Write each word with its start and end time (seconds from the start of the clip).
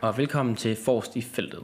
og 0.00 0.18
velkommen 0.18 0.56
til 0.56 0.76
Forst 0.76 1.16
i 1.16 1.22
feltet. 1.22 1.62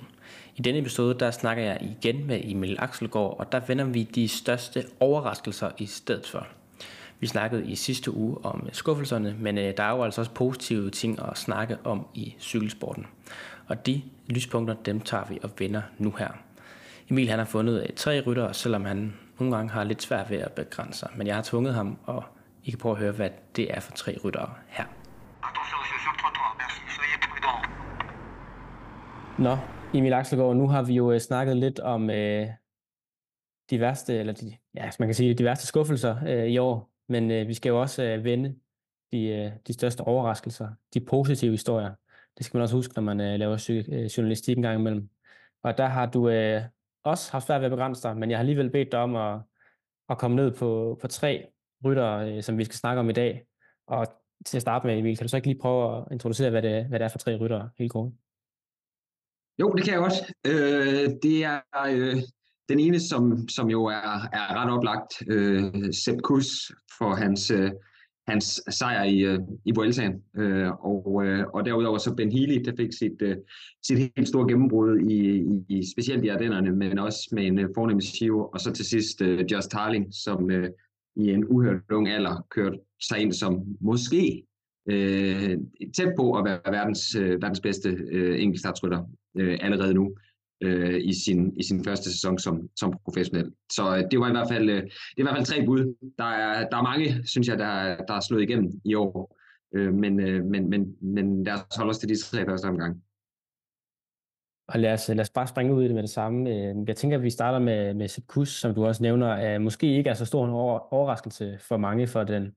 I 0.56 0.62
denne 0.62 0.80
episode 0.80 1.18
der 1.18 1.30
snakker 1.30 1.62
jeg 1.62 1.78
igen 1.82 2.26
med 2.26 2.40
Emil 2.44 2.76
Axelgaard, 2.78 3.36
og 3.38 3.52
der 3.52 3.60
vender 3.60 3.84
vi 3.84 4.02
de 4.02 4.28
største 4.28 4.84
overraskelser 5.00 5.70
i 5.78 5.86
stedet 5.86 6.26
for. 6.26 6.46
Vi 7.20 7.26
snakkede 7.26 7.66
i 7.66 7.74
sidste 7.74 8.14
uge 8.14 8.44
om 8.44 8.68
skuffelserne, 8.72 9.36
men 9.38 9.58
øh, 9.58 9.76
der 9.76 9.82
er 9.82 9.90
jo 9.90 10.02
altså 10.02 10.20
også 10.20 10.30
positive 10.30 10.90
ting 10.90 11.18
at 11.22 11.38
snakke 11.38 11.78
om 11.84 12.06
i 12.14 12.34
cykelsporten. 12.40 13.06
Og 13.66 13.86
de 13.86 14.02
lyspunkter, 14.26 14.74
dem 14.74 15.00
tager 15.00 15.24
vi 15.24 15.38
og 15.42 15.50
vender 15.58 15.82
nu 15.98 16.10
her. 16.10 16.28
Emil 17.10 17.28
han 17.28 17.38
har 17.38 17.46
fundet 17.46 17.82
øh, 17.82 17.88
tre 17.96 18.20
ryttere, 18.20 18.54
selvom 18.54 18.84
han 18.84 19.14
nogle 19.38 19.56
gange 19.56 19.72
har 19.72 19.84
lidt 19.84 20.02
svært 20.02 20.30
ved 20.30 20.38
at 20.38 20.52
begrænse 20.52 20.98
sig. 20.98 21.10
Men 21.16 21.26
jeg 21.26 21.34
har 21.34 21.42
tvunget 21.42 21.74
ham, 21.74 21.98
og 22.04 22.24
I 22.64 22.70
kan 22.70 22.78
prøve 22.78 22.94
at 22.94 23.00
høre, 23.00 23.12
hvad 23.12 23.30
det 23.56 23.74
er 23.74 23.80
for 23.80 23.92
tre 23.92 24.18
ryttere 24.24 24.50
her. 24.68 24.84
Nå, 29.38 29.56
Emil 29.94 30.12
Axelgaard, 30.12 30.56
nu 30.56 30.68
har 30.68 30.82
vi 30.82 30.94
jo 30.94 31.12
øh, 31.12 31.20
snakket 31.20 31.56
lidt 31.56 31.80
om 31.80 32.10
øh, 32.10 32.48
de 33.70 33.80
værste, 33.80 34.14
eller 34.14 34.32
de, 34.32 34.56
ja, 34.74 34.90
man 34.98 35.08
kan 35.08 35.14
sige, 35.14 35.34
de 35.34 35.44
værste 35.44 35.66
skuffelser 35.66 36.16
øh, 36.26 36.46
i 36.46 36.58
år, 36.58 36.90
men 37.08 37.30
øh, 37.30 37.48
vi 37.48 37.54
skal 37.54 37.70
jo 37.70 37.80
også 37.80 38.02
øh, 38.02 38.24
vende 38.24 38.54
de, 39.12 39.26
øh, 39.26 39.52
de 39.66 39.72
største 39.72 40.00
overraskelser, 40.00 40.68
de 40.94 41.00
positive 41.00 41.50
historier. 41.50 41.94
Det 42.38 42.46
skal 42.46 42.56
man 42.56 42.62
også 42.62 42.76
huske, 42.76 42.94
når 42.96 43.02
man 43.02 43.20
øh, 43.20 43.38
laver 43.38 43.82
øh, 43.88 44.04
journalistik 44.04 44.56
en 44.56 44.62
gang 44.62 44.80
imellem. 44.80 45.08
Og 45.62 45.78
der 45.78 45.86
har 45.86 46.06
du 46.06 46.28
øh, 46.28 46.62
også 47.04 47.32
haft 47.32 47.46
svært 47.46 47.60
ved 47.60 47.66
at 47.66 47.72
begrænse 47.72 48.02
dig, 48.02 48.16
men 48.16 48.30
jeg 48.30 48.38
har 48.38 48.42
alligevel 48.42 48.70
bedt 48.70 48.92
dig 48.92 49.00
om 49.00 49.16
at, 49.16 49.40
at 50.08 50.18
komme 50.18 50.36
ned 50.36 50.50
på, 50.50 50.98
på 51.00 51.08
tre 51.08 51.46
rytter, 51.84 52.16
øh, 52.16 52.42
som 52.42 52.58
vi 52.58 52.64
skal 52.64 52.76
snakke 52.76 53.00
om 53.00 53.10
i 53.10 53.12
dag. 53.12 53.46
Og 53.86 54.06
til 54.46 54.58
at 54.58 54.62
starte 54.62 54.86
med, 54.86 54.98
Emil, 54.98 55.16
kan 55.16 55.24
du 55.24 55.28
så 55.28 55.36
ikke 55.36 55.48
lige 55.48 55.60
prøve 55.60 55.98
at 55.98 56.04
introducere, 56.12 56.50
hvad 56.50 56.62
det, 56.62 56.84
hvad 56.84 56.98
det 56.98 57.04
er 57.04 57.08
for 57.08 57.18
tre 57.18 57.36
rytter, 57.36 57.68
helt 57.78 57.92
kort? 57.92 58.12
Jo, 59.60 59.72
det 59.72 59.84
kan 59.84 59.92
jeg 59.92 60.00
godt. 60.00 60.32
Øh, 60.46 61.10
det 61.22 61.44
er 61.44 61.60
øh, 61.88 62.16
den 62.68 62.80
ene, 62.80 63.00
som, 63.00 63.48
som 63.48 63.70
jo 63.70 63.84
er, 63.84 64.28
er 64.32 64.62
ret 64.62 64.70
oplagt, 64.70 65.22
øh, 65.30 65.92
Sepp 65.92 66.20
Kuss 66.22 66.72
for 66.98 67.14
hans, 67.14 67.50
øh, 67.50 67.70
hans 68.28 68.62
sejr 68.70 69.04
i, 69.04 69.18
øh, 69.20 69.38
i 69.64 69.72
Vueltaen. 69.74 70.22
Øh, 70.36 70.70
og, 70.70 71.22
øh, 71.24 71.46
og 71.54 71.64
derudover 71.66 71.98
så 71.98 72.14
Ben 72.14 72.32
Healy, 72.32 72.62
der 72.64 72.72
fik 72.76 72.92
sit, 72.92 73.22
øh, 73.22 73.36
sit 73.86 73.98
helt 73.98 74.28
store 74.28 74.48
gennembrud 74.48 74.98
i, 74.98 75.18
i, 75.36 75.78
i 75.78 75.82
specielt 75.92 76.24
i 76.24 76.28
Ardennerne, 76.28 76.72
men 76.72 76.98
også 76.98 77.28
med 77.32 77.46
en 77.46 77.58
øh, 77.58 77.68
fornem 77.74 78.00
skive. 78.00 78.54
Og 78.54 78.60
så 78.60 78.72
til 78.72 78.84
sidst 78.84 79.22
øh, 79.22 79.44
Just 79.52 79.70
Tarling, 79.70 80.06
som 80.14 80.50
øh, 80.50 80.70
i 81.16 81.30
en 81.30 81.44
uhørt 81.48 81.80
ung 81.92 82.08
alder 82.08 82.46
kørte 82.50 82.78
sig 83.02 83.18
ind 83.18 83.32
som 83.32 83.62
måske 83.80 84.46
øh, 84.86 85.58
tæt 85.96 86.12
på 86.16 86.38
at 86.38 86.44
være 86.44 86.60
verdens, 86.70 87.14
øh, 87.14 87.42
verdens 87.42 87.60
bedste 87.60 87.88
øh, 87.88 88.42
enkeltstartsrytter 88.42 89.04
øh, 89.36 89.58
allerede 89.60 89.94
nu 89.94 90.14
øh, 90.60 91.00
i, 91.04 91.12
sin, 91.24 91.56
i 91.56 91.62
sin 91.62 91.84
første 91.84 92.12
sæson 92.12 92.38
som, 92.38 92.68
som 92.76 92.98
professionel. 93.04 93.52
Så 93.72 93.96
øh, 93.96 94.04
det 94.10 94.20
var 94.20 94.28
i 94.28 94.32
hvert 94.32 94.48
fald, 94.50 94.70
øh, 94.70 94.82
det 94.82 94.90
er 95.16 95.18
i 95.18 95.22
hvert 95.22 95.36
fald 95.36 95.46
tre 95.46 95.66
bud. 95.66 95.94
Der 96.18 96.24
er, 96.24 96.68
der 96.68 96.76
er 96.76 96.82
mange, 96.82 97.26
synes 97.26 97.48
jeg, 97.48 97.58
der, 97.58 97.96
der 98.08 98.14
er 98.14 98.20
slået 98.20 98.42
igennem 98.42 98.70
i 98.84 98.94
år. 98.94 99.38
Øh, 99.74 99.94
men, 99.94 100.20
øh, 100.20 100.44
men, 100.44 100.70
men, 100.70 100.96
men 101.00 101.44
lad 101.44 101.54
os 101.54 101.76
holde 101.76 101.90
os 101.90 101.98
til 101.98 102.08
de 102.08 102.22
tre 102.22 102.44
første 102.44 102.66
omgang. 102.66 103.02
Og 104.68 104.80
lad 104.80 104.92
os, 104.92 105.08
lad 105.08 105.20
os 105.20 105.30
bare 105.30 105.46
springe 105.46 105.74
ud 105.74 105.82
i 105.82 105.86
det 105.86 105.94
med 105.94 106.02
det 106.02 106.10
samme. 106.10 106.50
Øh, 106.50 106.74
jeg 106.88 106.96
tænker, 106.96 107.16
at 107.16 107.22
vi 107.22 107.30
starter 107.30 107.58
med, 107.58 107.94
med 107.94 108.08
Sepp 108.08 108.26
Kuss, 108.26 108.60
som 108.60 108.74
du 108.74 108.86
også 108.86 109.02
nævner, 109.02 109.26
er 109.26 109.58
måske 109.58 109.96
ikke 109.96 110.10
er 110.10 110.14
så 110.14 110.24
stor 110.24 110.44
en 110.44 110.50
overraskelse 110.90 111.58
for 111.60 111.76
mange 111.76 112.06
for 112.06 112.24
den, 112.24 112.52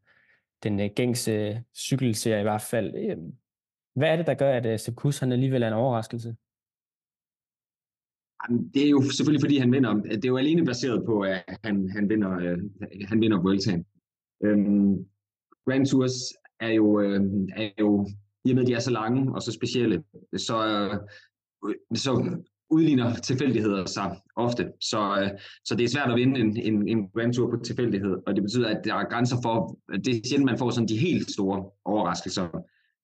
den 0.64 0.80
øh, 0.80 0.90
gængse 0.96 1.32
øh, 1.32 1.56
cykelserie 1.76 2.40
i 2.40 2.44
hvert 2.44 2.62
fald. 2.62 2.96
Øhm, 2.96 3.34
hvad 3.96 4.10
er 4.10 4.16
det, 4.16 4.28
der 4.28 4.34
gør, 4.34 4.52
at 4.52 4.66
øh, 4.66 4.80
Sekus 4.80 5.20
han 5.20 5.32
alligevel 5.32 5.64
er 5.64 5.68
en 5.68 5.74
overraskelse? 5.74 6.36
Det 8.74 8.86
er 8.86 8.90
jo 8.90 9.02
selvfølgelig, 9.02 9.42
fordi 9.42 9.58
han 9.58 9.72
vinder. 9.72 9.94
Det 9.94 10.26
er 10.26 10.30
jo 10.30 10.38
alene 10.38 10.66
baseret 10.66 11.06
på, 11.06 11.22
at 11.22 11.44
han, 11.64 11.90
han 11.90 12.10
vinder, 12.10 12.58
han 13.08 13.22
vinder 13.22 13.42
Vueltaen. 13.42 13.86
Øhm, 14.44 15.06
Grand 15.66 15.86
Tours 15.86 16.14
er 16.60 16.72
jo, 16.72 16.96
er 17.56 17.70
jo, 17.80 18.08
i 18.46 18.50
og 18.52 18.56
med, 18.56 18.64
at 18.64 18.68
de 18.68 18.74
er 18.74 18.80
så 18.80 18.92
lange 18.92 19.36
og 19.36 19.42
så 19.42 19.52
specielle, 19.52 20.04
så, 20.38 20.58
så 21.96 22.42
udligner 22.70 23.16
tilfældigheder 23.16 23.86
sig 23.86 24.18
ofte. 24.36 24.72
Så, 24.82 25.20
øh, 25.22 25.30
så 25.66 25.76
det 25.76 25.84
er 25.84 25.90
svært 25.90 26.10
at 26.10 26.16
vinde 26.16 26.40
en, 26.40 26.58
en, 26.58 26.88
en 26.88 27.10
Grand 27.10 27.34
Tour 27.34 27.50
på 27.50 27.64
tilfældighed, 27.64 28.18
og 28.28 28.36
det 28.36 28.44
betyder, 28.44 28.70
at 28.70 28.82
der 28.86 28.96
er 28.96 29.10
grænser 29.10 29.38
for, 29.44 29.78
det 30.06 30.08
er 30.08 30.22
sjældent, 30.30 30.46
man 30.46 30.58
får 30.58 30.70
sådan 30.70 30.88
de 30.88 30.98
helt 30.98 31.32
store 31.32 31.70
overraskelser. 31.86 32.48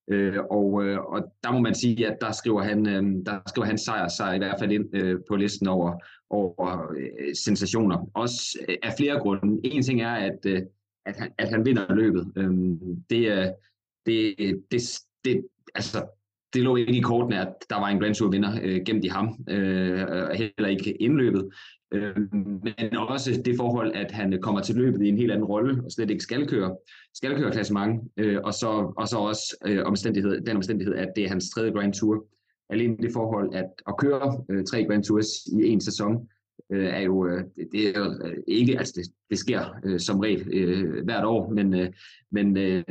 Øh, 0.08 0.40
og, 0.52 0.84
øh, 0.84 1.00
og 1.00 1.24
der 1.44 1.52
må 1.52 1.60
man 1.60 1.76
sige, 1.76 2.08
at 2.08 2.18
der 2.22 2.32
skriver 2.32 2.64
han, 2.64 2.88
øh, 2.88 3.26
der 3.26 3.40
skriver 3.48 3.66
han 3.66 3.78
sejr 3.78 4.08
sig 4.08 4.36
i 4.36 4.38
hvert 4.38 4.60
fald 4.60 4.72
ind 4.72 4.96
øh, 4.96 5.20
på 5.28 5.36
listen 5.36 5.68
over, 5.68 6.00
over 6.30 6.94
øh, 6.98 7.36
sensationer. 7.36 8.10
Også 8.14 8.60
øh, 8.70 8.78
af 8.84 8.94
flere 8.98 9.20
grunde. 9.20 9.60
En 9.64 9.84
ting 9.84 10.02
er, 10.02 10.14
at, 10.14 10.40
øh, 10.46 10.62
at, 11.06 11.16
han, 11.18 11.32
at 11.38 11.50
han 11.50 11.66
vinder 11.66 11.96
løbet. 11.96 12.32
Øh, 12.36 12.52
det, 13.10 13.32
øh, 13.32 13.48
det, 14.06 14.36
det, 14.72 14.82
det, 15.26 15.46
altså, 15.76 16.06
det 16.54 16.64
lå 16.64 16.76
ikke 16.76 16.98
i 16.98 17.02
kortene, 17.02 17.42
at 17.42 17.54
der 17.70 17.80
var 17.80 17.88
en 17.88 18.00
Grand 18.00 18.16
Tour 18.16 18.30
vinder 18.30 18.60
øh, 18.64 18.82
gemt 18.86 19.06
i 19.06 19.08
ham, 19.08 19.46
øh, 19.50 19.98
heller 20.34 20.68
ikke 20.68 21.02
indløbet. 21.02 21.50
Øh, 21.94 22.16
men 22.34 22.98
også 22.98 23.42
det 23.46 23.58
forhold, 23.58 23.92
at 23.96 24.12
han 24.12 24.40
kommer 24.42 24.62
til 24.62 24.76
løbet 24.76 25.02
i 25.02 25.10
en 25.10 25.18
helt 25.18 25.32
anden 25.32 25.46
rolle, 25.46 25.82
og 25.86 25.92
slet 25.92 26.10
ikke 26.10 26.24
skal 26.24 26.48
køre, 26.48 26.76
skal 27.14 27.38
køre 27.38 27.52
klassement, 27.52 28.12
øh, 28.18 28.40
og, 28.44 28.54
så, 28.54 28.94
og 28.98 29.08
så 29.08 29.18
også 29.18 29.58
øh, 29.66 29.86
omstændighed, 29.86 30.42
den 30.42 30.56
omstændighed, 30.56 30.96
at 30.96 31.10
det 31.16 31.24
er 31.24 31.30
hans 31.30 31.50
tredje 31.50 31.72
Grand 31.72 31.94
Tour. 31.94 32.26
Alene 32.70 32.98
det 32.98 33.14
forhold, 33.14 33.56
at 33.56 33.70
at 33.88 33.98
køre 33.98 34.44
øh, 34.50 34.64
tre 34.64 34.86
Grand 34.86 35.04
Tours 35.04 35.28
i 35.46 35.68
en 35.68 35.82
sæson, 35.82 36.28
øh, 36.72 36.86
er 36.86 37.00
jo, 37.00 37.28
øh, 37.28 37.44
det, 37.56 37.68
det 37.72 37.88
er 37.88 38.00
jo 38.00 38.06
øh, 38.24 38.38
ikke, 38.48 38.78
altså 38.78 38.94
det, 38.96 39.06
det 39.30 39.40
sker 39.40 39.80
øh, 39.86 40.00
som 40.00 40.20
regel 40.20 40.48
øh, 40.54 41.04
hvert 41.04 41.26
år, 41.26 41.50
men, 41.50 41.74
øh, 41.74 41.90
men 42.32 42.58
øh, 42.58 42.84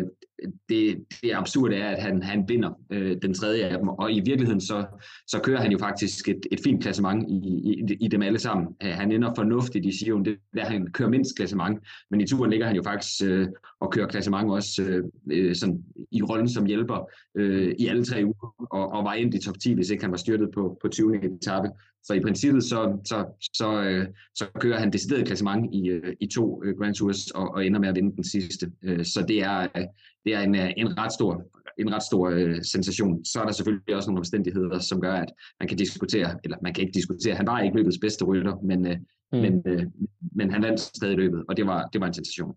det, 0.69 1.05
det 1.23 1.33
absurde 1.35 1.77
er, 1.77 1.89
at 1.89 2.03
han, 2.03 2.23
han 2.23 2.45
vinder 2.49 2.71
øh, 2.91 3.17
den 3.23 3.35
tredje 3.35 3.65
af 3.65 3.79
dem, 3.79 3.89
og 3.89 4.13
i 4.13 4.21
virkeligheden 4.21 4.61
så, 4.61 4.87
så 5.27 5.41
kører 5.43 5.61
han 5.61 5.73
jo 5.73 5.79
faktisk 5.79 6.29
et, 6.29 6.47
et 6.53 6.61
fint 6.65 6.83
klassement 6.83 7.31
i, 7.31 7.35
i, 7.35 7.97
i 8.01 8.09
dem 8.09 8.23
alle 8.23 8.39
sammen. 8.39 8.69
Han 8.81 9.13
ender 9.13 9.35
fornuftigt 9.35 9.87
i 9.87 9.99
Sion, 9.99 10.25
det 10.25 10.39
der 10.55 10.65
han 10.65 10.93
kører 10.93 11.09
mindst 11.09 11.37
klassement, 11.37 11.79
men 12.11 12.21
i 12.21 12.27
turen 12.27 12.51
ligger 12.51 12.67
han 12.67 12.77
jo 12.77 12.83
faktisk 12.83 13.25
øh, 13.25 13.49
og 13.81 13.93
kører 13.93 14.07
klassement 14.07 14.51
også 14.51 14.83
øh, 14.83 15.05
øh, 15.31 15.55
sådan, 15.55 15.85
i 16.11 16.23
rollen 16.23 16.49
som 16.49 16.67
hjælper 16.67 17.11
øh, 17.35 17.75
i 17.79 17.87
alle 17.87 18.05
tre 18.05 18.23
uger, 18.25 18.67
og, 18.71 18.93
og 18.93 19.05
var 19.05 19.15
ind 19.15 19.35
i 19.35 19.43
top 19.45 19.59
10, 19.63 19.73
hvis 19.75 19.91
ikke 19.91 20.05
han 20.05 20.11
var 20.11 20.19
styrtet 20.19 20.51
på, 20.55 20.79
på 20.83 20.89
20. 20.89 21.17
etape. 21.17 21.69
Så 22.05 22.15
i 22.15 22.21
princippet 22.21 22.65
så, 22.65 22.99
så, 23.05 23.27
så, 23.53 23.83
øh, 23.83 24.07
så 24.35 24.47
kører 24.55 24.79
han 24.79 24.93
decideret 24.93 25.27
klassement 25.27 25.75
i, 25.75 25.89
øh, 25.89 26.17
i 26.21 26.27
to 26.27 26.65
øh, 26.65 26.79
Grand 26.79 26.95
Tours 26.95 27.31
og, 27.31 27.55
og 27.55 27.67
ender 27.67 27.81
med 27.81 27.89
at 27.89 27.95
vinde 27.95 28.17
den 28.17 28.25
sidste. 28.25 28.73
Øh, 28.83 29.05
så 29.05 29.25
det 29.29 29.43
er, 29.43 29.61
øh, 29.77 29.85
det 30.25 30.35
er 30.35 30.41
en, 30.41 30.55
en 30.55 30.99
ret 30.99 31.13
stor, 31.13 31.43
en 31.79 31.95
ret 31.95 32.03
stor 32.03 32.31
øh, 32.31 32.63
sensation. 32.63 33.25
Så 33.25 33.41
er 33.41 33.45
der 33.45 33.53
selvfølgelig 33.53 33.97
også 33.97 34.11
nogle 34.11 34.21
omstændigheder, 34.21 34.79
som 34.79 35.01
gør, 35.01 35.13
at 35.13 35.33
man 35.61 35.69
kan 35.69 35.79
diskutere, 35.79 36.39
eller 36.45 36.57
man 36.63 36.75
kan 36.75 36.83
ikke 36.83 36.95
diskutere, 36.95 37.35
han 37.35 37.47
var 37.47 37.61
ikke 37.61 37.77
løbets 37.77 37.99
bedste 37.99 38.25
rytter, 38.25 38.57
men, 38.63 38.87
øh, 38.87 38.97
mm. 39.33 39.39
men, 39.39 39.63
øh, 39.67 39.87
men 40.35 40.51
han 40.51 40.63
vandt 40.63 40.81
stadig 40.81 41.17
løbet, 41.17 41.45
og 41.49 41.57
det 41.57 41.67
var, 41.67 41.89
det 41.93 42.01
var 42.01 42.07
en 42.07 42.15
sensation. 42.15 42.55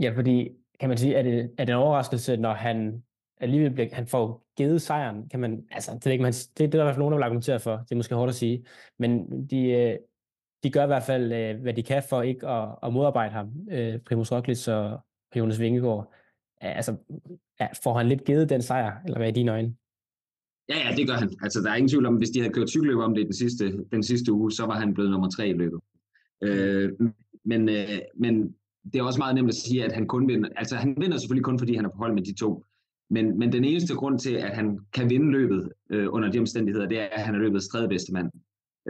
Ja, 0.00 0.10
fordi 0.16 0.48
kan 0.80 0.88
man 0.88 0.98
sige, 0.98 1.14
er 1.14 1.22
det, 1.22 1.50
er 1.58 1.64
det 1.64 1.72
en 1.72 1.78
overraskelse, 1.78 2.36
når 2.36 2.54
han 2.54 3.02
alligevel 3.40 3.70
bliver, 3.70 3.88
han 3.92 4.06
får 4.06 4.46
givet 4.56 4.82
sejren, 4.82 5.28
kan 5.28 5.40
man, 5.40 5.64
altså, 5.70 5.90
det 5.94 6.06
er, 6.06 6.10
ikke, 6.10 6.22
man, 6.22 6.32
det, 6.32 6.58
det 6.58 6.64
er 6.64 6.68
der 6.68 6.80
i 6.80 6.84
hvert 6.84 6.94
fald 6.94 6.98
nogen, 6.98 7.12
der 7.12 7.18
vil 7.18 7.24
argumentere 7.24 7.60
for, 7.60 7.76
det 7.76 7.92
er 7.92 7.96
måske 7.96 8.14
hårdt 8.14 8.28
at 8.28 8.34
sige, 8.34 8.64
men 8.98 9.44
de, 9.50 9.70
øh, 9.70 9.96
de 10.62 10.70
gør 10.70 10.82
i 10.84 10.86
hvert 10.86 11.02
fald, 11.02 11.32
øh, 11.32 11.60
hvad 11.60 11.74
de 11.74 11.82
kan 11.82 12.02
for 12.08 12.22
ikke 12.22 12.48
at, 12.48 12.68
at 12.82 12.92
modarbejde 12.92 13.32
ham, 13.32 13.50
øh, 13.70 13.98
Primus 13.98 14.32
Roglic 14.32 14.68
og 14.68 15.00
Jonas 15.36 15.60
Vingegaard. 15.60 16.12
Altså, 16.60 16.96
får 17.82 17.98
han 17.98 18.08
lidt 18.08 18.24
givet 18.24 18.48
den 18.48 18.62
sejr, 18.62 19.02
eller 19.04 19.18
hvad 19.18 19.28
er 19.28 19.32
dine 19.32 19.52
øjne? 19.52 19.74
Ja, 20.68 20.88
ja, 20.88 20.96
det 20.96 21.08
gør 21.08 21.14
han. 21.14 21.30
Altså, 21.42 21.60
der 21.60 21.70
er 21.70 21.74
ingen 21.74 21.88
tvivl 21.88 22.06
om, 22.06 22.16
hvis 22.16 22.30
de 22.30 22.40
havde 22.40 22.52
kørt 22.52 22.68
cykelløb 22.68 22.98
om 22.98 23.14
det 23.14 23.26
den 23.26 23.34
sidste, 23.34 23.84
den 23.92 24.02
sidste 24.02 24.32
uge, 24.32 24.52
så 24.52 24.66
var 24.66 24.74
han 24.74 24.94
blevet 24.94 25.10
nummer 25.10 25.30
tre 25.30 25.48
i 25.48 25.52
løbet. 25.52 25.80
Øh, 26.42 26.92
men, 27.44 27.68
øh, 27.68 27.98
men 28.14 28.54
det 28.92 28.98
er 28.98 29.02
også 29.02 29.18
meget 29.18 29.34
nemt 29.34 29.48
at 29.48 29.54
sige, 29.54 29.84
at 29.84 29.92
han 29.92 30.06
kun 30.06 30.28
vinder. 30.28 30.48
Altså, 30.56 30.76
han 30.76 30.96
vinder 31.00 31.18
selvfølgelig 31.18 31.44
kun, 31.44 31.58
fordi 31.58 31.74
han 31.76 31.84
er 31.84 31.88
på 31.88 31.96
hold 31.96 32.14
med 32.14 32.22
de 32.22 32.34
to. 32.34 32.64
Men, 33.10 33.38
men 33.38 33.52
den 33.52 33.64
eneste 33.64 33.94
grund 33.94 34.18
til, 34.18 34.34
at 34.34 34.56
han 34.56 34.78
kan 34.92 35.10
vinde 35.10 35.30
løbet 35.30 35.72
øh, 35.90 36.06
under 36.10 36.30
de 36.30 36.38
omstændigheder, 36.38 36.88
det 36.88 37.00
er, 37.00 37.06
at 37.12 37.22
han 37.22 37.34
er 37.34 37.38
løbets 37.38 37.68
tredje 37.68 37.88
bedste 37.88 38.12
mand. 38.12 38.30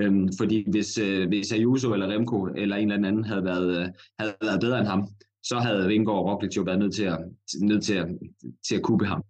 Øhm, 0.01 0.29
fordi 0.39 0.71
hvis, 0.71 0.99
øh, 0.99 1.29
hvis 1.29 1.53
Ayuso 1.53 1.93
eller 1.93 2.09
Remco 2.09 2.45
eller 2.57 2.77
en 2.77 2.93
eller 2.93 3.09
anden 3.09 3.25
havde 3.25 3.45
været, 3.45 3.79
øh, 3.79 3.89
havde 4.19 4.35
været 4.43 4.61
bedre 4.61 4.79
end 4.79 4.89
ham, 4.89 5.09
så 5.43 5.57
havde 5.57 5.89
Vingård 5.89 6.19
og 6.19 6.27
Roglic 6.27 6.57
jo 6.57 6.63
været 6.63 6.79
nødt 6.79 6.95
til 6.95 7.05
at, 7.05 7.19
nødt 7.63 7.83
til 7.83 7.95
at, 7.95 8.09
til 8.69 8.77
at 8.77 8.83
kubbe 8.83 9.07
ham. 9.07 9.23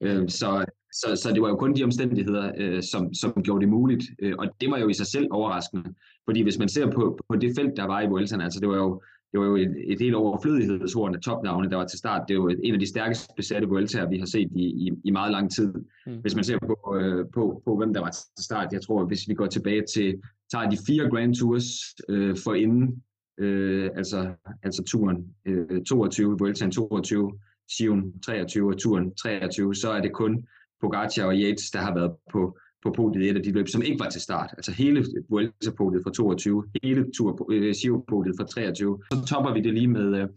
Øh, 0.00 0.28
så, 0.28 0.64
så, 0.92 1.16
så 1.22 1.30
det 1.34 1.42
var 1.42 1.48
jo 1.48 1.56
kun 1.56 1.74
de 1.74 1.84
omstændigheder, 1.84 2.52
øh, 2.58 2.82
som, 2.82 3.14
som 3.14 3.42
gjorde 3.42 3.60
det 3.60 3.68
muligt. 3.68 4.04
Øh, 4.22 4.34
og 4.38 4.46
det 4.60 4.70
var 4.70 4.78
jo 4.78 4.88
i 4.88 4.94
sig 4.94 5.06
selv 5.06 5.28
overraskende. 5.30 5.94
Fordi 6.24 6.42
hvis 6.42 6.58
man 6.58 6.68
ser 6.68 6.90
på, 6.90 7.18
på 7.28 7.36
det 7.36 7.52
felt, 7.58 7.76
der 7.76 7.84
var 7.84 8.00
i 8.00 8.06
Vueltaen, 8.06 8.40
altså 8.40 8.60
det 8.60 8.68
var 8.68 8.76
jo 8.76 9.02
det 9.32 9.40
var 9.40 9.46
jo 9.46 9.56
et, 9.56 9.74
et 9.84 10.00
helt 10.00 10.14
overflødighedshorn 10.14 11.14
af 11.14 11.20
topnavne, 11.20 11.70
der 11.70 11.76
var 11.76 11.86
til 11.86 11.98
start. 11.98 12.24
Det 12.28 12.34
er 12.34 12.38
jo 12.38 12.48
en 12.48 12.74
af 12.74 12.80
de 12.80 12.88
stærkest 12.88 13.30
besatte 13.36 13.68
Vueltaer, 13.68 14.08
vi 14.08 14.18
har 14.18 14.26
set 14.26 14.48
i, 14.56 14.64
i, 14.64 14.90
i 15.04 15.10
meget 15.10 15.32
lang 15.32 15.50
tid. 15.50 15.74
Mm. 16.06 16.20
Hvis 16.20 16.34
man 16.34 16.44
ser 16.44 16.58
på, 16.58 16.96
øh, 16.96 17.26
på, 17.34 17.62
på, 17.64 17.76
hvem 17.76 17.94
der 17.94 18.00
var 18.00 18.10
til 18.10 18.44
start, 18.44 18.72
jeg 18.72 18.82
tror, 18.82 19.06
hvis 19.06 19.28
vi 19.28 19.34
går 19.34 19.46
tilbage 19.46 19.82
til, 19.94 20.20
tager 20.50 20.70
de 20.70 20.78
fire 20.86 21.10
Grand 21.10 21.34
Tours 21.34 21.64
øh, 22.08 22.36
for 22.44 22.54
inden, 22.54 23.02
øh, 23.38 23.90
altså, 23.96 24.30
altså 24.62 24.82
turen 24.86 25.34
øh, 25.44 25.82
22, 25.82 26.36
Vueltaen 26.38 26.70
22, 26.70 27.32
Sion 27.70 28.20
23 28.20 28.72
og 28.72 28.78
turen 28.78 29.14
23, 29.14 29.74
så 29.74 29.90
er 29.90 30.00
det 30.00 30.12
kun 30.12 30.46
Pogacar 30.80 31.24
og 31.24 31.34
Yates, 31.34 31.70
der 31.70 31.80
har 31.80 31.94
været 31.94 32.12
på, 32.32 32.58
på 32.82 32.90
podiet 32.90 33.24
i 33.24 33.28
et 33.28 33.36
af 33.36 33.42
de 33.42 33.52
løb, 33.52 33.68
som 33.68 33.82
ikke 33.82 34.00
var 34.00 34.10
til 34.10 34.20
start. 34.20 34.50
Altså 34.56 34.72
hele 34.72 35.04
Vuelta-podiet 35.28 36.02
fra 36.04 36.10
22, 36.10 36.64
hele 36.82 37.06
tur, 37.16 37.46
øh, 37.52 37.74
podiet 38.08 38.34
fra 38.38 38.46
23. 38.46 38.98
Så 39.12 39.26
topper 39.26 39.54
vi 39.54 39.60
det 39.60 39.74
lige 39.74 39.88
med, 39.88 40.20
øh, 40.20 40.28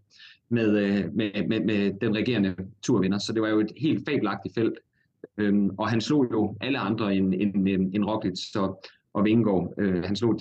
med, 0.50 0.78
øh, 0.78 1.14
med, 1.14 1.48
med, 1.48 1.60
med 1.60 1.92
den 2.02 2.16
regerende 2.16 2.56
turvinder. 2.84 3.18
Så 3.18 3.34
det 3.34 3.42
var 3.42 3.50
jo 3.50 3.60
et 3.60 3.72
helt 3.78 4.10
fabelagtigt 4.10 4.56
felt. 4.56 4.80
Øhm, 5.38 5.70
og 5.70 5.90
han 5.90 6.02
slog 6.02 6.28
jo 6.32 6.58
alle 6.62 6.80
andre 6.80 7.16
end, 7.16 7.34
end, 7.34 7.68
end, 7.68 7.96
end 7.96 8.06
Roglic 8.06 8.40
så, 8.52 8.90
og 9.14 9.26
Vingegaard. 9.26 9.74
Øh, 9.78 10.04
han 10.04 10.16
slog 10.16 10.40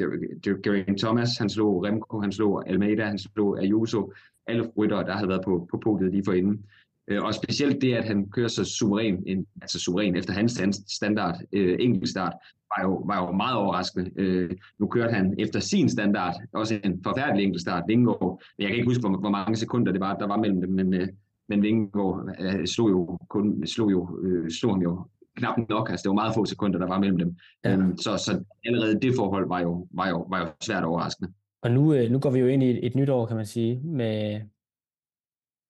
Geraint 0.65 0.99
Thomas, 0.99 1.29
han 1.39 1.51
slog 1.51 1.85
Remco, 1.85 2.21
han 2.21 2.33
slog 2.33 2.69
Almeida, 2.69 3.05
han 3.05 3.19
slog 3.19 3.59
Ayuso. 3.62 4.12
Alle 4.47 4.71
ryttere, 4.79 5.05
der 5.05 5.12
havde 5.12 5.29
været 5.29 5.45
på, 5.45 5.69
på 5.71 5.81
podiet 5.85 6.11
lige 6.11 6.25
forinden. 6.25 6.65
Øh, 7.09 7.23
og 7.23 7.35
specielt 7.35 7.83
det, 7.83 7.95
at 7.95 8.05
han 8.05 8.31
kører 8.31 8.49
så 8.49 8.65
suveræn, 8.65 9.47
altså 9.62 9.79
suveræn 9.79 10.17
efter 10.17 10.33
hans 10.33 10.61
standard 10.89 11.41
øh, 11.53 11.77
enkeltstart, 11.81 12.33
var 12.77 12.83
jo, 12.83 12.95
var 13.06 13.27
jo 13.27 13.33
meget 13.33 13.56
overraskende. 13.56 14.11
Øh, 14.17 14.51
nu 14.79 14.87
kørte 14.87 15.15
han 15.15 15.35
efter 15.39 15.61
sin 15.61 15.89
standard, 15.89 16.35
også 16.53 16.81
en 16.85 17.01
forfærdelig 17.05 17.45
enkeltstart, 17.45 17.85
Vingegaard. 17.89 18.43
Men 18.59 18.62
jeg 18.62 18.69
kan 18.69 18.77
ikke 18.77 18.89
huske, 18.89 19.01
hvor, 19.01 19.19
hvor 19.19 19.31
mange 19.31 19.56
sekunder 19.56 19.93
det 19.93 20.01
var, 20.01 20.15
der 20.17 20.27
var 20.27 20.37
mellem 20.37 20.61
dem, 20.61 20.71
men, 20.71 20.95
øh, 20.95 21.09
men 21.49 21.62
Vingegaard 21.62 22.37
øh, 22.41 22.67
slog 22.67 22.91
jo, 22.91 23.19
kun, 23.29 23.67
slog, 23.67 23.91
jo, 23.91 24.19
øh, 24.23 24.51
slog 24.51 24.73
ham 24.73 24.83
jo 24.83 25.06
knap 25.37 25.69
nok. 25.69 25.91
Altså, 25.91 26.03
det 26.03 26.09
var 26.09 26.15
meget 26.15 26.35
få 26.35 26.45
sekunder, 26.45 26.79
der 26.79 26.87
var 26.87 26.99
mellem 26.99 27.19
dem. 27.19 27.37
Ja. 27.65 27.77
Um, 27.77 27.97
så, 27.97 28.17
så 28.17 28.45
allerede 28.65 29.01
det 29.01 29.12
forhold 29.17 29.49
var 29.49 29.61
jo, 29.61 29.87
var 29.91 30.09
jo, 30.09 30.27
var 30.31 30.39
jo 30.39 30.47
svært 30.62 30.85
overraskende. 30.85 31.33
Og 31.62 31.71
nu, 31.71 31.95
øh, 31.95 32.11
nu 32.11 32.19
går 32.19 32.31
vi 32.31 32.39
jo 32.39 32.47
ind 32.47 32.62
i 32.62 32.71
et, 32.71 32.87
et 32.87 32.95
nyt 32.95 33.09
år, 33.09 33.27
kan 33.27 33.37
man 33.37 33.47
sige, 33.47 33.81
med, 33.85 34.41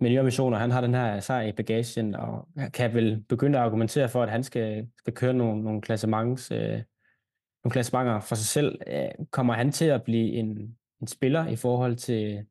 miljøambitioner. 0.05 0.59
Han 0.59 0.71
har 0.71 0.81
den 0.81 0.95
her 0.95 1.21
sejr 1.21 1.47
i 1.47 1.53
bagagen, 1.53 2.15
og 2.15 2.49
kan 2.75 2.95
vel 2.95 3.25
begynde 3.29 3.59
at 3.59 3.65
argumentere 3.65 4.09
for, 4.09 4.23
at 4.23 4.31
han 4.31 4.43
skal, 4.43 4.87
skal 4.99 5.13
køre 5.13 5.35
nogle, 5.35 5.63
nogle, 5.63 5.81
klassements, 5.81 6.51
øh, 6.51 6.79
nogle 7.65 7.73
klassementer 7.73 8.21
for 8.21 8.35
sig 8.35 8.47
selv. 8.47 8.79
Øh, 8.87 9.27
kommer 9.31 9.55
han 9.55 9.73
til 9.73 9.85
at 9.85 10.03
blive 10.03 10.33
en, 10.33 10.77
en 11.01 11.07
spiller 11.07 11.47
i 11.47 11.57
forhold 11.57 11.97
til 11.97 12.47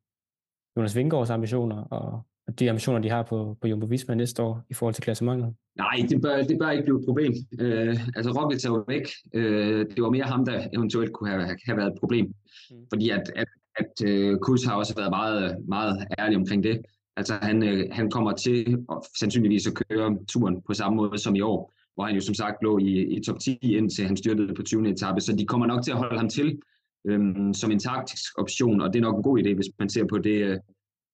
Jonas 0.77 0.95
Vingårds 0.95 1.29
ambitioner, 1.29 1.83
og 1.83 2.23
de 2.59 2.69
ambitioner, 2.69 2.99
de 2.99 3.09
har 3.09 3.23
på, 3.23 3.57
på 3.61 3.67
Jumbo 3.67 3.85
Visma 3.85 4.15
næste 4.15 4.43
år 4.43 4.61
i 4.69 4.73
forhold 4.73 4.93
til 4.93 5.03
klassementet? 5.03 5.53
Nej, 5.77 5.95
det 6.09 6.21
bør, 6.21 6.43
det 6.43 6.59
bør 6.59 6.69
ikke 6.69 6.83
blive 6.83 6.99
et 6.99 7.05
problem. 7.05 7.33
Øh, 7.59 7.97
altså 8.15 8.31
Roglic 8.31 8.65
er 8.65 8.69
jo 8.69 8.83
væk. 8.87 9.05
Øh, 9.33 9.85
det 9.95 10.03
var 10.03 10.09
mere 10.09 10.23
ham, 10.23 10.45
der 10.45 10.67
eventuelt 10.73 11.13
kunne 11.13 11.29
have, 11.29 11.57
have 11.65 11.77
været 11.77 11.91
et 11.91 11.99
problem. 11.99 12.25
Mm. 12.25 12.85
Fordi 12.93 13.09
at, 13.09 13.31
at, 13.35 13.47
at 13.75 13.93
uh, 14.09 14.39
Kus 14.39 14.63
har 14.63 14.75
også 14.75 14.95
været 14.95 15.09
meget, 15.09 15.57
meget 15.67 16.07
ærlig 16.19 16.37
omkring 16.37 16.63
det. 16.63 16.81
Altså 17.17 17.33
han, 17.41 17.63
øh, 17.63 17.85
han 17.91 18.11
kommer 18.11 18.31
til 18.31 18.77
at, 18.91 18.97
sandsynligvis 19.19 19.67
at 19.67 19.73
køre 19.73 20.17
turen 20.27 20.61
på 20.61 20.73
samme 20.73 20.95
måde 20.95 21.17
som 21.17 21.35
i 21.35 21.41
år, 21.41 21.73
hvor 21.95 22.05
han 22.05 22.15
jo 22.15 22.21
som 22.21 22.35
sagt 22.35 22.63
lå 22.63 22.77
i, 22.77 23.15
i 23.17 23.23
top 23.23 23.39
10 23.39 23.57
indtil 23.61 24.05
han 24.05 24.17
styrtede 24.17 24.53
på 24.53 24.63
20. 24.63 24.89
etape, 24.89 25.21
så 25.21 25.35
de 25.35 25.45
kommer 25.45 25.67
nok 25.67 25.83
til 25.83 25.91
at 25.91 25.97
holde 25.97 26.17
ham 26.17 26.29
til 26.29 26.59
øhm, 27.05 27.53
som 27.53 27.71
en 27.71 27.79
taktisk 27.79 28.39
option, 28.39 28.81
og 28.81 28.93
det 28.93 28.99
er 28.99 29.03
nok 29.03 29.17
en 29.17 29.23
god 29.23 29.39
idé, 29.39 29.53
hvis 29.53 29.69
man 29.79 29.89
ser 29.89 30.05
på 30.05 30.17
det, 30.17 30.43
øh, 30.43 30.57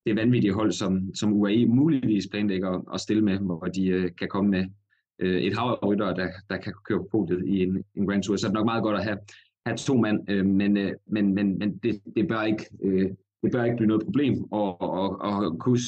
det 0.06 0.16
vanvittige 0.16 0.54
hold, 0.54 0.72
som, 0.72 1.16
som 1.16 1.34
UAE 1.34 1.66
muligvis 1.66 2.28
planlægger 2.31 2.94
at 2.94 3.00
stille 3.00 3.24
med, 3.24 3.38
hvor 3.38 3.60
de 3.60 3.88
øh, 3.88 4.12
kan 4.19 4.28
komme 4.28 4.52
med 4.52 4.66
øh, 5.19 5.42
et 5.42 5.57
hav 5.57 5.80
af 5.81 5.88
ryttere, 5.88 6.16
der, 6.16 6.28
der 6.50 6.57
kan 6.57 6.74
køre 6.86 7.00
på 7.00 7.07
podiet 7.12 7.48
i 7.48 7.63
en, 7.63 7.84
en 7.95 8.07
Grand 8.07 8.24
Tour. 8.24 8.38
Så 8.38 8.48
det 8.48 8.54
er 8.54 8.60
nok 8.60 8.66
meget 8.66 8.84
godt 8.84 8.98
at 8.98 9.04
have, 9.04 9.18
have 9.66 9.78
to 9.78 9.98
mand, 9.98 10.30
øh, 10.30 10.45
men, 10.45 10.78
øh, 10.78 10.94
men, 11.07 11.34
men, 11.34 11.57
men 11.60 11.78
det, 11.78 12.02
det 12.16 12.28
bør 12.28 12.44
ikke 12.44 12.66
øh, 12.84 13.10
det 13.44 13.51
bør 13.51 13.63
ikke 13.63 13.77
blive 13.77 13.88
noget 13.88 14.03
problem, 14.03 14.44
og, 14.51 14.81
og, 14.81 15.21
og 15.21 15.59
Kus 15.59 15.83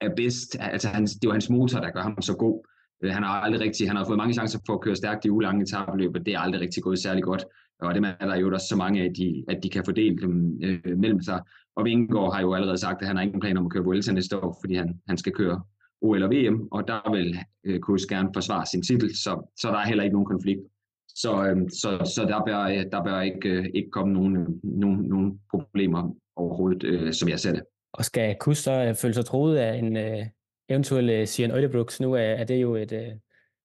er 0.00 0.10
bedst, 0.16 0.56
altså 0.60 0.88
han, 0.88 1.02
det 1.06 1.24
er 1.24 1.28
jo 1.28 1.32
hans 1.32 1.50
motor, 1.50 1.80
der 1.80 1.90
gør 1.90 2.02
ham 2.02 2.22
så 2.22 2.36
god. 2.36 2.66
Øh, 3.02 3.12
han 3.12 3.22
har 3.22 3.40
aldrig 3.40 3.60
rigtig, 3.60 3.88
han 3.88 3.96
har 3.96 4.04
fået 4.04 4.16
mange 4.16 4.34
chancer 4.34 4.58
for 4.66 4.74
at 4.74 4.80
køre 4.80 4.96
stærkt 4.96 5.24
i 5.24 5.30
ulange 5.30 5.62
etabløb, 5.62 6.14
og 6.14 6.26
det 6.26 6.34
er 6.34 6.38
aldrig 6.38 6.60
rigtig 6.60 6.82
gået 6.82 6.98
særlig 6.98 7.22
godt. 7.22 7.44
Og 7.80 7.94
det 7.94 8.16
er 8.20 8.26
der 8.26 8.36
jo 8.36 8.52
også 8.52 8.66
så 8.68 8.76
mange 8.76 9.02
af, 9.02 9.14
de, 9.14 9.44
at 9.48 9.62
de 9.62 9.70
kan 9.70 9.84
fordele 9.84 10.16
dem 10.16 10.58
øhm, 10.62 10.80
øh, 10.84 10.98
mellem 10.98 11.20
sig. 11.20 11.40
Og 11.76 11.84
Vingegaard 11.84 12.34
har 12.34 12.40
jo 12.40 12.54
allerede 12.54 12.78
sagt, 12.78 13.02
at 13.02 13.06
han 13.06 13.16
har 13.16 13.22
ingen 13.22 13.40
plan 13.40 13.56
om 13.56 13.66
at 13.66 13.72
køre 13.72 13.84
Vuelta 13.84 14.12
næste 14.12 14.38
år, 14.38 14.58
fordi 14.62 14.74
han, 14.74 15.00
han 15.08 15.18
skal 15.18 15.32
køre 15.32 15.62
OL 16.00 16.22
og 16.22 16.30
VM, 16.30 16.68
og 16.70 16.88
der 16.88 17.10
vil 17.10 17.38
øh, 17.64 17.80
Kus 17.80 18.06
gerne 18.06 18.30
forsvare 18.34 18.66
sin 18.66 18.82
titel, 18.82 19.16
så, 19.16 19.52
så 19.60 19.68
der 19.68 19.78
er 19.78 19.86
heller 19.86 20.04
ikke 20.04 20.14
nogen 20.14 20.26
konflikt. 20.26 20.60
Så, 21.08 21.44
øh, 21.44 21.56
så, 21.70 22.12
så 22.14 22.26
der 22.28 22.44
bør, 22.46 22.64
der 22.92 23.04
bør 23.04 23.20
ikke, 23.20 23.48
øh, 23.48 23.66
ikke 23.74 23.90
komme 23.90 24.12
nogen, 24.12 24.60
nogen, 24.62 25.00
nogen 25.00 25.40
problemer 25.50 26.14
overhovedet, 26.36 26.84
øh, 26.84 27.12
som 27.12 27.28
jeg 27.28 27.40
ser 27.40 27.52
det. 27.52 27.62
Og 27.92 28.04
skal 28.04 28.36
Kus 28.40 28.58
så 28.58 28.72
øh, 28.72 28.94
føle 28.94 29.14
sig 29.14 29.24
troet 29.24 29.56
af 29.56 29.78
en 29.78 29.96
øh, 29.96 30.26
eventuel 30.68 31.10
øh, 31.10 31.26
Sian 31.26 31.50
Ødebrooks? 31.50 32.00
Nu 32.00 32.12
er, 32.12 32.20
er 32.20 32.44
det 32.44 32.62
jo 32.62 32.74
et, 32.74 32.92
øh, 32.92 33.12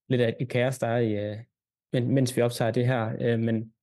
lidt 0.10 0.22
af 0.22 0.36
et 0.40 0.50
kaos, 0.50 0.80
der 0.80 0.88
er 0.88 1.00
i, 1.00 1.32
øh, 1.94 2.08
mens 2.08 2.38
vi 2.38 2.42
optager 2.42 2.72
det 2.72 2.88
her. 2.88 3.12
Øh, 3.22 3.40
men 3.40 3.74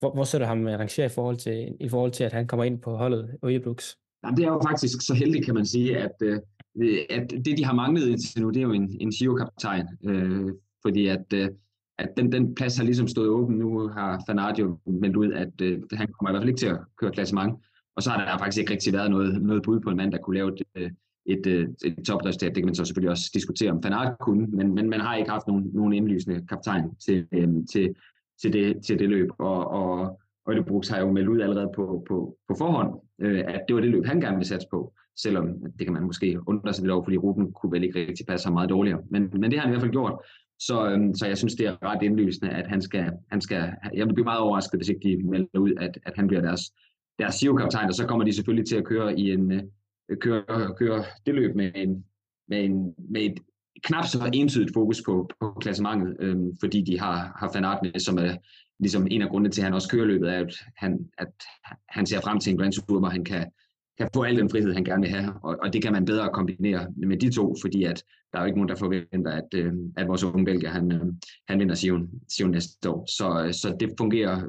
hvor, 0.00 0.14
hvor 0.14 0.24
så 0.24 0.38
du 0.38 0.44
ham 0.44 0.66
rangere 0.66 1.06
i 1.06 1.08
forhold 1.08 1.36
til, 1.36 1.76
i 1.80 1.88
forhold 1.88 2.12
til, 2.12 2.24
at 2.24 2.32
han 2.32 2.46
kommer 2.46 2.64
ind 2.64 2.80
på 2.80 2.96
holdet 2.96 3.36
Ødebrooks? 3.44 3.98
Jamen, 4.24 4.36
det 4.36 4.44
er 4.44 4.48
jo 4.48 4.60
faktisk 4.68 5.06
så 5.06 5.14
heldigt, 5.14 5.44
kan 5.44 5.54
man 5.54 5.66
sige, 5.66 5.98
at, 5.98 6.16
øh, 6.22 6.40
at 7.10 7.30
det, 7.30 7.58
de 7.58 7.64
har 7.64 7.74
manglet 7.74 8.08
indtil 8.08 8.42
nu, 8.42 8.50
det 8.50 8.56
er 8.56 8.62
jo 8.62 8.72
en, 8.72 8.96
en 9.00 9.10
Giro-kaptajn. 9.10 9.86
Øh, 10.04 10.52
fordi 10.82 11.06
at, 11.06 11.32
øh, 11.34 11.48
at 11.98 12.08
den, 12.16 12.32
den 12.32 12.54
plads 12.54 12.76
har 12.76 12.84
ligesom 12.84 13.08
stået 13.08 13.28
åben. 13.28 13.56
Nu 13.58 13.88
har 13.88 14.22
Fanadio 14.26 14.78
meldt 14.86 15.16
ud, 15.16 15.32
at 15.32 15.60
øh, 15.62 15.82
han 15.92 16.08
kommer 16.12 16.30
i 16.30 16.32
hvert 16.32 16.42
fald 16.42 16.48
ikke 16.48 16.58
til 16.58 16.66
at 16.66 16.78
køre 16.98 17.12
klassement. 17.12 17.54
Og 17.96 18.02
så 18.02 18.10
har 18.10 18.24
der 18.24 18.38
faktisk 18.38 18.60
ikke 18.60 18.72
rigtig 18.72 18.92
været 18.92 19.10
noget, 19.10 19.42
noget 19.42 19.62
bud 19.62 19.80
på 19.80 19.90
en 19.90 19.96
mand, 19.96 20.12
der 20.12 20.18
kunne 20.18 20.36
lave 20.36 20.52
et, 20.52 20.62
øh, 20.74 20.90
et, 21.26 21.46
øh, 21.46 21.68
et, 21.84 22.06
topresultat. 22.06 22.54
Det 22.54 22.62
kan 22.62 22.64
man 22.66 22.74
så 22.74 22.84
selvfølgelig 22.84 23.10
også 23.10 23.30
diskutere, 23.34 23.70
om 23.70 23.82
Fanart 23.82 24.18
kunne, 24.20 24.46
men, 24.46 24.74
men 24.74 24.90
man 24.90 25.00
har 25.00 25.16
ikke 25.16 25.30
haft 25.30 25.46
nogen, 25.46 25.70
nogen 25.74 25.92
indlysende 25.92 26.46
kaptajn 26.48 26.94
til, 26.94 27.26
øhm, 27.32 27.66
til, 27.66 27.94
til, 28.42 28.52
det, 28.52 28.84
til 28.86 28.98
det 28.98 29.08
løb. 29.08 29.28
Og, 29.38 29.70
og 29.70 30.20
Øjle 30.46 30.64
har 30.90 31.00
jo 31.00 31.12
meldt 31.12 31.28
ud 31.28 31.40
allerede 31.40 31.70
på, 31.76 32.04
på, 32.08 32.36
på 32.48 32.54
forhånd, 32.58 33.00
øh, 33.20 33.44
at 33.46 33.60
det 33.68 33.74
var 33.74 33.80
det 33.80 33.90
løb, 33.90 34.06
han 34.06 34.20
gerne 34.20 34.36
ville 34.36 34.48
satse 34.48 34.68
på. 34.70 34.92
Selvom 35.16 35.46
det 35.78 35.86
kan 35.86 35.92
man 35.92 36.02
måske 36.02 36.38
undre 36.48 36.72
sig 36.72 36.82
lidt 36.82 36.92
over, 36.92 37.04
fordi 37.04 37.16
ruten 37.16 37.52
kunne 37.52 37.72
vel 37.72 37.84
ikke 37.84 38.00
rigtig 38.00 38.26
passe 38.26 38.46
ham 38.46 38.52
meget 38.52 38.70
dårligere. 38.70 39.02
Men, 39.10 39.30
men 39.32 39.50
det 39.50 39.58
har 39.58 39.60
han 39.60 39.70
i 39.70 39.72
hvert 39.72 39.82
fald 39.82 39.92
gjort. 39.92 40.14
Så, 40.58 40.90
øhm, 40.90 41.14
så 41.14 41.26
jeg 41.26 41.38
synes, 41.38 41.54
det 41.54 41.66
er 41.66 41.82
ret 41.82 42.02
indlysende, 42.02 42.50
at 42.50 42.66
han 42.66 42.82
skal, 42.82 43.12
han 43.30 43.40
skal... 43.40 43.72
Jeg 43.94 44.06
vil 44.06 44.14
blive 44.14 44.24
meget 44.24 44.40
overrasket, 44.40 44.78
hvis 44.78 44.88
ikke 44.88 45.08
de 45.08 45.28
melder 45.28 45.58
ud, 45.58 45.72
at, 45.80 45.98
at 46.06 46.12
han 46.16 46.26
bliver 46.26 46.42
deres 46.42 46.72
deres 47.18 47.34
SIO-kaptajn, 47.34 47.88
og 47.88 47.94
så 47.94 48.06
kommer 48.06 48.24
de 48.24 48.32
selvfølgelig 48.32 48.68
til 48.68 48.76
at 48.76 48.84
køre 48.84 49.18
i 49.18 49.30
en 49.30 49.52
øh, 49.52 49.62
køre, 50.20 50.74
køre 50.78 51.04
det 51.26 51.34
løb 51.34 51.56
med 51.56 51.70
en, 51.74 52.04
med, 52.48 52.64
en, 52.64 52.94
med 53.10 53.22
et 53.22 53.38
knap 53.84 54.04
så 54.04 54.30
entydigt 54.34 54.74
fokus 54.74 55.02
på, 55.06 55.30
på 55.40 55.58
klassementet, 55.60 56.16
øh, 56.20 56.36
fordi 56.60 56.82
de 56.82 56.98
har, 56.98 57.36
har 57.38 57.50
Fanart 57.52 58.02
som 58.02 58.18
er 58.18 58.36
ligesom 58.78 59.06
en 59.10 59.22
af 59.22 59.28
grundene 59.28 59.50
til, 59.50 59.60
at 59.60 59.64
han 59.64 59.74
også 59.74 59.88
kører 59.88 60.04
løbet, 60.04 60.34
er, 60.34 60.38
at 60.38 60.54
han, 60.76 61.10
at 61.18 61.32
han 61.88 62.06
ser 62.06 62.20
frem 62.20 62.40
til 62.40 62.50
en 62.50 62.58
Grand 62.58 62.72
Tour, 62.72 62.98
hvor 62.98 63.08
han 63.08 63.24
kan, 63.24 63.46
kan 63.98 64.08
få 64.14 64.22
al 64.22 64.36
den 64.36 64.50
frihed, 64.50 64.72
han 64.72 64.84
gerne 64.84 65.02
vil 65.02 65.10
have. 65.10 65.34
Og, 65.42 65.56
og 65.62 65.72
det 65.72 65.82
kan 65.82 65.92
man 65.92 66.04
bedre 66.04 66.30
kombinere 66.32 66.86
med 66.96 67.16
de 67.16 67.32
to, 67.32 67.54
fordi 67.62 67.84
at 67.84 68.04
der 68.32 68.38
er 68.38 68.42
jo 68.42 68.46
ikke 68.46 68.58
nogen, 68.58 68.68
der 68.68 68.76
forventer, 68.76 69.30
at, 69.30 69.48
øh, 69.54 69.72
at 69.96 70.08
vores 70.08 70.24
unge 70.24 70.44
belgier, 70.44 70.70
han, 70.70 70.92
øh, 70.92 71.00
han 71.48 71.58
vinder 71.58 71.74
Sion, 71.74 72.08
Sion 72.28 72.50
næste 72.50 72.90
år. 72.90 73.06
Så, 73.08 73.44
øh, 73.46 73.54
så 73.54 73.76
det 73.80 73.92
fungerer 73.98 74.42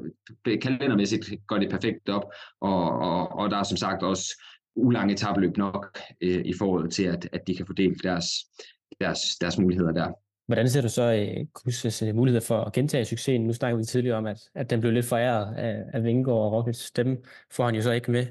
kalendermæssigt, 0.62 1.32
går 1.46 1.58
det 1.58 1.70
perfekt 1.70 2.08
op, 2.08 2.24
og, 2.60 2.92
og, 2.92 3.38
og 3.38 3.50
der 3.50 3.56
er 3.56 3.62
som 3.62 3.76
sagt 3.76 4.02
også 4.02 4.42
ulange 4.76 5.14
tabløb 5.14 5.56
nok 5.56 5.98
øh, 6.20 6.42
i 6.44 6.52
forhold 6.58 6.90
til, 6.90 7.04
at, 7.04 7.28
at 7.32 7.46
de 7.46 7.56
kan 7.56 7.66
fordele 7.66 7.94
deres, 7.94 8.26
deres, 9.00 9.20
deres 9.40 9.58
muligheder 9.58 9.92
der. 9.92 10.12
Hvordan 10.46 10.68
ser 10.68 10.82
du 10.82 10.88
så 10.88 11.02
øh, 11.02 11.40
uh, 11.40 11.46
Kuses 11.54 12.02
uh, 12.02 12.08
øh, 12.08 12.14
mulighed 12.14 12.40
for 12.40 12.60
at 12.60 12.72
gentage 12.72 13.04
succesen? 13.04 13.46
Nu 13.46 13.52
snakkede 13.52 13.78
vi 13.78 13.84
tidligere 13.84 14.16
om, 14.16 14.26
at, 14.26 14.38
at 14.54 14.70
den 14.70 14.80
blev 14.80 14.92
lidt 14.92 15.06
foræret 15.06 15.54
af, 15.56 15.82
af 15.92 16.04
Vingegaard 16.04 16.38
og 16.38 16.52
Rockets. 16.52 16.90
Dem 16.90 17.24
får 17.50 17.64
han 17.64 17.74
jo 17.74 17.82
så 17.82 17.92
ikke 17.92 18.10
med 18.10 18.26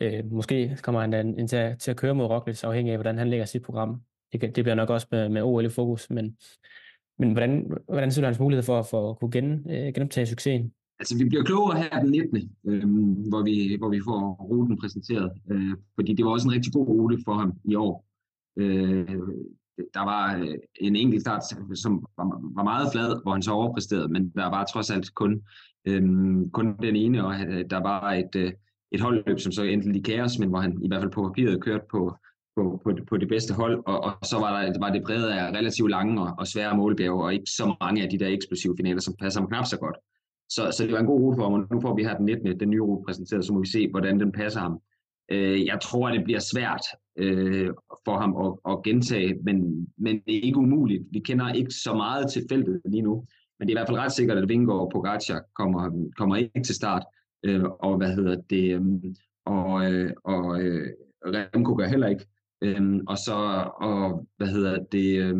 Øh, 0.00 0.32
måske 0.32 0.78
kommer 0.82 1.00
han 1.00 1.38
ind 1.38 1.48
til, 1.48 1.76
til 1.78 1.90
at 1.90 1.96
køre 1.96 2.14
mod 2.14 2.26
Roglic, 2.26 2.64
afhængig 2.64 2.92
af, 2.92 2.98
hvordan 2.98 3.18
han 3.18 3.30
lægger 3.30 3.46
sit 3.46 3.62
program. 3.62 4.00
Det, 4.32 4.40
det 4.56 4.64
bliver 4.64 4.74
nok 4.74 4.90
også 4.90 5.06
med, 5.10 5.28
med 5.28 5.42
OL 5.42 5.64
i 5.64 5.68
fokus, 5.68 6.10
men, 6.10 6.36
men 7.18 7.32
hvordan, 7.32 7.72
hvordan 7.88 8.12
ser 8.12 8.22
du 8.22 8.26
hans 8.26 8.38
mulighed 8.38 8.62
for, 8.62 8.82
for 8.82 9.10
at 9.10 9.18
kunne 9.18 9.30
gen, 9.30 9.70
øh, 9.70 9.94
genoptage 9.94 10.26
succesen? 10.26 10.72
Altså, 10.98 11.18
vi 11.18 11.24
bliver 11.24 11.44
klogere 11.44 11.78
her 11.78 12.00
den 12.00 12.10
19., 12.10 12.56
øh, 12.66 12.84
hvor, 13.28 13.42
vi, 13.42 13.76
hvor 13.78 13.88
vi 13.88 14.00
får 14.04 14.46
ruten 14.50 14.78
præsenteret, 14.78 15.32
øh, 15.50 15.76
fordi 15.94 16.12
det 16.14 16.24
var 16.24 16.30
også 16.30 16.48
en 16.48 16.54
rigtig 16.54 16.72
god 16.72 16.88
rute 16.88 17.18
for 17.24 17.34
ham 17.34 17.52
i 17.64 17.74
år. 17.74 18.04
Øh, 18.56 19.18
der 19.94 20.04
var 20.04 20.38
øh, 20.38 20.54
en 20.80 20.96
enkelt 20.96 21.22
start, 21.22 21.42
som 21.74 22.06
var, 22.16 22.52
var 22.54 22.62
meget 22.62 22.88
flad, 22.92 23.22
hvor 23.22 23.32
han 23.32 23.42
så 23.42 23.50
overpræsterede, 23.50 24.08
men 24.08 24.30
der 24.30 24.46
var 24.46 24.64
trods 24.64 24.90
alt 24.90 25.14
kun, 25.14 25.42
øh, 25.84 26.02
kun 26.52 26.76
den 26.82 26.96
ene, 26.96 27.26
og 27.26 27.34
øh, 27.40 27.64
der 27.70 27.78
var 27.78 28.12
et, 28.12 28.36
øh, 28.36 28.52
et 28.92 29.00
holdløb, 29.00 29.38
som 29.38 29.52
så 29.52 29.62
endte 29.62 29.98
i 29.98 30.02
kaos, 30.02 30.38
men 30.38 30.48
hvor 30.48 30.58
han 30.58 30.78
i 30.82 30.88
hvert 30.88 31.00
fald 31.02 31.12
på 31.12 31.28
papiret 31.28 31.62
kørte 31.62 31.84
på, 31.90 32.16
på, 32.56 32.80
på, 32.84 32.90
på 33.08 33.16
det 33.16 33.28
bedste 33.28 33.54
hold, 33.54 33.82
og, 33.86 34.04
og 34.04 34.12
så 34.22 34.38
var, 34.38 34.62
der, 34.62 34.78
var 34.80 34.92
det 34.92 35.02
brede 35.06 35.34
af 35.34 35.50
relativt 35.50 35.90
lange 35.90 36.22
og, 36.22 36.34
og 36.38 36.46
svære 36.46 36.76
målbjerge, 36.76 37.24
og 37.24 37.34
ikke 37.34 37.50
så 37.50 37.74
mange 37.80 38.02
af 38.02 38.10
de 38.10 38.18
der 38.18 38.28
eksplosive 38.28 38.74
finaler, 38.76 39.00
som 39.00 39.14
passer 39.20 39.40
ham 39.40 39.48
knap 39.48 39.66
så 39.66 39.78
godt. 39.78 39.96
Så, 40.48 40.62
så 40.76 40.84
det 40.84 40.92
var 40.92 40.98
en 40.98 41.06
god 41.06 41.20
rute 41.20 41.36
for 41.36 41.42
ham, 41.42 41.52
og 41.52 41.66
nu 41.70 41.80
får 41.80 41.96
vi 41.96 42.02
her 42.02 42.16
den 42.16 42.26
19. 42.26 42.60
den 42.60 42.70
nye 42.70 42.80
rute 42.80 43.04
præsenteret, 43.06 43.44
så 43.44 43.52
må 43.52 43.60
vi 43.60 43.68
se, 43.68 43.90
hvordan 43.90 44.20
den 44.20 44.32
passer 44.32 44.60
ham. 44.60 44.78
Øh, 45.32 45.66
jeg 45.66 45.78
tror, 45.82 46.08
at 46.08 46.16
det 46.16 46.24
bliver 46.24 46.40
svært 46.52 46.84
øh, 47.16 47.70
for 48.04 48.16
ham 48.18 48.36
at, 48.44 48.72
at 48.72 48.82
gentage, 48.82 49.38
men, 49.42 49.86
men 49.98 50.20
det 50.26 50.36
er 50.36 50.40
ikke 50.40 50.58
umuligt. 50.58 51.02
Vi 51.10 51.18
kender 51.18 51.52
ikke 51.52 51.70
så 51.70 51.94
meget 51.94 52.30
til 52.30 52.42
feltet 52.50 52.80
lige 52.84 53.02
nu, 53.02 53.24
men 53.58 53.68
det 53.68 53.74
er 53.74 53.76
i 53.76 53.80
hvert 53.80 53.88
fald 53.88 53.98
ret 53.98 54.12
sikkert, 54.12 54.38
at 54.38 54.48
Vingård 54.48 54.80
og 54.80 54.90
Pogacar 54.92 55.40
kommer, 55.54 56.10
kommer 56.16 56.36
ikke 56.36 56.62
til 56.64 56.74
start, 56.74 57.04
øh, 57.42 57.64
og 57.64 57.96
hvad 57.96 58.14
hedder 58.14 58.36
det, 58.50 58.74
øh, 58.74 59.14
og, 59.44 59.92
øh, 59.92 60.12
og 60.24 60.62
øh, 60.62 60.88
Remco 61.26 61.74
gør 61.74 61.86
heller 61.86 62.08
ikke. 62.08 62.26
Øh, 62.62 63.00
og 63.08 63.18
så, 63.18 63.34
og, 63.80 64.26
hvad 64.36 64.46
hedder 64.46 64.84
det, 64.92 65.18
øh, 65.18 65.36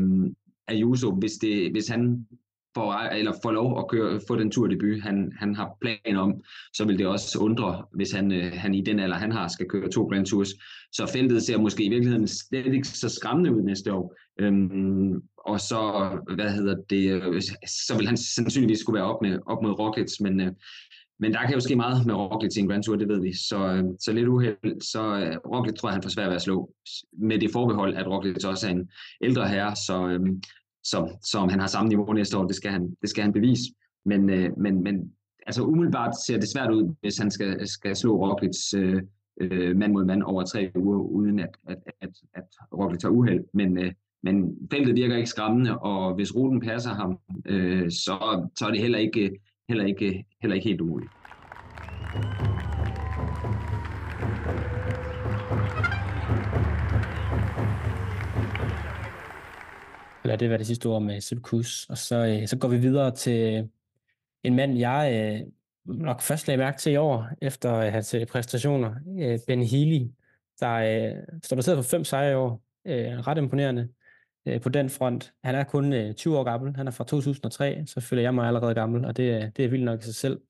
Ayuso, 0.69 1.15
hvis, 1.15 1.33
det, 1.33 1.71
hvis 1.71 1.89
han 1.89 2.27
får, 2.75 2.93
eller 2.95 3.33
får 3.43 3.51
lov 3.51 3.79
at 3.79 3.89
køre, 3.89 4.21
få 4.29 4.37
den 4.37 4.51
tur 4.51 4.67
debut, 4.67 5.03
han, 5.03 5.33
han 5.39 5.55
har 5.55 5.77
planer 5.81 6.21
om, 6.21 6.43
så 6.73 6.85
vil 6.85 6.99
det 6.99 7.07
også 7.07 7.39
undre, 7.39 7.85
hvis 7.95 8.13
han, 8.13 8.33
øh, 8.33 8.53
han 8.55 8.75
i 8.75 8.81
den 8.81 9.01
alder, 9.01 9.17
han 9.17 9.33
har, 9.33 9.49
skal 9.49 9.69
køre 9.69 9.91
to 9.91 10.05
Grand 10.05 10.27
Tours. 10.27 10.49
Så 10.93 11.11
feltet 11.13 11.43
ser 11.43 11.59
måske 11.59 11.85
i 11.85 11.89
virkeligheden 11.89 12.29
slet 12.29 12.75
ikke 12.75 12.89
så 12.89 13.09
skræmmende 13.09 13.55
ud 13.55 13.63
næste 13.63 13.93
år. 13.93 14.15
Øhm, 14.41 15.23
og 15.39 15.61
så, 15.61 16.11
hvad 16.35 16.51
hedder 16.51 16.77
det, 16.91 17.11
øh, 17.11 17.43
så 17.87 17.97
vil 17.97 18.07
han 18.07 18.17
sandsynligvis 18.17 18.79
skulle 18.79 18.99
være 18.99 19.15
op, 19.15 19.23
med, 19.23 19.39
op 19.47 19.63
mod 19.63 19.79
Rockets, 19.79 20.21
men, 20.21 20.41
øh, 20.41 20.53
men 21.21 21.33
der 21.33 21.41
kan 21.47 21.55
jo 21.55 21.61
ske 21.61 21.77
meget 21.77 22.07
med 22.07 22.15
Roglic 22.15 22.57
i 22.57 22.61
en 22.61 22.69
Grand 22.69 22.83
Tour, 22.83 22.97
det 22.97 23.09
ved 23.09 23.21
vi. 23.21 23.33
Så, 23.33 23.67
øh, 23.67 23.85
så 24.01 24.13
lidt 24.13 24.29
uheld, 24.29 24.81
så 24.81 25.03
øh, 25.03 25.37
Roglic 25.37 25.75
tror 25.75 25.89
jeg, 25.89 25.95
han 25.95 26.03
får 26.03 26.11
svært 26.11 26.29
ved 26.29 26.37
at 26.37 26.43
slå. 26.43 26.71
Med 27.13 27.39
det 27.39 27.51
forbehold, 27.53 27.97
at 27.97 28.07
Roglic 28.07 28.45
også 28.45 28.67
er 28.67 28.71
en 28.71 28.91
ældre 29.21 29.49
herre, 29.49 29.77
så, 29.77 30.09
øh, 30.09 30.21
så, 30.85 31.19
så 31.25 31.39
om 31.39 31.49
han 31.49 31.61
har 31.61 31.67
samme 31.67 31.89
niveau 31.89 32.13
næste 32.13 32.39
år, 32.39 32.47
det 32.47 32.57
skal 32.57 32.71
han, 32.71 32.97
det 33.01 33.11
skal 33.11 33.23
han 33.23 33.33
bevise. 33.33 33.63
Men, 34.05 34.27
men, 34.57 34.83
men 34.83 35.13
altså 35.47 35.63
umiddelbart 35.63 36.15
ser 36.27 36.39
det 36.39 36.49
svært 36.49 36.71
ud, 36.71 36.95
hvis 37.01 37.19
han 37.19 37.31
skal, 37.31 37.69
skal 37.69 37.97
slå 37.97 38.17
Roglic 38.17 38.75
øh, 39.41 39.77
mand 39.77 39.93
mod 39.93 40.05
mand 40.05 40.23
over 40.23 40.43
tre 40.45 40.71
uger, 40.77 40.99
uden 40.99 41.39
at, 41.39 41.51
at, 41.69 41.79
at, 42.01 42.11
at 42.35 42.45
Roglic 42.73 43.01
tager 43.01 43.13
uheld. 43.13 43.45
Men, 43.55 43.79
øh, 43.79 43.93
men 44.23 44.57
feltet 44.73 44.97
virker 44.97 45.17
ikke 45.17 45.31
skræmmende, 45.31 45.79
og 45.79 46.15
hvis 46.15 46.35
ruten 46.37 46.61
passer 46.61 46.91
ham, 46.91 47.19
øh, 47.47 47.91
så, 47.91 48.49
så 48.59 48.67
er 48.67 48.71
det 48.71 48.81
heller 48.81 48.99
ikke 48.99 49.31
heller 49.71 49.85
ikke, 49.85 50.25
heller 50.41 50.55
ikke 50.55 50.69
helt 50.69 50.81
umuligt. 50.81 51.13
Lad 60.25 60.39
det 60.39 60.51
være 60.51 60.59
det 60.59 60.67
sidste 60.67 60.87
ord 60.87 61.03
med 61.03 61.21
Silkus, 61.21 61.87
Og 61.91 61.99
så, 61.99 62.27
øh, 62.27 62.49
så 62.49 62.59
går 62.59 62.69
vi 62.69 62.79
videre 62.79 63.11
til 63.11 63.69
en 64.45 64.57
mand, 64.57 64.79
jeg 64.79 65.11
øh, 65.15 65.47
nok 65.97 66.21
først 66.21 66.47
lagde 66.47 66.59
mærke 66.59 66.79
til 66.79 66.93
i 66.93 66.97
år, 66.97 67.29
efter 67.43 67.75
øh, 67.75 67.93
hans 67.93 68.07
set 68.07 68.29
præstationer. 68.29 68.95
Ben 69.47 69.63
Healy, 69.63 70.07
der 70.61 71.15
står 71.43 71.57
baseret 71.57 71.79
på 71.79 71.83
fem 71.83 72.05
sejre 72.05 72.33
i 72.33 72.35
år. 72.35 72.63
Ret 73.27 73.39
imponerende 73.39 73.89
øh, 74.47 74.61
på 74.61 74.69
den 74.69 74.91
front. 74.91 75.33
Han 75.45 75.55
er 75.55 75.65
kun 75.65 75.93
øh, 75.93 76.15
20 76.15 76.39
år 76.39 76.45
gammel, 76.45 76.77
han 76.77 76.87
er 76.87 76.91
fra 76.91 77.05
2003, 77.05 77.83
så 77.87 78.01
føler 78.01 78.23
jeg 78.23 78.35
mig 78.35 78.47
allerede 78.47 78.75
gammel, 78.75 79.05
og 79.05 79.17
det, 79.17 79.57
det 79.57 79.65
er 79.65 79.69
vildt 79.69 79.85
nok 79.85 80.01
i 80.01 80.05
sig 80.05 80.15
selv. 80.15 80.41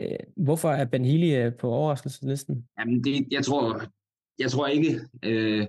Øh, 0.00 0.18
hvorfor 0.36 0.70
er 0.70 0.84
Ben 0.84 1.04
Healy 1.04 1.46
øh, 1.46 1.54
på 1.54 1.70
overraskelseslisten? 1.70 2.68
Jamen, 2.78 3.04
det, 3.04 3.26
jeg, 3.30 3.44
tror, 3.44 3.82
jeg 4.38 4.50
tror 4.50 4.66
ikke, 4.66 5.00
øh, 5.22 5.66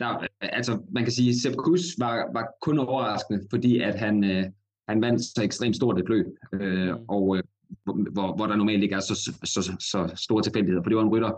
der, 0.00 0.26
altså 0.40 0.82
man 0.90 1.02
kan 1.02 1.12
sige, 1.12 1.40
Sepp 1.40 1.56
Kuss 1.56 1.84
var, 1.98 2.32
var 2.32 2.48
kun 2.60 2.78
overraskende, 2.78 3.46
fordi 3.50 3.80
at 3.80 3.98
han, 3.98 4.24
øh, 4.24 4.44
han 4.88 5.02
vandt 5.02 5.22
så 5.22 5.42
ekstremt 5.42 5.76
stort 5.76 5.98
et 5.98 6.08
løb, 6.08 6.26
øh, 6.52 6.88
mm. 6.88 7.04
og 7.08 7.36
øh, 7.36 7.42
hvor, 7.84 8.36
hvor 8.36 8.46
der 8.46 8.56
normalt 8.56 8.82
ikke 8.82 8.94
er 8.94 9.00
så, 9.00 9.14
så, 9.14 9.62
så, 9.62 9.76
så 9.80 10.12
store 10.16 10.42
tilfældigheder, 10.42 10.82
for 10.82 10.88
det 10.88 10.96
var 10.96 11.02
en 11.02 11.08
rytter, 11.08 11.32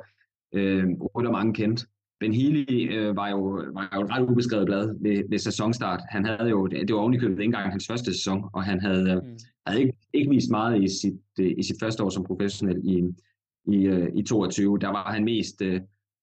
øh, 0.55 0.87
rytter 1.17 1.31
mange 1.31 1.55
kendt. 1.55 1.87
Ben 2.21 2.35
Healy 2.35 2.97
øh, 2.97 3.17
var, 3.17 3.29
jo, 3.29 3.41
var 3.73 3.93
jo 3.95 4.03
et 4.03 4.11
ret 4.11 4.31
ubeskrevet 4.31 4.67
blad 4.67 4.97
ved, 5.03 5.23
ved 5.29 5.39
sæsonstart. 5.39 6.01
Han 6.09 6.25
havde 6.25 6.51
jo, 6.51 6.67
det 6.67 6.95
var 6.95 7.01
ovenikøbet 7.01 7.33
ikke 7.33 7.45
engang 7.45 7.71
hans 7.71 7.87
første 7.87 8.13
sæson, 8.13 8.45
og 8.53 8.65
han 8.65 8.81
havde, 8.81 9.23
mm. 9.25 9.39
havde 9.67 9.81
ikke, 9.81 9.93
ikke 10.13 10.31
vist 10.31 10.51
meget 10.51 10.83
i 10.83 10.89
sit, 10.89 11.21
øh, 11.41 11.55
i 11.59 11.63
sit 11.63 11.77
første 11.81 12.05
år 12.05 12.11
som 12.11 12.25
professionel 12.25 12.81
i, 12.85 13.03
i, 13.73 13.87
øh, 13.87 14.09
i 14.15 14.23
22. 14.23 14.79
Der 14.79 14.89
var 14.89 15.13
han 15.13 15.25
mest, 15.25 15.63
øh, 15.63 15.81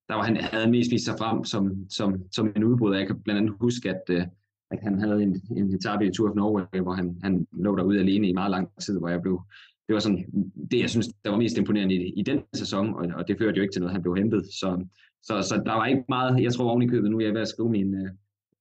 der 0.09 0.15
var 0.15 0.23
han, 0.23 0.37
havde 0.37 0.63
han 0.63 0.71
mest 0.71 0.91
vist 0.91 1.05
sig 1.05 1.15
frem 1.19 1.43
som, 1.43 1.89
som, 1.89 2.23
som 2.31 2.51
en 2.55 2.63
udbryder. 2.63 2.97
Jeg 2.97 3.07
kan 3.07 3.21
blandt 3.21 3.41
andet 3.41 3.55
huske, 3.61 3.89
at, 3.89 4.25
at 4.71 4.79
han 4.83 4.99
havde 4.99 5.23
en, 5.23 5.41
en 5.57 5.75
etape 5.75 6.07
i 6.07 6.11
Tour 6.11 6.29
of 6.29 6.35
Norway, 6.35 6.81
hvor 6.81 6.93
han, 6.93 7.19
han 7.23 7.47
lå 7.51 7.75
derude 7.75 7.99
alene 7.99 8.29
i 8.29 8.33
meget 8.33 8.51
lang 8.51 8.69
tid, 8.81 8.99
hvor 8.99 9.09
jeg 9.09 9.21
blev, 9.21 9.41
det 9.87 9.93
var 9.93 9.99
sådan 9.99 10.25
det, 10.71 10.79
jeg 10.79 10.89
synes, 10.89 11.07
der 11.23 11.29
var 11.29 11.37
mest 11.37 11.57
imponerende 11.57 11.95
i, 11.95 12.13
i 12.13 12.21
den 12.23 12.41
sæson, 12.53 12.95
og, 12.95 13.07
og 13.15 13.27
det 13.27 13.37
førte 13.37 13.57
jo 13.57 13.61
ikke 13.61 13.73
til 13.73 13.81
noget, 13.81 13.93
han 13.93 14.01
blev 14.01 14.15
hentet. 14.15 14.45
Så, 14.45 14.85
så, 15.25 15.41
så 15.41 15.61
der 15.65 15.73
var 15.73 15.85
ikke 15.85 16.03
meget, 16.09 16.43
jeg 16.43 16.53
tror 16.53 16.69
oven 16.69 16.81
i 16.81 16.87
købet, 16.87 17.11
nu 17.11 17.19
er 17.19 17.31
ved 17.31 17.41
at 17.41 17.47
skrive 17.47 17.69
min, 17.69 17.93
øh, 17.95 18.09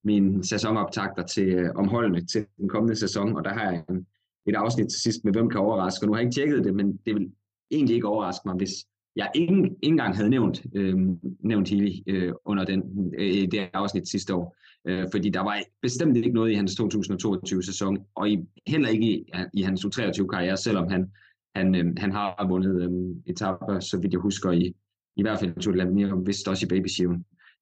min 0.04 0.44
sæsonoptagter 0.44 1.22
til, 1.22 1.48
omholdene 1.48 1.78
om 1.78 1.88
holdene 1.88 2.26
til 2.26 2.46
den 2.56 2.68
kommende 2.68 2.96
sæson, 2.96 3.36
og 3.36 3.44
der 3.44 3.52
har 3.54 3.70
jeg 3.70 3.84
en, 3.90 4.06
et 4.46 4.54
afsnit 4.54 4.88
til 4.88 5.00
sidst 5.00 5.24
med, 5.24 5.32
hvem 5.32 5.50
kan 5.50 5.60
overraske, 5.60 6.04
og 6.04 6.06
nu 6.06 6.12
har 6.12 6.20
jeg 6.20 6.26
ikke 6.26 6.34
tjekket 6.34 6.64
det, 6.64 6.74
men 6.74 6.96
det 7.06 7.14
vil 7.14 7.32
egentlig 7.70 7.94
ikke 7.94 8.08
overraske 8.08 8.48
mig, 8.48 8.56
hvis 8.56 8.70
jeg 9.16 9.30
ikke, 9.34 9.54
ikke 9.54 9.76
engang 9.82 10.16
havde 10.16 10.30
nævnt, 10.30 10.62
øh, 10.74 10.96
nævnt 11.40 11.68
Healy 11.68 11.92
øh, 12.06 12.32
under 12.44 12.64
den, 12.64 12.82
øh, 13.18 13.50
det 13.50 13.70
afsnit 13.72 14.08
sidste 14.08 14.34
år, 14.34 14.56
øh, 14.88 15.06
fordi 15.12 15.30
der 15.30 15.40
var 15.40 15.62
bestemt 15.82 16.16
ikke 16.16 16.28
noget 16.28 16.50
i 16.52 16.54
hans 16.54 16.80
2022-sæson, 16.80 17.98
og 18.14 18.30
i, 18.30 18.38
heller 18.66 18.88
ikke 18.88 19.06
i, 19.06 19.32
i 19.54 19.62
hans 19.62 19.84
2023-karriere, 19.84 20.56
selvom 20.56 20.88
han, 20.90 21.10
han, 21.56 21.74
øh, 21.74 21.94
han 21.96 22.12
har 22.12 22.46
vundet 22.48 22.82
øh, 22.82 23.16
etaper, 23.26 23.80
så 23.80 23.98
vidt 23.98 24.12
jeg 24.12 24.20
husker, 24.20 24.50
i, 24.50 24.74
i 25.16 25.22
hvert 25.22 25.38
fald 25.40 25.60
tog 25.60 25.74
de 25.74 25.82
l'Avenir, 25.82 26.24
vist 26.26 26.48
også 26.48 26.66
i 26.66 26.68
Baby 26.68 26.88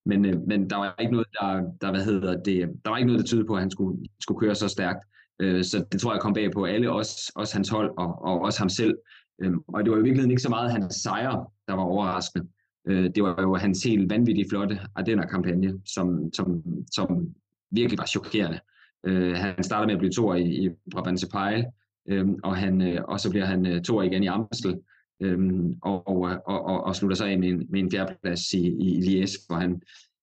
Men, 0.07 0.25
øh, 0.25 0.41
men 0.49 0.71
der 0.71 0.77
var 0.77 0.95
ikke 1.01 1.13
noget, 1.13 1.29
der, 1.41 1.63
der, 1.81 1.91
hvad 1.91 2.05
hedder 2.05 2.43
det, 2.43 2.69
der 2.85 2.91
var 2.91 2.97
ikke 2.97 3.07
noget, 3.07 3.21
der 3.21 3.27
tyder 3.27 3.47
på, 3.47 3.55
at 3.55 3.61
han 3.61 3.71
skulle, 3.71 3.99
skulle 4.21 4.41
køre 4.41 4.55
så 4.55 4.69
stærkt. 4.69 5.07
Øh, 5.41 5.65
så 5.65 5.85
det 5.93 6.01
tror 6.01 6.13
jeg 6.13 6.21
kom 6.21 6.35
bag 6.35 6.53
på 6.53 6.65
alle, 6.65 6.93
også, 6.93 7.33
også 7.37 7.55
hans 7.55 7.69
hold 7.69 7.91
og, 7.99 8.25
og 8.25 8.41
også 8.41 8.59
ham 8.59 8.69
selv. 8.69 8.95
Øh, 9.43 9.53
og 9.69 9.85
det 9.85 9.91
var 9.91 9.99
i 9.99 10.03
virkeligheden 10.03 10.31
ikke 10.31 10.43
så 10.43 10.49
meget 10.49 10.73
hans 10.73 10.95
sejre, 10.95 11.47
der 11.69 11.75
var 11.75 11.83
overraskende. 11.83 12.47
Øh, 12.89 13.11
det 13.15 13.23
var 13.23 13.43
jo 13.43 13.55
hans 13.55 13.83
helt 13.83 14.11
vanvittigt 14.11 14.49
flotte 14.51 14.79
Ardenner-kampagne, 14.95 15.81
som, 15.87 16.33
som, 16.33 16.63
som 16.93 17.35
virkelig 17.71 17.99
var 17.99 18.07
chokerende. 18.07 18.59
Øh, 19.07 19.35
han 19.35 19.63
starter 19.63 19.87
med 19.87 19.95
at 19.95 19.99
blive 19.99 20.13
to 20.13 20.35
i, 20.35 20.65
i 20.65 20.71
Brabantse 20.93 21.29
Pejl, 21.29 21.65
øh, 22.09 22.29
og, 22.43 22.57
han, 22.57 22.83
øh, 22.83 23.01
og 23.09 23.21
så 23.21 23.31
bliver 23.31 23.45
han 23.45 23.67
øh, 23.67 23.83
to 23.83 24.03
igen 24.03 24.23
i 24.23 24.27
Amstel, 24.27 24.79
øhm, 25.23 25.75
og, 25.83 26.09
og, 26.09 26.43
og, 26.47 26.85
og 26.85 26.97
slutter 26.97 27.17
sig 27.17 27.31
af 27.31 27.39
med 27.39 27.49
en, 27.49 27.67
med 27.71 27.81
en 27.81 27.91
fjerdeplads 27.91 28.53
i, 28.53 28.67
i 28.67 28.99
Liège, 28.99 29.47
hvor 29.47 29.57
han, 29.57 29.83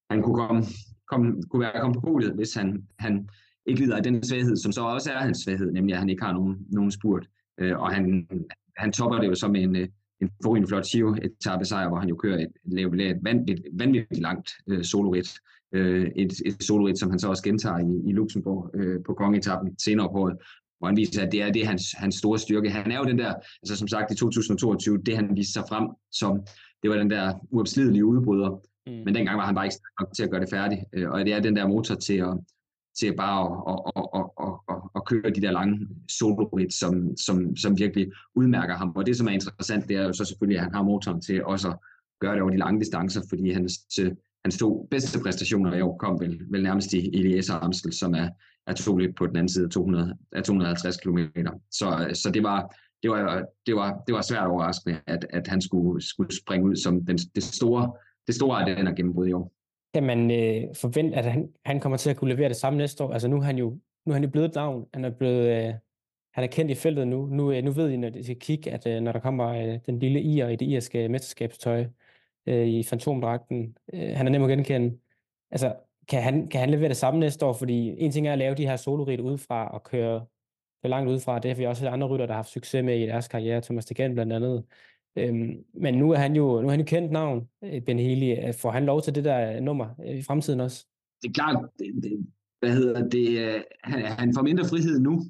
han 0.10 0.22
kunne, 0.22 0.36
komme, 0.36 0.64
komme, 1.08 1.44
kunne 1.50 1.60
være 1.60 1.82
kommet 1.82 1.96
på 1.96 2.02
podiet, 2.02 2.34
hvis 2.34 2.54
han, 2.54 2.84
han 3.00 3.30
ikke 3.66 3.82
lider 3.82 3.96
af 3.96 4.04
den 4.04 4.24
svaghed, 4.24 4.56
som 4.56 4.72
så 4.72 4.82
også 4.82 5.12
er 5.12 5.18
hans 5.18 5.38
svaghed, 5.38 5.72
nemlig 5.72 5.94
at 5.94 6.00
han 6.00 6.10
ikke 6.10 6.24
har 6.24 6.34
nogen, 6.34 6.58
nogen 6.70 6.92
spurt. 6.92 7.28
Øh, 7.60 7.80
og 7.80 7.94
han, 7.94 8.28
han 8.78 8.92
topper 8.92 9.20
det 9.20 9.28
jo 9.28 9.36
så 9.36 9.48
med 9.48 9.62
en, 9.62 9.76
en 10.22 10.30
forrygende 10.44 10.68
flot 10.68 10.86
Giro 10.92 11.16
etape 11.22 11.66
sejr, 11.66 11.88
hvor 11.88 12.00
han 12.00 12.10
jo 12.10 12.16
kører 12.16 12.38
et, 12.38 12.52
et, 12.78 13.02
et 13.02 13.20
vanvittigt, 13.24 13.68
vanvittigt 13.74 14.22
langt 14.22 14.50
øh, 14.68 14.84
solorit. 14.84 15.30
Øh, 15.74 16.08
et, 16.16 16.34
et 16.46 16.64
solorit, 16.64 17.00
som 17.00 17.10
han 17.10 17.20
så 17.20 17.30
også 17.30 17.44
gentager 17.44 17.80
i, 17.80 18.10
i 18.10 18.14
Luxembourg 18.14 18.72
øh, 18.74 19.00
på 19.06 19.14
kongetappen 19.14 19.80
senere 19.80 20.10
på 20.10 20.18
året, 20.18 20.38
hvor 20.80 20.88
han 20.88 20.98
viser, 20.98 21.26
at 21.26 21.32
det 21.32 21.42
er, 21.42 21.52
det 21.52 21.68
hans, 21.68 21.92
hans 21.98 22.16
store 22.16 22.40
styrke. 22.40 22.70
Han 22.70 22.92
er 22.92 22.98
jo 22.98 23.04
den 23.04 23.20
der, 23.20 23.34
altså 23.64 23.76
som 23.76 23.88
sagt 23.88 24.12
i 24.12 24.16
2022, 24.16 24.98
det 24.98 25.16
han 25.16 25.36
viste 25.36 25.54
sig 25.54 25.64
frem 25.70 25.88
som, 26.12 26.42
det 26.84 26.90
var 26.90 26.98
den 26.98 27.10
der 27.10 27.34
uopslidelige 27.52 28.06
udbryder, 28.06 28.50
mm. 28.88 28.94
men 29.06 29.16
dengang 29.16 29.38
var 29.38 29.46
han 29.46 29.56
bare 29.56 29.66
ikke 29.66 29.78
nok 30.00 30.14
til 30.16 30.24
at 30.24 30.32
gøre 30.32 30.42
det 30.42 30.50
færdigt, 30.50 30.82
øh, 30.94 31.10
og 31.10 31.26
det 31.26 31.34
er 31.34 31.40
den 31.40 31.56
der 31.56 31.68
motor 31.68 31.96
til 31.96 32.18
at, 32.18 32.38
til 33.00 33.16
bare 33.16 33.42
at, 33.72 33.80
at, 33.96 34.08
at, 34.20 34.26
at, 34.46 34.76
at, 34.76 34.82
at 34.96 35.06
køre 35.06 35.34
de 35.36 35.42
der 35.42 35.52
lange 35.52 35.88
solo 36.10 36.50
som, 36.70 37.18
som, 37.18 37.56
som 37.56 37.78
virkelig 37.78 38.12
udmærker 38.36 38.76
ham. 38.76 38.92
Og 38.96 39.06
det, 39.06 39.18
som 39.18 39.28
er 39.28 39.32
interessant, 39.32 39.88
det 39.88 39.96
er 39.96 40.04
jo 40.04 40.14
så 40.14 40.26
selvfølgelig, 40.26 40.58
at 40.58 40.64
han 40.64 40.74
har 40.74 40.84
motoren 40.84 41.22
til 41.22 41.46
også 41.46 41.68
at 41.68 41.78
gøre 42.22 42.34
det 42.34 42.42
over 42.42 42.52
de 42.52 42.58
lange 42.58 42.80
distancer, 42.80 43.22
fordi 43.30 43.52
hans, 43.52 43.74
hans 44.46 44.58
to 44.58 44.88
bedste 44.92 45.20
præstationer 45.24 45.76
i 45.76 45.82
år 45.82 45.98
kom 45.98 46.20
vel, 46.20 46.40
vel 46.50 46.64
nærmest 46.64 46.94
i 46.94 47.10
Elias 47.18 47.50
Amstel, 47.50 47.94
som 47.94 48.14
er, 48.14 48.30
er 48.68 48.74
to 48.74 48.98
lidt 48.98 49.16
på 49.16 49.28
den 49.28 49.36
anden 49.36 49.50
side 49.50 49.66
af, 49.66 49.72
200, 49.72 50.18
af 50.32 50.44
250 50.44 50.98
km. 50.98 51.20
Så, 51.72 52.10
så 52.14 52.32
det 52.34 52.44
var, 52.44 52.76
det 53.04 53.12
var, 53.12 53.46
det 53.66 53.76
var, 53.76 54.04
det 54.08 54.16
var 54.16 54.22
svært 54.22 54.48
overraskende, 54.48 55.00
at, 55.08 55.26
at 55.30 55.48
han 55.48 55.62
skulle, 55.62 56.02
skulle 56.02 56.36
springe 56.36 56.70
ud 56.70 56.76
som 56.76 57.06
den, 57.06 57.18
det 57.18 57.44
store, 57.44 57.94
det 58.28 58.36
store 58.36 58.60
af 58.60 58.76
den 58.76 58.88
her 58.88 58.96
gennembrud 58.96 59.28
i 59.28 59.34
år. 59.34 59.52
Kan 59.94 60.04
man 60.04 60.32
øh, 60.32 60.64
forvente, 60.76 61.18
at 61.18 61.26
han, 61.26 61.50
han 61.66 61.80
kommer 61.80 61.98
til 61.98 62.10
at 62.10 62.18
kunne 62.18 62.34
levere 62.34 62.50
det 62.50 62.58
samme 62.58 62.78
næste 62.78 63.04
år? 63.04 63.14
Altså 63.14 63.28
nu 63.28 63.38
er 63.38 63.42
han 63.42 63.58
jo, 63.58 63.70
nu 64.06 64.12
er 64.12 64.14
han 64.14 64.24
jo 64.24 64.30
blevet 64.30 64.56
down. 64.56 64.86
Han 64.94 65.06
er 65.06 65.10
blevet, 65.10 65.68
øh, 65.68 65.74
han 66.34 66.44
er 66.44 66.48
kendt 66.48 66.72
i 66.72 66.76
feltet 66.76 67.08
nu. 67.08 67.26
Nu, 67.26 67.52
øh, 67.52 67.64
nu 67.64 67.72
ved 67.72 67.90
I, 67.90 67.98
når 67.98 68.10
det 68.10 68.26
skal 68.26 68.40
kigge, 68.40 68.72
at 68.72 68.88
øh, 68.88 69.02
når 69.02 69.12
der 69.12 69.20
kommer 69.20 69.48
øh, 69.48 69.80
den 69.86 70.00
lille 70.00 70.22
ir 70.22 70.48
i 70.48 70.56
det 70.56 70.66
irske 70.66 71.10
mesterskabstøj 71.10 71.86
øh, 72.48 72.68
i 72.68 72.84
fantomdragten, 72.84 73.78
øh, 73.94 74.10
han 74.16 74.28
er 74.28 74.32
nem 74.32 74.44
at 74.44 74.50
genkende. 74.50 74.98
Altså, 75.52 75.76
kan 76.08 76.24
han, 76.24 76.48
kan 76.48 76.60
han 76.60 76.70
levere 76.70 76.90
det 76.90 76.98
samme 76.98 77.20
næste 77.20 77.46
år? 77.46 77.54
Fordi 77.54 77.96
en 77.98 78.12
ting 78.12 78.28
er 78.28 78.32
at 78.32 78.38
lave 78.38 78.56
de 78.56 78.68
her 78.68 78.76
soloridt 78.76 79.22
udefra 79.22 79.68
og 79.68 79.84
køre 79.84 80.26
langt 80.84 81.10
udefra. 81.10 81.40
Det 81.40 81.52
har 81.52 81.56
vi 81.56 81.66
også 81.66 81.90
andre 81.90 82.08
rytter, 82.08 82.26
der 82.26 82.34
har 82.34 82.38
haft 82.38 82.50
succes 82.50 82.86
med 82.86 83.00
i 83.00 83.06
deres 83.06 83.28
karriere, 83.28 83.62
Thomas 83.62 83.86
Degen 83.86 84.14
blandt 84.14 84.34
andet. 84.34 84.64
Øhm, 85.16 85.64
men 85.74 85.94
nu 85.94 86.12
er 86.12 86.18
han 86.18 86.36
jo 86.36 86.62
nu 86.62 86.68
er 86.68 86.72
han 86.72 86.80
jo 86.80 86.86
kendt 86.86 87.12
navn, 87.12 87.48
øh, 87.64 87.82
Ben 87.82 88.00
Healy. 88.00 88.48
Øh, 88.48 88.54
får 88.54 88.72
han 88.72 88.86
lov 88.86 89.02
til 89.02 89.16
det 89.16 89.24
der 89.24 89.56
øh, 89.56 89.62
nummer 89.62 89.88
i 90.06 90.22
fremtiden 90.22 90.60
også? 90.60 90.86
Det 91.22 91.30
er 91.30 91.34
klart, 91.34 91.70
det, 91.80 92.04
det, 92.04 92.28
hvad 92.60 92.74
hedder 92.74 93.10
det, 93.10 93.64
han, 93.84 94.06
han 94.06 94.34
får 94.36 94.42
mindre 94.42 94.66
frihed 94.66 95.00
nu. 95.00 95.22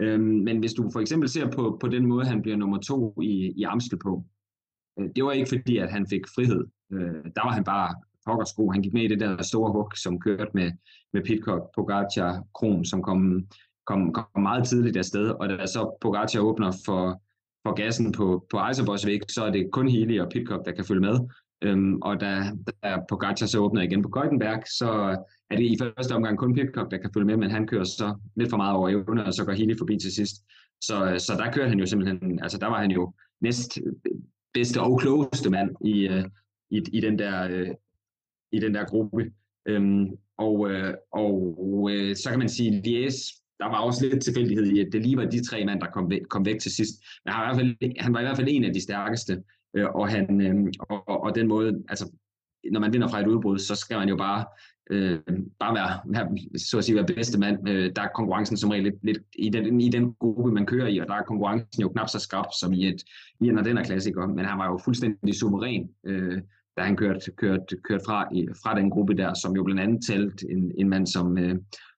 Øhm, 0.00 0.22
men 0.22 0.58
hvis 0.58 0.72
du 0.72 0.90
for 0.92 1.00
eksempel 1.00 1.28
ser 1.28 1.50
på, 1.50 1.78
på 1.80 1.88
den 1.88 2.06
måde, 2.06 2.24
han 2.24 2.42
bliver 2.42 2.56
nummer 2.56 2.78
to 2.78 3.20
i, 3.22 3.52
i 3.56 3.62
Amstel 3.62 3.98
på, 3.98 4.24
Øh, 4.98 5.08
det 5.16 5.24
var 5.24 5.32
ikke 5.32 5.48
fordi, 5.48 5.76
at 5.78 5.90
han 5.90 6.06
fik 6.06 6.24
frihed. 6.34 6.64
Øh, 6.92 7.24
der 7.36 7.44
var 7.44 7.52
han 7.52 7.64
bare 7.64 7.94
pokkersko. 8.26 8.70
Han 8.70 8.82
gik 8.82 8.92
med 8.92 9.02
i 9.02 9.08
det 9.08 9.20
der 9.20 9.42
store 9.42 9.72
hug, 9.72 9.90
som 9.96 10.20
kørte 10.20 10.50
med, 10.54 10.70
med 11.12 11.22
Pitcock, 11.22 11.62
Pogacar, 11.74 12.44
Kron, 12.54 12.84
som 12.84 13.02
kom, 13.02 13.46
kom, 13.86 14.12
kom 14.12 14.42
meget 14.42 14.64
tidligt 14.68 14.96
afsted. 14.96 15.28
Og 15.28 15.48
da 15.48 15.66
så 15.66 15.98
Pogacar 16.00 16.40
åbner 16.40 16.72
for, 16.84 17.22
for 17.66 17.74
gassen 17.74 18.12
på, 18.12 18.46
på 18.50 18.58
Eiserbosvik, 18.68 19.22
så 19.28 19.44
er 19.44 19.50
det 19.50 19.70
kun 19.72 19.88
Healy 19.88 20.18
og 20.20 20.28
Pitcock, 20.28 20.64
der 20.66 20.72
kan 20.72 20.84
følge 20.84 21.00
med. 21.00 21.18
Øhm, 21.64 21.98
og 22.02 22.20
da, 22.20 22.42
da 22.82 22.98
Pogacar 23.08 23.46
så 23.46 23.58
åbner 23.58 23.82
igen 23.82 24.02
på 24.02 24.08
Geutenberg, 24.08 24.62
så 24.78 24.90
er 25.50 25.56
det 25.56 25.64
i 25.64 25.78
første 25.80 26.12
omgang 26.12 26.38
kun 26.38 26.54
Pitcock, 26.54 26.90
der 26.90 26.98
kan 26.98 27.10
følge 27.14 27.26
med, 27.26 27.36
men 27.36 27.50
han 27.50 27.66
kører 27.66 27.84
så 27.84 28.16
lidt 28.36 28.50
for 28.50 28.56
meget 28.56 28.76
over 28.76 28.88
evne, 28.88 29.24
og 29.24 29.34
så 29.34 29.44
går 29.44 29.52
Healy 29.52 29.74
forbi 29.78 29.96
til 29.98 30.14
sidst. 30.14 30.36
Så, 30.80 31.14
så 31.18 31.32
der 31.38 31.52
kørte 31.52 31.68
han 31.68 31.78
jo 31.78 31.86
simpelthen, 31.86 32.38
altså 32.42 32.58
der 32.58 32.66
var 32.66 32.80
han 32.80 32.90
jo 32.90 33.12
næst 33.40 33.78
bedste 34.54 34.80
og 34.80 35.00
klogeste 35.00 35.50
mand 35.50 35.70
i, 35.84 36.08
øh, 36.08 36.24
i, 36.70 36.82
i, 36.92 37.00
den, 37.00 37.18
der, 37.18 37.48
øh, 37.50 37.68
i 38.52 38.58
den 38.58 38.74
der 38.74 38.84
gruppe. 38.84 39.32
Øhm, 39.66 40.06
og 40.38 40.70
øh, 40.70 40.94
og 41.12 41.88
øh, 41.92 42.16
så 42.16 42.30
kan 42.30 42.38
man 42.38 42.48
sige, 42.48 42.76
at 42.76 42.86
Lies, 42.86 43.14
der 43.58 43.66
var 43.66 43.80
også 43.80 44.06
lidt 44.06 44.22
tilfældighed 44.22 44.66
i, 44.66 44.80
at 44.80 44.88
det 44.92 45.02
lige 45.02 45.16
var 45.16 45.24
de 45.24 45.44
tre 45.44 45.64
mænd, 45.64 45.80
der 45.80 45.86
kom 45.86 46.10
væk, 46.10 46.22
kom 46.30 46.44
væk 46.44 46.60
til 46.60 46.74
sidst. 46.74 46.94
Men 47.24 47.32
han 47.34 47.42
var, 47.42 47.52
i 47.52 47.54
hvert 47.54 47.66
fald, 47.66 48.00
han 48.00 48.14
var 48.14 48.20
i 48.20 48.22
hvert 48.22 48.36
fald 48.36 48.48
en 48.50 48.64
af 48.64 48.72
de 48.74 48.80
stærkeste, 48.80 49.42
øh, 49.76 49.88
og, 49.94 50.08
han, 50.08 50.40
øh, 50.40 50.72
og, 50.80 51.22
og 51.22 51.34
den 51.34 51.48
måde, 51.48 51.82
altså 51.88 52.12
når 52.72 52.80
man 52.80 52.92
vinder 52.92 53.08
fra 53.08 53.20
et 53.20 53.26
udbrud, 53.26 53.58
så 53.58 53.74
skal 53.74 53.98
man 53.98 54.08
jo 54.08 54.16
bare, 54.16 54.44
øh, 54.90 55.18
bare 55.60 55.74
være, 55.74 56.00
være, 56.04 56.58
så 56.58 56.78
at 56.78 56.84
sige, 56.84 56.96
være 56.96 57.06
bedste 57.06 57.38
mand. 57.38 57.68
Øh, 57.68 57.92
der 57.96 58.02
er 58.02 58.08
konkurrencen 58.14 58.56
som 58.56 58.70
regel 58.70 58.84
lidt, 58.84 59.04
lidt 59.04 59.18
i, 59.38 59.48
den, 59.48 59.80
i 59.80 59.88
den 59.88 60.14
gruppe, 60.20 60.52
man 60.52 60.66
kører 60.66 60.88
i, 60.88 60.98
og 60.98 61.06
der 61.06 61.14
er 61.14 61.22
konkurrencen 61.22 61.82
jo 61.82 61.88
knap 61.88 62.08
så 62.08 62.18
skarp 62.18 62.46
som 62.60 62.72
i, 62.72 62.88
et, 62.88 63.02
i 63.40 63.48
en 63.48 63.58
af 63.58 63.64
den 63.64 63.76
her 63.76 63.84
klassiker, 63.84 64.26
men 64.26 64.44
han 64.44 64.58
var 64.58 64.66
jo 64.66 64.80
fuldstændig 64.84 65.34
suveræn, 65.34 65.88
øh, 66.06 66.40
da 66.76 66.82
han 66.82 66.96
kørte, 66.96 67.30
kørte, 67.30 67.76
kørte 67.84 68.04
fra, 68.06 68.28
i, 68.34 68.48
fra 68.62 68.78
den 68.78 68.90
gruppe 68.90 69.14
der, 69.14 69.34
som 69.34 69.56
jo 69.56 69.62
blandt 69.64 69.80
andet 69.80 70.06
talt 70.06 70.42
en, 70.50 70.72
en 70.78 70.88
mand 70.88 71.06
som, 71.06 71.38
øh, 71.38 71.56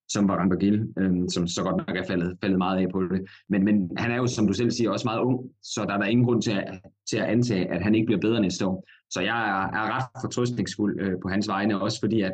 som 0.08 0.28
var 0.28 0.36
Rambagil, 0.36 0.88
øh, 0.98 1.12
som 1.28 1.46
så 1.46 1.62
godt 1.62 1.76
nok 1.76 1.96
er 1.96 2.06
faldet, 2.06 2.38
faldet 2.42 2.58
meget 2.58 2.78
af 2.78 2.88
på 2.92 3.02
det. 3.02 3.22
Men, 3.48 3.64
men 3.64 3.90
han 3.96 4.10
er 4.10 4.16
jo, 4.16 4.26
som 4.26 4.46
du 4.46 4.52
selv 4.52 4.70
siger, 4.70 4.90
også 4.90 5.06
meget 5.08 5.20
ung, 5.20 5.50
så 5.62 5.84
der 5.88 5.94
er 5.94 5.98
der 5.98 6.06
ingen 6.06 6.26
grund 6.26 6.42
til 6.42 6.50
at, 6.50 6.80
til 7.10 7.16
at 7.16 7.24
antage, 7.24 7.66
at 7.66 7.82
han 7.82 7.94
ikke 7.94 8.06
bliver 8.06 8.20
bedre 8.20 8.40
næste 8.40 8.66
år. 8.66 8.84
Så 9.10 9.20
jeg 9.20 9.38
er, 9.48 9.78
er 9.78 9.96
ret 9.96 10.04
fortrøstningsfuld 10.20 11.00
øh, 11.00 11.12
på 11.22 11.28
hans 11.28 11.48
vegne, 11.48 11.80
også 11.80 12.00
fordi 12.00 12.20
at 12.20 12.32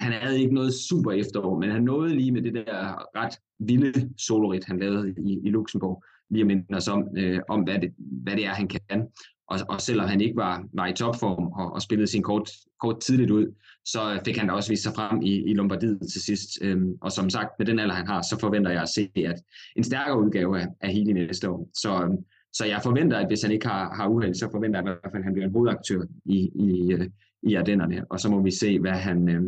han 0.00 0.12
havde 0.12 0.40
ikke 0.40 0.54
noget 0.54 0.74
super 0.74 1.12
efterår, 1.12 1.60
men 1.60 1.70
han 1.70 1.82
nåede 1.82 2.14
lige 2.14 2.32
med 2.32 2.42
det 2.42 2.54
der 2.54 3.16
ret 3.16 3.34
vilde 3.58 4.10
solorit, 4.18 4.64
han 4.64 4.78
lavede 4.78 5.14
i, 5.18 5.40
i 5.44 5.50
Luxembourg, 5.50 6.04
lige 6.30 6.40
at 6.40 6.46
minde 6.46 6.76
os 6.76 6.88
om, 6.88 7.08
øh, 7.16 7.40
om 7.48 7.60
hvad, 7.60 7.78
det, 7.78 7.92
hvad 7.98 8.36
det 8.36 8.46
er, 8.46 8.50
han 8.50 8.68
kan. 8.68 9.06
Og, 9.48 9.58
og 9.68 9.80
selvom 9.80 10.08
han 10.08 10.20
ikke 10.20 10.36
var, 10.36 10.64
var 10.72 10.86
i 10.86 10.92
topform 10.92 11.46
og, 11.46 11.72
og 11.72 11.82
spillede 11.82 12.10
sin 12.10 12.22
kort, 12.22 12.50
kort 12.80 13.00
tidligt 13.00 13.30
ud, 13.30 13.46
så 13.84 14.20
fik 14.24 14.36
han 14.36 14.48
da 14.48 14.54
også 14.54 14.68
vist 14.68 14.82
sig 14.82 14.92
frem 14.96 15.22
i, 15.22 15.50
i 15.50 15.54
Lombardiet 15.54 16.00
til 16.12 16.22
sidst. 16.22 16.48
Øhm, 16.62 16.92
og 17.00 17.12
som 17.12 17.30
sagt, 17.30 17.50
med 17.58 17.66
den 17.66 17.78
alder, 17.78 17.94
han 17.94 18.06
har, 18.06 18.22
så 18.22 18.36
forventer 18.40 18.70
jeg 18.70 18.82
at 18.82 18.88
se 18.88 19.10
at 19.16 19.42
en 19.76 19.84
stærkere 19.84 20.20
udgave 20.20 20.60
af, 20.60 20.66
af 20.80 20.92
Healy 20.92 21.12
næste 21.12 21.50
år. 21.50 21.68
Så, 21.74 22.02
øhm, 22.02 22.16
så 22.52 22.64
jeg 22.64 22.80
forventer, 22.82 23.18
at 23.18 23.26
hvis 23.26 23.42
han 23.42 23.52
ikke 23.52 23.66
har, 23.66 23.94
har 23.94 24.08
uheld, 24.08 24.34
så 24.34 24.48
forventer 24.52 24.78
jeg 24.78 24.84
i 24.84 24.88
hvert 24.88 25.12
fald, 25.12 25.22
at 25.22 25.24
han 25.24 25.32
bliver 25.32 25.46
en 25.46 25.52
hovedaktør 25.52 26.02
i, 26.24 26.50
i, 26.54 26.92
øh, 26.92 27.08
i 27.42 27.54
Ardennerne. 27.54 28.04
Og 28.10 28.20
så 28.20 28.30
må 28.30 28.42
vi 28.42 28.50
se, 28.50 28.80
hvad 28.80 28.92
han, 28.92 29.28
øh, 29.28 29.42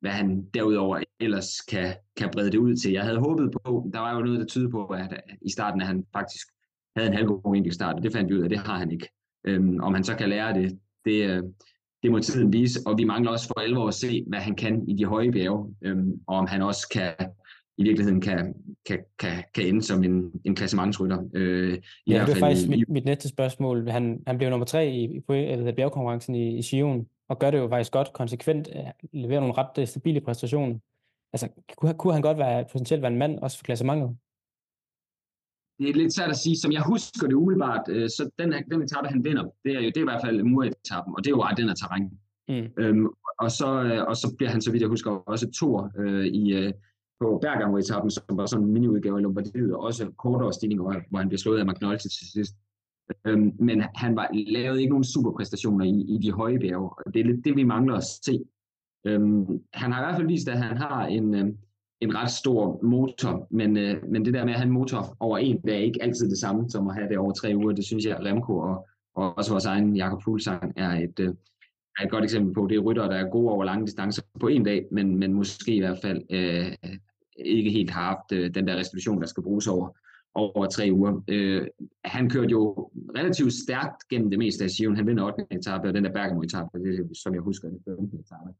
hvad 0.00 0.10
han 0.10 0.44
derudover 0.54 1.02
ellers 1.20 1.60
kan, 1.60 1.94
kan 2.16 2.30
brede 2.32 2.50
det 2.50 2.58
ud 2.58 2.76
til. 2.76 2.92
Jeg 2.92 3.02
havde 3.02 3.18
håbet 3.18 3.50
på, 3.52 3.90
der 3.92 4.00
var 4.00 4.14
jo 4.14 4.20
noget, 4.20 4.40
der 4.40 4.46
tyder 4.46 4.70
på, 4.70 4.86
at 4.86 5.20
i 5.42 5.50
starten 5.50 5.80
at 5.80 5.86
han 5.86 6.04
faktisk 6.12 6.46
havde 6.96 7.08
en 7.08 7.16
halvgod 7.16 7.56
enkelt 7.56 7.74
start, 7.74 7.96
og 7.96 8.02
det 8.02 8.12
fandt 8.12 8.30
vi 8.30 8.34
ud 8.34 8.42
af, 8.42 8.48
det 8.48 8.58
har 8.58 8.78
han 8.78 8.90
ikke. 8.90 9.08
Øhm, 9.44 9.80
om 9.80 9.94
han 9.94 10.04
så 10.04 10.14
kan 10.14 10.28
lære 10.28 10.54
det, 10.54 10.78
det, 11.04 11.30
øh, 11.30 11.42
det 12.02 12.10
må 12.10 12.18
tiden 12.18 12.52
vise, 12.52 12.80
og 12.86 12.98
vi 12.98 13.04
mangler 13.04 13.30
også 13.30 13.46
for 13.46 13.60
alvor 13.60 13.88
at 13.88 13.94
se, 13.94 14.24
hvad 14.26 14.38
han 14.38 14.54
kan 14.54 14.88
i 14.88 14.94
de 14.94 15.04
høje 15.04 15.32
bjerge, 15.32 15.74
øhm, 15.82 16.20
og 16.26 16.36
om 16.36 16.46
han 16.46 16.62
også 16.62 16.88
kan 16.92 17.14
i 17.78 17.82
virkeligheden 17.82 18.20
kan, 18.20 18.54
kan, 18.86 18.98
kan, 19.18 19.44
kan 19.54 19.66
ende 19.66 19.82
som 19.82 20.04
en, 20.04 20.32
en 20.44 20.54
klassementsrytter. 20.54 21.18
Øh, 21.34 21.78
i 22.06 22.12
ja, 22.12 22.24
det 22.26 22.36
er 22.36 22.38
faktisk 22.38 22.68
mit, 22.68 22.88
mit 22.88 23.04
næste 23.04 23.28
spørgsmål. 23.28 23.88
Han, 23.88 24.22
han 24.26 24.38
blev 24.38 24.50
nummer 24.50 24.66
tre 24.66 24.90
i, 24.90 25.04
i, 25.04 25.68
i 25.68 25.72
bjergkonkurrencen 25.76 26.34
i, 26.34 26.58
i 26.58 26.62
Sion, 26.62 27.06
og 27.28 27.38
gør 27.38 27.50
det 27.50 27.58
jo 27.58 27.68
faktisk 27.68 27.92
godt 27.92 28.12
konsekvent, 28.12 28.68
leverer 29.12 29.40
nogle 29.40 29.58
ret 29.58 29.78
øh, 29.78 29.86
stabile 29.86 30.20
præstationer. 30.20 30.78
Altså, 31.32 31.48
kunne, 31.76 31.94
kunne 31.94 32.12
han 32.12 32.22
godt 32.22 32.38
være, 32.38 32.64
potentielt 32.72 33.02
være 33.02 33.12
en 33.12 33.18
mand, 33.18 33.38
også 33.38 33.58
for 33.58 33.64
klassementet? 33.64 34.16
Det 35.78 35.90
er 35.90 35.94
lidt 35.94 36.14
svært 36.14 36.30
at 36.30 36.36
sige. 36.36 36.56
Som 36.56 36.72
jeg 36.72 36.82
husker 36.82 37.26
det 37.26 37.34
umiddelbart, 37.34 37.84
øh, 37.88 38.08
så 38.08 38.30
den, 38.38 38.52
den 38.70 38.82
etape, 38.82 39.08
han 39.08 39.24
vinder, 39.24 39.44
det 39.64 39.72
er 39.76 39.80
jo 39.80 39.86
det 39.86 39.96
er 39.96 40.00
i 40.00 40.10
hvert 40.10 40.24
fald 40.24 40.42
muretappen, 40.42 41.14
og 41.16 41.24
det 41.24 41.30
er 41.30 41.36
jo 41.36 41.44
den 41.56 41.68
her 41.68 41.74
terræn. 41.74 42.18
Mm. 42.48 42.82
Øhm, 42.82 43.06
og, 43.38 43.50
så, 43.50 43.82
øh, 43.82 44.04
og 44.08 44.16
så 44.16 44.34
bliver 44.36 44.50
han, 44.50 44.62
så 44.62 44.70
vidt 44.70 44.80
jeg 44.80 44.88
husker, 44.88 45.10
også 45.10 45.50
to 45.50 45.68
øh, 45.98 46.26
i, 46.26 46.52
øh, 46.52 46.72
på 47.20 47.38
Bergamo-etappen, 47.42 48.10
som 48.10 48.22
var 48.30 48.46
sådan 48.46 48.64
en 48.64 48.72
mini-udgave 48.72 49.16
af 49.16 49.22
Lombardiet, 49.22 49.74
og 49.74 49.80
også 49.80 50.12
kortere 50.18 50.52
stigninger, 50.52 50.82
hvor, 50.82 50.96
hvor 51.10 51.18
han 51.18 51.28
blev 51.28 51.38
slået 51.38 51.60
af 51.60 51.66
McNulty 51.66 52.02
til 52.02 52.30
sidst. 52.32 52.54
Øhm, 53.24 53.52
men 53.58 53.82
han 53.94 54.16
var, 54.16 54.28
lavede 54.32 54.80
ikke 54.80 54.90
nogen 54.90 55.04
superpræstationer 55.04 55.84
i, 55.84 56.14
i 56.14 56.18
de 56.22 56.32
høje 56.32 56.58
bjerge, 56.58 56.90
og 57.06 57.14
det 57.14 57.20
er 57.20 57.24
lidt 57.24 57.44
det, 57.44 57.56
vi 57.56 57.64
mangler 57.64 57.94
at 57.94 58.04
se. 58.24 58.44
Øhm, 59.06 59.46
han 59.74 59.92
har 59.92 60.02
i 60.02 60.04
hvert 60.04 60.16
fald 60.16 60.28
vist, 60.28 60.48
at 60.48 60.58
han 60.58 60.76
har 60.76 61.06
en, 61.06 61.34
øh, 61.34 61.46
en 62.00 62.14
ret 62.14 62.30
stor 62.30 62.80
motor, 62.82 63.46
men, 63.50 63.76
øh, 63.76 64.08
men 64.08 64.24
det 64.24 64.34
der 64.34 64.44
med 64.44 64.52
at 64.52 64.58
have 64.58 64.66
en 64.66 64.72
motor 64.72 65.16
over 65.20 65.38
en 65.38 65.60
dag 65.60 65.80
er 65.80 65.84
ikke 65.84 66.02
altid 66.02 66.30
det 66.30 66.38
samme 66.38 66.70
som 66.70 66.88
at 66.88 66.94
have 66.94 67.08
det 67.08 67.18
over 67.18 67.32
tre 67.32 67.52
uger. 67.56 67.72
Det 67.72 67.84
synes 67.84 68.04
jeg, 68.04 68.20
Remco 68.20 68.58
og, 68.58 68.88
og 69.14 69.38
også 69.38 69.50
vores 69.50 69.64
egen 69.64 69.96
Jakob 69.96 70.22
Fuglsang 70.22 70.72
er 70.76 70.90
et, 70.90 71.20
øh, 71.20 71.34
er 71.98 72.04
et 72.04 72.10
godt 72.10 72.24
eksempel 72.24 72.54
på. 72.54 72.66
Det 72.66 72.76
er 72.76 72.80
rytter, 72.80 73.08
der 73.08 73.16
er 73.16 73.30
gode 73.30 73.52
over 73.52 73.64
lange 73.64 73.86
distancer 73.86 74.22
på 74.40 74.48
en 74.48 74.64
dag, 74.64 74.86
men, 74.92 75.16
men 75.16 75.34
måske 75.34 75.74
i 75.74 75.78
hvert 75.78 75.98
fald 76.02 76.22
øh, 76.30 76.72
ikke 77.36 77.70
helt 77.70 77.90
har 77.90 78.02
haft 78.02 78.32
øh, 78.32 78.54
den 78.54 78.66
der 78.66 78.76
restitution, 78.76 79.20
der 79.20 79.26
skal 79.26 79.42
bruges 79.42 79.66
over, 79.66 79.96
over 80.34 80.66
tre 80.66 80.88
uger. 80.92 81.22
Øh, 81.28 81.66
han 82.04 82.30
kørte 82.30 82.50
jo 82.50 82.90
relativt 83.16 83.52
stærkt 83.52 84.08
gennem 84.10 84.30
det 84.30 84.38
meste 84.38 84.64
af 84.64 84.70
Sion. 84.70 84.96
Han 84.96 85.06
vinder 85.06 85.24
8. 85.24 85.46
etape, 85.50 85.88
og 85.88 85.94
den 85.94 86.04
der 86.04 86.12
Bergamo-etape, 86.12 86.78
det, 86.78 87.16
som 87.16 87.34
jeg 87.34 87.42
husker, 87.42 87.68
det 87.68 87.78
15. 87.84 88.20
etape. 88.20 88.50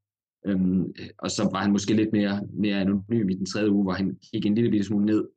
Øhm, 0.47 0.93
og 1.19 1.31
så 1.31 1.49
var 1.53 1.63
han 1.63 1.73
måske 1.73 1.95
lidt 1.95 2.13
mere, 2.13 2.41
mere 2.53 2.81
anonym 2.81 3.29
i 3.29 3.35
den 3.35 3.47
tredje 3.47 3.71
uge, 3.71 3.83
hvor 3.83 3.93
han 3.93 4.19
gik 4.33 4.47
en 4.47 4.55
lille 4.55 4.85
smule 4.85 5.07
ned. 5.07 5.29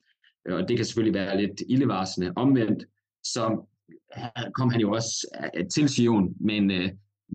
Øh, 0.47 0.55
og 0.55 0.69
det 0.69 0.77
kan 0.77 0.85
selvfølgelig 0.85 1.13
være 1.13 1.41
lidt 1.41 1.61
ildevarsende. 1.69 2.33
Omvendt, 2.35 2.85
så 3.23 3.65
kom 4.53 4.69
han 4.69 4.81
jo 4.81 4.91
også 4.91 5.27
øh, 5.57 5.67
til 5.67 5.89
Sion 5.89 6.35
med, 6.39 6.55
en, 6.55 6.71
øh, 6.71 6.89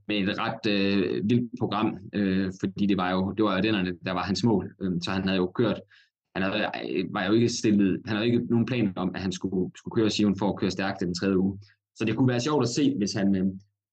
med 0.09 0.17
et 0.17 0.39
ret 0.39 0.67
øh, 0.69 1.31
vildt 1.31 1.51
program, 1.59 1.99
øh, 2.13 2.53
fordi 2.61 2.87
det 2.87 2.97
var 2.97 3.11
jo 3.11 3.33
det 3.33 3.45
var 3.45 3.57
jo 3.57 3.63
dennerne, 3.63 3.93
der 4.07 4.13
var 4.13 4.23
hans 4.23 4.45
mål. 4.45 4.75
Øh, 4.81 4.93
så 5.05 5.11
han 5.11 5.23
havde 5.23 5.37
jo 5.37 5.47
kørt, 5.47 5.81
han 6.37 6.43
havde, 6.43 6.67
var 7.11 7.27
jo 7.27 7.33
ikke 7.33 7.49
stillet, 7.49 8.03
han 8.07 8.17
havde 8.17 8.27
ikke 8.27 8.47
nogen 8.51 8.67
plan 8.67 8.93
om, 8.97 9.13
at 9.15 9.21
han 9.21 9.33
skulle, 9.33 9.71
skulle 9.77 9.95
køre 9.95 10.11
Sion 10.11 10.39
for 10.39 10.49
at 10.49 10.57
køre 10.57 10.71
stærkt 10.71 11.01
den 11.01 11.15
tredje 11.15 11.39
uge. 11.39 11.59
Så 11.97 12.05
det 12.05 12.17
kunne 12.17 12.29
være 12.29 12.41
sjovt 12.41 12.63
at 12.63 12.69
se, 12.69 12.95
hvis 12.99 13.13
han, 13.13 13.37
øh, 13.37 13.47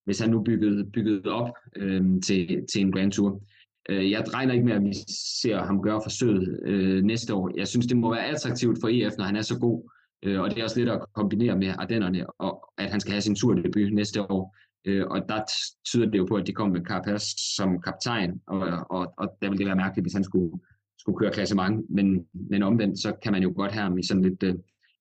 hvis 0.06 0.20
han 0.20 0.30
nu 0.30 0.42
byggede, 0.42 0.86
byggede 0.94 1.32
op 1.32 1.50
øh, 1.76 2.22
til, 2.26 2.66
til 2.72 2.82
en 2.82 2.92
Grand 2.92 3.12
Tour. 3.12 3.42
Øh, 3.90 4.12
jeg 4.12 4.24
regner 4.34 4.54
ikke 4.54 4.66
med, 4.66 4.74
at 4.74 4.84
vi 4.84 4.94
ser 5.42 5.64
ham 5.64 5.82
gøre 5.82 6.02
forsøget 6.04 6.60
øh, 6.66 7.04
næste 7.04 7.34
år. 7.34 7.52
Jeg 7.58 7.68
synes, 7.68 7.88
det 7.88 7.98
må 7.98 8.14
være 8.14 8.26
attraktivt 8.26 8.78
for 8.82 8.88
EF, 8.88 9.14
når 9.18 9.26
han 9.26 9.36
er 9.36 9.42
så 9.42 9.60
god. 9.60 9.90
Øh, 10.24 10.42
og 10.42 10.50
det 10.50 10.60
er 10.60 10.64
også 10.64 10.80
lidt 10.80 10.90
at 10.90 11.06
kombinere 11.14 11.58
med 11.58 11.68
Ardennerne, 11.68 12.42
og 12.42 12.70
at 12.78 12.92
han 12.92 13.00
skal 13.00 13.12
have 13.12 13.22
sin 13.22 13.36
turdebut 13.36 13.94
næste 13.94 14.32
år. 14.32 14.56
Øh, 14.86 15.06
og 15.08 15.20
der 15.30 15.42
tyder 15.86 16.10
det 16.10 16.18
jo 16.18 16.26
på, 16.26 16.36
at 16.36 16.48
de 16.48 16.54
kommer 16.54 16.78
med 16.78 16.86
Carapaz 16.86 17.24
som 17.56 17.82
kaptajn, 17.82 18.42
og, 18.48 18.60
og, 18.90 19.14
og 19.18 19.38
der 19.42 19.50
ville 19.50 19.58
det 19.58 19.68
være 19.68 19.76
mærkeligt, 19.76 20.06
hvis 20.06 20.14
han 20.14 20.24
skulle, 20.24 20.52
skulle 20.98 21.18
køre 21.18 21.32
klassement. 21.32 21.86
Men, 21.90 22.28
men 22.34 22.64
omvendt, 22.64 23.00
så 23.00 23.14
kan 23.24 23.32
man 23.32 23.44
jo 23.44 23.54
godt 23.56 23.72
have 23.72 23.84
ham 23.84 23.98
i 23.98 24.04
sådan 24.04 24.24
lidt 24.24 24.44
øh, 24.44 24.56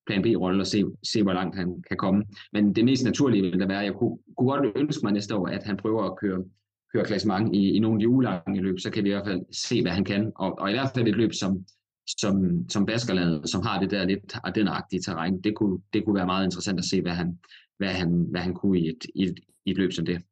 plan 0.06 0.22
B-rolle 0.22 0.62
og 0.62 0.66
se, 0.66 0.84
se, 1.02 1.22
hvor 1.22 1.32
langt 1.32 1.56
han 1.56 1.82
kan 1.88 1.96
komme. 1.96 2.24
Men 2.52 2.74
det 2.74 2.84
mest 2.84 3.04
naturlige 3.04 3.42
vil 3.42 3.60
da 3.60 3.66
være, 3.66 3.80
at 3.80 3.84
jeg 3.84 3.94
kunne, 3.94 4.18
kunne 4.36 4.50
godt 4.50 4.76
ønske 4.76 5.00
mig 5.02 5.12
næste 5.12 5.36
år, 5.36 5.46
at 5.46 5.62
han 5.64 5.76
prøver 5.76 6.02
at 6.02 6.18
køre 6.18 6.44
køre 6.92 7.04
klassement 7.04 7.54
i, 7.54 7.72
i 7.76 7.78
nogle 7.78 7.96
af 7.96 8.00
de 8.00 8.08
ugelange 8.08 8.60
løb, 8.60 8.78
så 8.78 8.90
kan 8.90 9.04
vi 9.04 9.08
i 9.08 9.12
hvert 9.12 9.26
fald 9.26 9.42
se, 9.52 9.82
hvad 9.82 9.92
han 9.92 10.04
kan. 10.04 10.32
Og, 10.36 10.58
og 10.58 10.70
i 10.70 10.72
hvert 10.72 10.90
fald 10.94 11.08
et 11.08 11.16
løb 11.16 11.32
som, 11.32 11.64
som, 12.06 12.66
som 12.68 12.86
Baskerlandet, 12.86 13.50
som 13.50 13.62
har 13.62 13.80
det 13.80 13.90
der 13.90 14.04
lidt 14.04 14.34
ardenagtige 14.44 15.02
terræn. 15.02 15.40
Det 15.40 15.54
kunne, 15.56 15.78
det 15.92 16.04
kunne 16.04 16.14
være 16.14 16.26
meget 16.26 16.44
interessant 16.44 16.78
at 16.78 16.84
se, 16.84 17.02
hvad 17.02 17.12
han, 17.12 17.38
hvad 17.78 17.88
han, 17.88 18.26
hvad 18.30 18.40
han 18.40 18.54
kunne 18.54 18.78
i 18.80 18.88
et, 18.88 19.06
i, 19.14 19.22
et, 19.22 19.40
i 19.66 19.70
et 19.70 19.76
løb 19.76 19.92
som 19.92 20.06
det. 20.06 20.22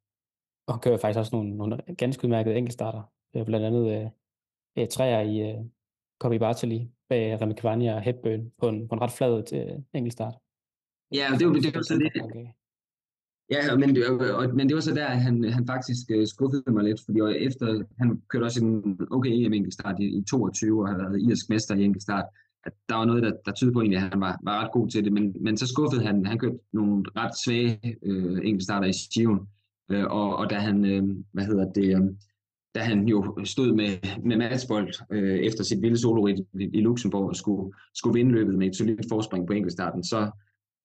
Og 0.66 0.74
han 0.74 0.80
kører 0.80 0.98
faktisk 0.98 1.18
også 1.18 1.36
nogle, 1.36 1.56
nogle 1.56 1.78
ganske 1.98 2.24
udmærkede 2.24 2.56
enkeltstarter. 2.56 3.02
Øh, 3.36 3.46
blandt 3.46 3.66
andet 3.66 4.02
øh, 4.02 4.10
øh, 4.78 4.88
træer 4.88 5.20
i 5.20 5.50
øh, 5.50 5.64
Kobi 6.20 6.38
Bartoli 6.38 6.88
bag 7.08 7.40
Remy 7.40 7.52
Kvania 7.52 7.94
og 7.94 8.02
Hepburn 8.02 8.52
på 8.58 8.68
en, 8.68 8.88
på 8.88 8.94
en 8.94 9.00
ret 9.00 9.12
flad 9.12 9.52
øh, 9.52 9.82
enkeltstart. 9.94 10.34
Ja, 11.14 11.26
det 11.38 11.46
var, 11.46 11.52
det 11.52 11.74
var 11.74 11.82
så 11.82 11.94
det. 11.94 12.12
Ja, 13.50 13.76
men, 13.76 13.96
og, 14.34 14.54
men 14.54 14.68
det 14.68 14.74
var 14.74 14.80
så 14.80 14.94
der, 14.94 15.06
at 15.06 15.20
han, 15.20 15.44
han 15.44 15.66
faktisk 15.66 16.10
uh, 16.16 16.24
skuffede 16.26 16.62
mig 16.72 16.84
lidt, 16.84 17.00
fordi 17.04 17.20
efter, 17.46 17.84
han 17.98 18.22
kørte 18.28 18.44
også 18.44 18.64
en 18.64 18.98
okay 19.10 19.30
EM 19.30 19.52
enkeltstart 19.52 20.00
i, 20.00 20.18
i 20.18 20.22
22 20.30 20.82
og 20.82 20.88
har 20.88 20.96
været 20.98 21.22
irsk 21.30 21.48
mester 21.48 21.74
i 21.74 21.84
enkeltstart, 21.84 22.24
at 22.64 22.72
der 22.88 22.94
var 22.94 23.04
noget, 23.04 23.22
der, 23.22 23.32
der 23.46 23.52
tyder 23.52 23.72
på, 23.72 23.80
at 23.80 24.00
han 24.00 24.20
var, 24.20 24.38
var 24.42 24.64
ret 24.64 24.72
god 24.72 24.88
til 24.88 25.04
det, 25.04 25.12
men, 25.12 25.36
men 25.40 25.56
så 25.56 25.66
skuffede 25.66 26.06
han, 26.06 26.26
han 26.26 26.38
kørte 26.38 26.58
nogle 26.72 27.04
ret 27.16 27.38
svage 27.44 27.96
uh, 28.06 28.38
enkeltstarter 28.44 28.88
i 28.88 28.92
Sion, 28.92 29.48
uh, 29.92 30.04
og, 30.04 30.36
og 30.36 30.50
da 30.50 30.54
han, 30.54 30.76
uh, 30.84 31.16
hvad 31.32 31.44
hedder 31.44 31.72
det, 31.72 31.94
um, 31.94 32.16
da 32.74 32.80
han 32.80 33.08
jo 33.08 33.44
stod 33.44 33.72
med, 33.74 34.18
med 34.24 34.36
matchbold 34.36 34.94
øh, 35.10 35.38
efter 35.38 35.64
sit 35.64 35.82
vilde 35.82 35.98
solo 35.98 36.26
i, 36.26 36.36
i 36.54 36.80
Luxembourg 36.80 37.28
og 37.28 37.36
skulle, 37.36 37.72
skulle 37.94 38.14
vinde 38.14 38.32
løbet 38.32 38.54
med 38.54 38.66
et 38.66 38.76
solidt 38.76 39.06
forspring 39.08 39.46
på 39.46 39.52
enkeltstarten, 39.52 40.04
så, 40.04 40.30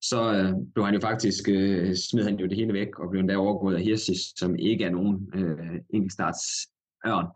så 0.02 0.34
øh, 0.34 0.54
blev 0.74 0.86
han 0.86 0.94
jo 0.94 1.00
faktisk, 1.00 1.50
øh, 1.50 1.96
smed 1.96 2.24
han 2.24 2.40
jo 2.40 2.48
det 2.48 2.58
hele 2.58 2.74
væk 2.74 3.00
og 3.00 3.10
blev 3.10 3.20
endda 3.20 3.36
overgået 3.36 3.76
af 3.76 3.82
Hirsis, 3.82 4.20
som 4.36 4.56
ikke 4.56 4.84
er 4.84 4.90
nogen 4.90 5.30
øh, 5.36 5.80
enkeltstartsørn. 5.90 7.28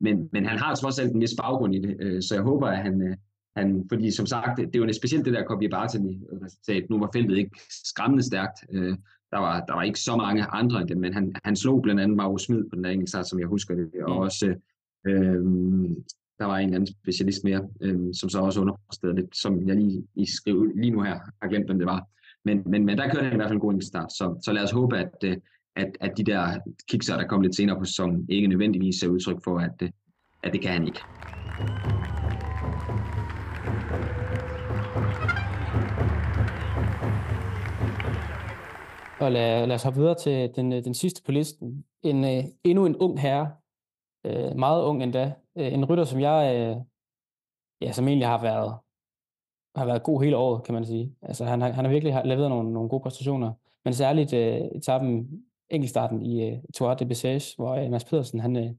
Men, 0.00 0.28
men 0.32 0.46
han 0.46 0.58
har 0.58 0.74
trods 0.74 0.98
alt 0.98 1.12
en 1.12 1.20
vis 1.20 1.34
baggrund 1.40 1.74
i 1.74 1.78
det, 1.78 1.96
øh, 2.00 2.22
så 2.22 2.34
jeg 2.34 2.42
håber, 2.42 2.66
at 2.66 2.78
han, 2.78 3.02
øh, 3.02 3.16
han, 3.56 3.86
fordi 3.88 4.10
som 4.10 4.26
sagt, 4.26 4.58
det, 4.58 4.72
det 4.72 4.80
var 4.80 4.92
specielt 4.92 5.24
det 5.24 5.34
der 5.34 5.44
Kobe 5.44 5.68
Bartali 5.68 6.20
resultat. 6.42 6.90
Nu 6.90 6.98
var 6.98 7.10
feltet 7.14 7.38
ikke 7.38 7.60
skræmmende 7.86 8.26
stærkt. 8.26 8.58
Øh, 8.72 8.96
der, 9.30 9.38
var, 9.38 9.64
der 9.64 9.74
var 9.74 9.82
ikke 9.82 10.00
så 10.00 10.16
mange 10.16 10.44
andre 10.44 10.80
end 10.80 10.88
dem, 10.88 10.98
men 10.98 11.14
han, 11.14 11.32
han 11.44 11.56
slog 11.56 11.82
blandt 11.82 12.00
andet 12.00 12.16
Mauro 12.16 12.38
Smid 12.38 12.64
på 12.70 12.76
den 12.76 12.84
der 12.84 12.90
enkeltstart, 12.90 13.28
som 13.28 13.40
jeg 13.40 13.48
husker 13.48 13.74
det, 13.74 13.90
og 14.02 14.14
mm. 14.14 14.20
også 14.20 14.54
øh, 15.06 15.44
der 16.38 16.44
var 16.44 16.56
en 16.56 16.64
eller 16.64 16.76
anden 16.76 16.94
specialist 17.02 17.44
mere, 17.44 17.68
øh, 17.80 17.98
som 18.14 18.28
så 18.28 18.40
også 18.40 18.60
understøttede 18.60 19.20
lidt, 19.20 19.36
som 19.36 19.68
jeg 19.68 19.76
lige, 19.76 20.04
I 20.14 20.26
skriver 20.26 20.64
lige 20.74 20.90
nu 20.90 21.02
her 21.02 21.18
har 21.42 21.48
glemt, 21.48 21.66
hvem 21.66 21.78
det 21.78 21.86
var. 21.86 22.06
Men, 22.44 22.62
men, 22.66 22.84
men 22.84 22.98
der 22.98 23.10
kørte 23.10 23.24
han 23.24 23.32
i 23.32 23.36
hvert 23.36 23.48
fald 23.48 23.56
en 23.56 23.60
god 23.60 23.80
start, 23.80 24.12
så, 24.12 24.40
så 24.44 24.52
lad 24.52 24.62
os 24.62 24.70
håbe, 24.70 24.98
at, 24.98 25.14
øh, 25.24 25.36
at, 25.76 25.96
at 26.00 26.12
de 26.16 26.24
der 26.24 26.58
kikser, 26.88 27.16
der 27.16 27.26
kom 27.26 27.40
lidt 27.40 27.56
senere 27.56 27.78
på 27.78 27.84
sæsonen, 27.84 28.26
ikke 28.28 28.48
nødvendigvis 28.48 29.02
er 29.02 29.08
udtryk 29.08 29.44
for, 29.44 29.58
at, 29.58 29.82
øh, 29.82 29.90
at 30.42 30.52
det 30.52 30.60
kan 30.60 30.72
han 30.72 30.86
ikke. 30.86 31.00
Og 39.20 39.32
lad, 39.32 39.66
lad 39.66 39.74
os 39.74 39.82
hoppe 39.82 39.98
videre 39.98 40.14
til 40.14 40.56
den, 40.56 40.72
øh, 40.72 40.84
den 40.84 40.94
sidste 40.94 41.22
på 41.22 41.32
listen. 41.32 41.84
En, 42.02 42.24
øh, 42.24 42.44
endnu 42.64 42.86
en 42.86 42.96
ung 42.96 43.20
herre, 43.20 43.52
øh, 44.26 44.56
meget 44.56 44.84
ung 44.84 45.02
endda. 45.02 45.32
Øh, 45.56 45.72
en 45.72 45.84
rytter, 45.84 46.04
som 46.04 46.20
jeg, 46.20 46.56
øh, 46.56 46.76
ja, 47.80 47.92
som 47.92 48.08
egentlig 48.08 48.28
har 48.28 48.42
været 48.42 48.78
har 49.76 49.86
været 49.86 50.02
god 50.02 50.22
hele 50.22 50.36
året, 50.36 50.64
kan 50.64 50.74
man 50.74 50.84
sige. 50.84 51.14
Altså, 51.22 51.44
han, 51.44 51.60
han 51.60 51.84
har 51.84 51.88
virkelig 51.88 52.22
leveret 52.24 52.50
nogle, 52.50 52.72
nogle 52.72 52.88
gode 52.88 53.02
præstationer, 53.02 53.52
men 53.84 53.94
særligt 53.94 54.32
øh, 54.32 54.60
etappen, 54.60 55.42
enkeltstarten 55.70 56.22
i 56.22 56.48
øh, 56.48 56.58
Tour 56.74 56.94
de 56.94 57.06
Bessage, 57.06 57.54
hvor 57.56 57.74
øh, 57.74 57.90
Mads 57.90 58.04
Pedersen, 58.04 58.40
han, 58.40 58.56
øh, 58.56 58.70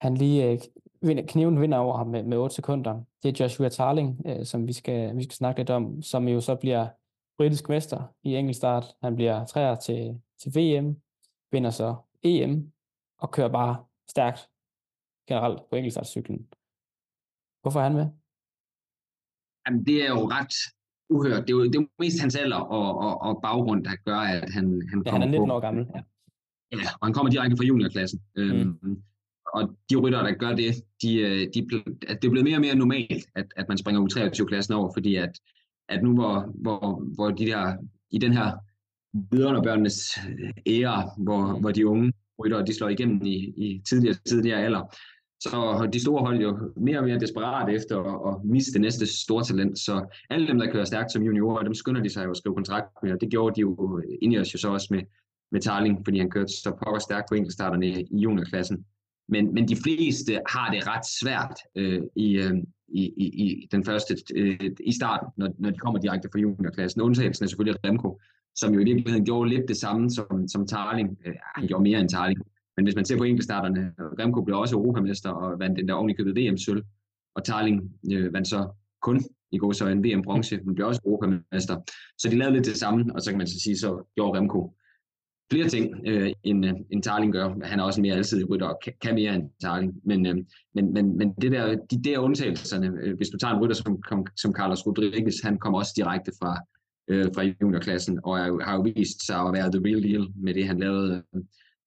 han 0.00 0.14
lige 0.14 0.50
øh, 0.50 0.58
vinder, 1.02 1.22
kniven 1.26 1.60
vinder 1.60 1.78
over 1.78 1.96
ham 1.96 2.06
med, 2.06 2.22
med 2.22 2.36
8 2.36 2.54
sekunder. 2.54 3.02
Det 3.22 3.40
er 3.40 3.44
Joshua 3.44 3.68
Tarling, 3.68 4.22
øh, 4.26 4.44
som 4.44 4.68
vi 4.68 4.72
skal, 4.72 5.16
vi 5.16 5.22
skal 5.22 5.34
snakke 5.34 5.60
lidt 5.60 5.70
om, 5.70 6.02
som 6.02 6.28
jo 6.28 6.40
så 6.40 6.54
bliver 6.54 6.88
britisk 7.38 7.68
mester 7.68 8.14
i 8.22 8.34
enkeltstart. 8.34 8.84
Han 9.02 9.14
bliver 9.14 9.46
træer 9.46 9.74
til, 9.74 10.20
til 10.42 10.50
VM, 10.56 10.96
vinder 11.52 11.70
så 11.70 11.96
EM 12.22 12.72
og 13.18 13.30
kører 13.30 13.48
bare 13.48 13.84
stærkt 14.10 14.48
generelt 15.28 15.60
på 15.70 15.76
enkeltstartcyklen. 15.76 16.48
Hvorfor 17.62 17.80
er 17.80 17.84
han 17.84 17.94
med? 17.94 18.06
Jamen, 19.66 19.86
det 19.86 20.04
er 20.04 20.08
jo 20.08 20.28
ret 20.36 20.54
uhørt. 21.10 21.42
Det 21.42 21.50
er 21.50 21.56
jo, 21.56 21.64
det 21.64 21.76
er 21.76 21.80
jo 21.80 21.88
mest 21.98 22.20
hans 22.20 22.36
alder 22.36 22.56
og, 22.56 22.98
og, 22.98 23.22
og 23.22 23.42
baggrund, 23.42 23.84
der 23.84 23.96
gør, 24.04 24.16
at 24.16 24.50
han, 24.50 24.88
han 24.90 25.02
ja, 25.06 25.10
kommer 25.10 25.26
han 25.26 25.34
er 25.34 25.38
19 25.38 25.50
år 25.50 25.60
gammel. 25.60 25.86
Ja. 25.94 26.00
ja, 26.72 26.88
og 27.00 27.06
han 27.06 27.14
kommer 27.14 27.30
direkte 27.30 27.56
fra 27.56 27.64
juniorklassen. 27.64 28.20
Mm. 28.36 28.42
Øhm, 28.42 29.02
og 29.46 29.76
de 29.90 29.96
rytter, 29.96 30.22
der 30.22 30.32
gør 30.32 30.52
det, 30.54 30.74
de, 31.02 31.16
øh, 31.16 31.40
de, 31.54 31.58
at 32.08 32.22
det 32.22 32.26
er 32.28 32.30
blevet 32.30 32.44
mere 32.44 32.56
og 32.56 32.60
mere 32.60 32.74
normalt, 32.74 33.26
at, 33.34 33.46
at 33.56 33.68
man 33.68 33.78
springer 33.78 34.00
U23-klassen 34.02 34.74
over, 34.74 34.92
fordi 34.92 35.14
at, 35.16 35.40
at 35.88 36.02
nu 36.02 36.14
hvor, 36.14 36.52
hvor, 36.54 37.02
hvor 37.14 37.30
de 37.30 37.46
der, 37.46 37.76
i 38.10 38.18
den 38.18 38.32
her 38.32 38.52
vidunderbørnenes 39.30 40.18
øh, 40.28 40.50
æra, 40.66 41.10
hvor, 41.18 41.60
hvor 41.60 41.70
de 41.70 41.86
unge 41.86 42.12
rytter, 42.38 42.64
de 42.64 42.74
slår 42.74 42.88
igennem 42.88 43.22
i, 43.22 43.36
i 43.56 43.82
tidligere, 43.88 44.16
tidligere 44.26 44.62
alder, 44.62 44.94
så 45.40 45.88
de 45.92 46.00
store 46.00 46.20
hold 46.26 46.40
jo 46.40 46.72
mere 46.76 46.98
og 46.98 47.04
mere 47.04 47.18
desperat 47.18 47.74
efter 47.74 47.96
at, 48.00 48.34
at 48.34 48.44
miste 48.44 48.72
det 48.72 48.80
næste 48.80 49.06
store 49.06 49.44
talent. 49.44 49.78
Så 49.78 50.16
alle 50.30 50.46
dem, 50.46 50.58
der 50.58 50.72
kører 50.72 50.84
stærkt 50.84 51.12
som 51.12 51.22
juniorer, 51.22 51.62
dem 51.62 51.74
skynder 51.74 52.02
de 52.02 52.10
sig 52.10 52.24
jo 52.24 52.30
at 52.30 52.36
skrive 52.36 52.54
kontrakt 52.54 52.86
med, 53.02 53.12
og 53.12 53.20
det 53.20 53.30
gjorde 53.30 53.54
de 53.54 53.60
jo 53.60 53.98
øh, 53.98 54.18
Ineos 54.22 54.54
jo 54.54 54.58
så 54.58 54.68
også 54.68 54.88
med, 54.90 55.02
med 55.52 55.60
Tarling, 55.60 56.04
fordi 56.04 56.18
han 56.18 56.30
kørte 56.30 56.52
så 56.52 56.70
pokker 56.84 57.00
stærkt 57.00 57.28
på 57.28 57.34
enkeltstarterne 57.34 57.86
i 57.86 58.06
juniorklassen. 58.10 58.84
Men, 59.28 59.54
men 59.54 59.68
de 59.68 59.76
fleste 59.76 60.40
har 60.48 60.70
det 60.70 60.86
ret 60.86 61.06
svært 61.20 61.56
øh, 61.74 62.02
i, 62.16 62.36
øh, 62.38 62.54
i, 62.88 63.02
i, 63.16 63.52
i 63.62 63.68
den 63.72 63.84
første 63.84 64.16
øh, 64.34 64.70
i 64.80 64.92
starten, 64.92 65.28
når, 65.36 65.48
når 65.58 65.70
de 65.70 65.78
kommer 65.78 66.00
direkte 66.00 66.28
fra 66.32 66.38
juniorklassen. 66.38 67.02
Undtagelsen 67.02 67.44
er 67.44 67.48
selvfølgelig 67.48 67.80
Remco, 67.84 68.20
som 68.54 68.74
jo 68.74 68.80
i 68.80 68.84
virkeligheden 68.84 69.24
gjorde 69.24 69.50
lidt 69.50 69.68
det 69.68 69.76
samme 69.76 70.10
som, 70.10 70.48
som 70.48 70.66
Tarling. 70.66 71.18
Øh, 71.26 71.34
han 71.54 71.66
gjorde 71.66 71.82
mere 71.82 72.00
end 72.00 72.08
Tarling. 72.08 72.40
Men 72.76 72.84
hvis 72.84 72.96
man 72.96 73.04
ser 73.04 73.18
på 73.18 73.24
enkeltstarterne, 73.24 73.92
Remco 73.98 74.42
blev 74.42 74.58
også 74.58 74.76
europamester 74.76 75.30
og 75.30 75.58
vandt 75.58 75.78
den 75.78 75.88
der 75.88 75.94
oven 75.94 76.10
i 76.10 76.14
købet 76.14 76.36
VM-sølv, 76.36 76.82
og 77.34 77.44
Tarling 77.44 77.82
øh, 78.12 78.32
vandt 78.32 78.48
så 78.48 78.68
kun 79.02 79.20
i 79.52 79.58
går 79.58 79.72
så 79.72 79.86
en 79.88 80.04
VM-bronze, 80.04 80.60
men 80.64 80.74
blev 80.74 80.86
også 80.86 81.00
europamester. 81.06 81.76
Så 82.18 82.28
de 82.30 82.38
lavede 82.38 82.54
lidt 82.54 82.66
det 82.66 82.76
samme, 82.76 83.14
og 83.14 83.22
så 83.22 83.30
kan 83.30 83.38
man 83.38 83.46
så 83.46 83.60
sige, 83.60 83.78
så 83.78 84.12
gjorde 84.14 84.38
Remco 84.38 84.76
flere 85.54 85.68
ting, 85.68 85.86
øh, 86.06 86.32
end, 86.44 86.66
øh, 86.66 86.72
end 86.92 87.02
Tarling 87.02 87.32
gør. 87.32 87.54
Han 87.62 87.80
er 87.80 87.84
også 87.84 88.00
en 88.00 88.02
mere 88.02 88.14
alsidig 88.14 88.50
rytter 88.50 88.66
og 88.66 88.78
kan, 88.84 88.92
kan 89.02 89.14
mere 89.14 89.34
end 89.34 89.50
Tarling. 89.60 89.92
Men, 90.04 90.26
øh, 90.26 90.36
men, 90.74 90.92
men, 90.92 91.18
men 91.18 91.32
det 91.42 91.52
der, 91.52 91.76
de 91.90 92.02
der 92.02 92.18
undtagelserne, 92.18 92.92
øh, 93.02 93.16
hvis 93.16 93.28
du 93.28 93.38
tager 93.38 93.54
en 93.54 93.60
rytter 93.62 93.76
som, 93.76 93.98
som, 94.08 94.26
som 94.36 94.52
Carlos 94.52 94.86
Rodriguez, 94.86 95.40
han 95.42 95.58
kommer 95.58 95.78
også 95.78 95.92
direkte 95.96 96.32
fra, 96.40 96.60
øh, 97.10 97.26
fra 97.34 97.42
juniorklassen, 97.42 98.20
og 98.24 98.38
er, 98.38 98.64
har 98.64 98.74
jo 98.74 98.86
vist 98.96 99.26
sig 99.26 99.36
at 99.36 99.52
være 99.52 99.72
the 99.72 99.82
real 99.86 100.02
deal 100.02 100.26
med 100.36 100.54
det, 100.54 100.66
han 100.66 100.78
lavede 100.78 101.22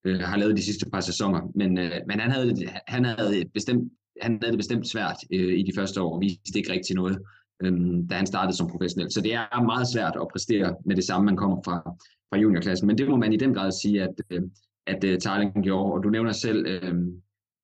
øh, 0.06 0.19
har 0.19 0.38
lavet 0.38 0.58
de 0.58 0.63
sidste 0.63 0.89
par 0.89 0.99
sæsoner. 0.99 1.41
Men, 1.56 1.77
øh, 1.77 1.91
men 2.08 2.19
han, 2.19 2.32
havde, 2.32 2.53
han, 2.88 3.06
havde 3.06 3.45
bestemt, 3.53 3.91
han 4.21 4.39
havde 4.41 4.51
det 4.51 4.60
bestemt 4.60 4.88
svært 4.88 5.17
øh, 5.34 5.60
i 5.60 5.63
de 5.63 5.75
første 5.75 6.01
år, 6.01 6.13
og 6.15 6.21
viste 6.21 6.58
ikke 6.60 6.71
rigtig 6.71 6.95
noget, 6.95 7.17
øh, 7.63 7.74
da 8.10 8.15
han 8.15 8.26
startede 8.26 8.58
som 8.58 8.70
professionel. 8.70 9.12
Så 9.12 9.22
det 9.22 9.34
er 9.34 9.63
meget 9.63 9.88
svært 9.88 10.17
at 10.22 10.28
præstere 10.32 10.76
med 10.86 10.96
det 10.96 11.04
samme, 11.04 11.26
man 11.26 11.38
kommer 11.38 11.58
fra, 11.65 11.82
fra 12.30 12.38
juniorklassen. 12.38 12.88
Men 12.88 12.98
det 12.98 13.10
må 13.10 13.15
man 13.15 13.34
i 13.34 13.38
den 13.38 13.54
grad 13.54 13.72
sige, 13.72 14.04
at, 14.04 14.22
øh, 14.30 14.41
at 14.88 15.04
uh, 15.04 15.17
Thailand 15.20 15.63
gjorde. 15.63 15.93
Og 15.93 16.04
du 16.04 16.10
nævner 16.10 16.32
selv 16.32 16.65
øh, 16.67 16.93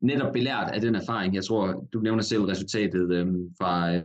netop 0.02 0.34
belært 0.34 0.72
af 0.74 0.82
den 0.82 0.96
erfaring. 0.96 1.36
Jeg 1.36 1.44
tror, 1.44 1.88
du 1.94 2.00
nævner 2.00 2.24
selv 2.24 2.42
resultatet 2.42 3.12
øh, 3.12 3.28
fra, 3.60 3.96
øh, 3.96 4.04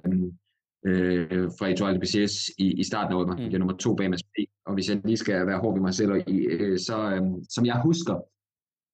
øh, 0.87 1.51
fra 1.59 1.68
Etoile 1.68 2.01
de 2.01 2.29
i, 2.59 2.72
i 2.72 2.85
starten 2.85 3.12
af 3.12 3.16
året. 3.16 3.29
Man 3.29 3.48
mm. 3.53 3.59
nummer 3.59 3.77
to 3.77 3.94
bag 3.94 4.11
Mads 4.11 4.22
P. 4.22 4.37
Og 4.66 4.74
hvis 4.74 4.88
jeg 4.88 5.01
lige 5.05 5.16
skal 5.16 5.46
være 5.46 5.59
hård 5.59 5.74
ved 5.74 5.81
mig 5.81 5.94
selv, 5.94 6.12
i, 6.27 6.37
øh, 6.37 6.79
så 6.79 7.11
øh, 7.14 7.22
som 7.48 7.66
jeg 7.66 7.81
husker, 7.85 8.14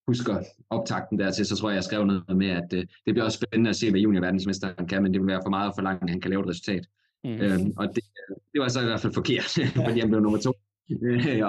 husker 0.07 0.43
optakten 0.71 1.19
dertil, 1.19 1.47
så 1.47 1.57
tror 1.57 1.71
jeg, 1.71 1.77
jeg 1.77 1.85
skrev 1.85 2.05
noget 2.05 2.37
med, 2.37 2.49
at 2.49 2.73
øh, 2.73 2.81
det 2.81 3.15
bliver 3.15 3.25
også 3.25 3.39
spændende 3.39 3.71
at 3.71 3.77
se, 3.77 3.91
hvad 3.91 4.01
juniorverdensmesteren 4.01 4.87
kan, 4.87 5.03
men 5.03 5.13
det 5.13 5.21
vil 5.21 5.29
være 5.29 5.41
for 5.45 5.51
meget 5.51 5.73
for 5.77 5.83
langt, 5.83 6.03
at 6.03 6.11
han 6.11 6.21
kan 6.21 6.31
lave 6.31 6.43
et 6.43 6.49
resultat. 6.49 6.87
Mm. 7.25 7.31
Øh, 7.31 7.61
og 7.77 7.87
det, 7.95 8.05
det 8.53 8.61
var 8.61 8.69
så 8.69 8.81
i 8.81 8.85
hvert 8.85 9.01
fald 9.01 9.15
forkert, 9.15 9.59
ja. 9.59 9.89
fordi 9.89 10.01
han 10.01 10.09
blev 10.09 10.21
nummer 10.21 10.39
to. 10.39 10.53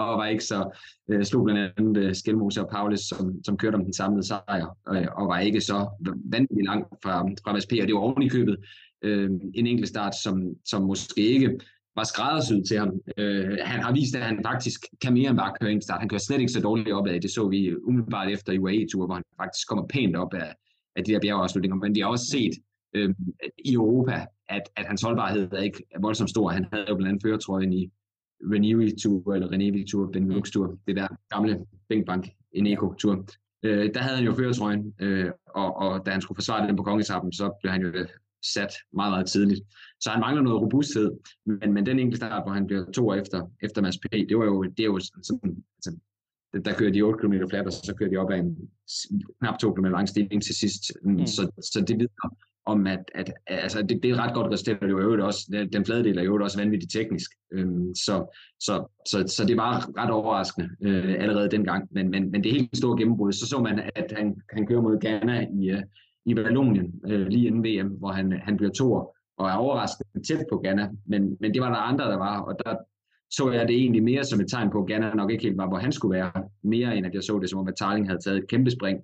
og 0.02 0.18
var 0.18 0.26
ikke 0.26 0.44
så, 0.44 0.80
øh, 1.10 1.24
slog 1.24 1.46
blandt 1.46 1.74
andet 1.78 1.98
øh, 2.04 2.16
Skelmose 2.16 2.62
og 2.62 2.70
Paulus, 2.70 3.00
som, 3.00 3.44
som 3.46 3.58
kørte 3.58 3.76
om 3.76 3.84
den 3.84 3.94
samlede 3.94 4.28
sejr, 4.28 4.78
øh, 4.94 5.08
og 5.18 5.28
var 5.28 5.40
ikke 5.40 5.62
så 5.62 5.88
vanvittigt 6.32 6.66
langt 6.66 6.88
fra, 7.04 7.28
fra 7.44 7.54
MSP, 7.54 7.72
og 7.82 7.88
det 7.88 7.96
var 7.96 8.02
oven 8.02 8.24
i 8.24 8.30
købet 8.30 8.58
øh, 9.02 9.30
en 9.54 9.68
enkelt 9.68 9.88
start, 9.88 10.16
som, 10.24 10.44
som 10.66 10.82
måske 10.82 11.22
ikke 11.22 11.60
var 11.96 12.04
skræddersyet 12.04 12.68
til 12.68 12.78
ham. 12.78 12.92
Øh, 13.18 13.58
han 13.64 13.80
har 13.84 13.94
vist, 13.94 14.16
at 14.16 14.24
han 14.24 14.40
faktisk 14.46 14.80
kan 15.02 15.14
mere 15.14 15.30
end 15.30 15.38
bare 15.38 15.54
køre 15.62 15.72
en 15.72 15.82
start. 15.82 16.00
Han 16.00 16.10
kører 16.10 16.20
slet 16.20 16.40
ikke 16.40 16.52
så 16.52 16.62
dårligt 16.62 16.92
opad. 16.92 17.20
Det 17.20 17.32
så 17.32 17.48
vi 17.48 17.76
umiddelbart 17.76 18.32
efter 18.32 18.60
UAE-tur, 18.60 19.06
hvor 19.06 19.16
han 19.16 19.24
faktisk 19.42 19.68
kommer 19.68 19.86
pænt 19.88 20.16
op 20.16 20.34
af, 20.34 20.54
af 20.96 21.04
de 21.04 21.12
der 21.12 21.20
bjergeafslutninger. 21.20 21.76
Men 21.76 21.96
vi 21.96 22.00
har 22.00 22.08
også 22.08 22.26
set 22.26 22.54
øh, 22.96 23.10
i 23.66 23.74
Europa, 23.74 24.26
at, 24.50 24.62
at 24.76 24.86
hans 24.86 25.02
holdbarhed 25.02 25.52
er 25.52 25.62
ikke 25.62 25.84
voldsomt 26.00 26.30
stor. 26.30 26.50
Han 26.50 26.66
havde 26.74 26.86
jo 26.90 26.96
blandt 26.96 27.10
andet 27.10 27.24
føretrøjen 27.24 27.74
i 27.74 27.92
Renewi 28.52 28.92
Tour, 29.04 29.34
eller 29.34 29.52
Renewi 29.52 29.86
Tour, 29.92 30.12
Benelux 30.12 30.52
Tour, 30.52 30.78
det 30.88 30.96
der 30.96 31.08
gamle 31.30 31.66
Bænkbank 31.90 32.30
Eneco 32.52 32.94
Tour. 32.94 33.26
Øh, 33.64 33.94
der 33.94 34.00
havde 34.00 34.18
han 34.18 34.26
jo 34.26 34.34
føretrøjen, 34.34 34.94
øh, 35.00 35.32
og, 35.48 35.78
og 35.78 36.06
da 36.06 36.12
han 36.12 36.22
skulle 36.22 36.36
forsvare 36.36 36.68
den 36.68 36.76
på 36.76 36.84
kongetappen, 36.84 37.34
så 37.34 37.52
blev 37.62 37.72
han 37.72 37.82
jo 37.82 38.06
sat 38.54 38.74
meget, 38.94 39.12
meget 39.12 39.28
tidligt. 39.28 39.62
Så 40.00 40.10
han 40.10 40.20
mangler 40.20 40.44
noget 40.44 40.62
robusthed, 40.62 41.12
men, 41.46 41.74
men 41.74 41.86
den 41.86 42.00
enkelte 42.00 42.18
start, 42.18 42.44
hvor 42.44 42.54
han 42.54 42.68
bliver 42.68 42.92
to 42.92 43.08
år 43.10 43.16
efter, 43.16 43.52
efter 43.64 43.82
Mads 43.82 43.98
P., 43.98 44.12
det 44.12 44.38
var 44.38 44.46
jo, 44.46 44.64
det 44.64 44.80
er 44.80 44.86
jo 44.94 45.00
sådan, 45.00 45.64
altså, 45.78 46.00
der 46.66 46.74
kører 46.74 46.92
de 46.92 47.02
8 47.02 47.20
km 47.20 47.34
flat, 47.50 47.66
og 47.66 47.74
så 47.74 47.94
kører 47.98 48.10
de 48.10 48.18
op 48.18 48.32
ad 48.32 48.40
en 48.40 48.58
knap 49.40 49.60
2 49.60 49.74
km 49.74 49.86
lang 49.86 50.10
stigning 50.10 50.44
til 50.44 50.56
sidst. 50.56 50.84
Mm. 51.04 51.26
Så, 51.26 51.52
så 51.62 51.86
det 51.88 51.96
vidner 52.00 52.36
om, 52.66 52.88
at, 52.88 53.12
at 53.16 53.34
altså, 53.48 53.82
det, 53.82 54.04
det 54.04 54.10
er 54.10 54.14
et 54.14 54.20
ret 54.20 54.34
godt 54.34 54.54
resultat, 54.54 54.78
og 54.82 54.88
det 54.88 54.96
er 54.96 55.04
jo 55.04 55.26
også, 55.26 55.68
den 55.74 55.86
flade 55.86 56.04
del 56.04 56.18
er 56.18 56.24
jo 56.24 56.44
også 56.44 56.58
vanvittigt 56.58 56.92
teknisk. 56.92 57.32
Øhm, 57.54 57.96
så, 57.96 58.38
så, 58.60 58.88
så, 59.08 59.28
så 59.28 59.46
det 59.48 59.58
var 59.58 59.98
ret 59.98 60.12
overraskende 60.12 60.70
øh, 60.82 61.16
allerede 61.20 61.52
dengang. 61.52 61.88
Men, 61.92 62.10
men, 62.10 62.32
men 62.32 62.44
det 62.44 62.52
helt 62.52 62.78
store 62.78 62.98
gennembrud, 62.98 63.32
så 63.32 63.48
så 63.48 63.60
man, 63.60 63.80
at 63.96 64.14
han, 64.18 64.36
han 64.54 64.68
kører 64.68 64.82
mod 64.82 65.00
Ghana 65.00 65.48
i, 65.62 65.74
uh, 65.74 65.80
i 66.26 66.36
Vallonien 66.36 67.02
øh, 67.08 67.28
lige 67.28 67.48
inden 67.48 67.64
VM, 67.64 67.88
hvor 67.88 68.12
han, 68.12 68.32
han 68.32 68.58
bliver 68.58 68.72
to 68.72 68.94
og 69.38 69.48
er 69.50 69.54
overraskende 69.54 70.28
tæt 70.28 70.46
på 70.52 70.58
Ghana. 70.64 70.90
Men, 71.06 71.38
men 71.40 71.54
det 71.54 71.62
var 71.62 71.70
der 71.70 71.78
andre, 71.78 72.06
der 72.06 72.18
var, 72.18 72.42
og 72.42 72.56
der 72.66 72.76
så 73.32 73.52
jeg 73.52 73.68
det 73.68 73.76
egentlig 73.76 74.04
mere 74.04 74.24
som 74.24 74.40
et 74.40 74.48
tegn 74.50 74.70
på, 74.70 74.82
at 74.82 74.88
Ghana 74.88 75.14
nok 75.14 75.32
ikke 75.32 75.44
helt 75.44 75.58
var, 75.58 75.68
hvor 75.68 75.78
han 75.78 75.92
skulle 75.92 76.16
være, 76.16 76.32
mere 76.64 76.98
end 76.98 77.06
at 77.06 77.14
jeg 77.14 77.24
så 77.24 77.40
det 77.40 77.50
som 77.50 77.60
om, 77.60 77.68
at 77.68 77.76
Tarling 77.76 78.08
havde 78.08 78.20
taget 78.20 78.38
et 78.38 78.48
kæmpe 78.48 78.72
spring, 78.72 79.00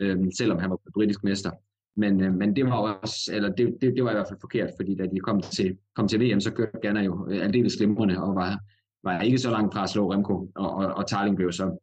øh, 0.00 0.18
selvom 0.38 0.58
han 0.58 0.70
var 0.70 0.78
britisk 0.94 1.24
mester. 1.24 1.50
Men, 1.96 2.20
øh, 2.20 2.34
men 2.34 2.56
det 2.56 2.66
var 2.66 2.72
også, 2.72 3.30
eller 3.34 3.48
det, 3.48 3.76
det, 3.80 3.96
det 3.96 4.04
var 4.04 4.10
i 4.10 4.14
hvert 4.14 4.28
fald 4.28 4.40
forkert, 4.40 4.70
fordi 4.76 4.94
da 4.94 5.06
de 5.06 5.20
kom 5.20 5.40
til, 5.40 5.76
kom 5.94 6.08
til 6.08 6.20
VM, 6.20 6.40
så 6.40 6.52
kørte 6.52 6.78
Ghana 6.82 7.02
jo 7.02 7.28
øh, 7.30 7.44
aldeles 7.44 7.76
glimrende 7.76 8.22
og 8.22 8.34
var, 8.34 8.58
var 9.04 9.20
ikke 9.20 9.38
så 9.38 9.50
langt 9.50 9.74
fra 9.74 9.82
at 9.82 9.90
slå 9.90 10.12
Remco, 10.12 10.50
og, 10.54 10.70
og, 10.70 10.86
og 10.86 11.06
Tarling 11.06 11.36
blev 11.36 11.52
så, 11.52 11.78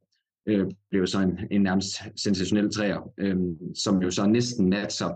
øh, 0.47 0.65
blev 0.89 1.07
så 1.07 1.19
en, 1.19 1.39
en 1.51 1.61
nærmest 1.61 1.89
sensationel 2.15 2.71
træer, 2.71 3.11
øh, 3.17 3.37
som 3.75 4.01
jo 4.01 4.11
så 4.11 4.25
næsten 4.25 4.69
matcher, 4.69 5.09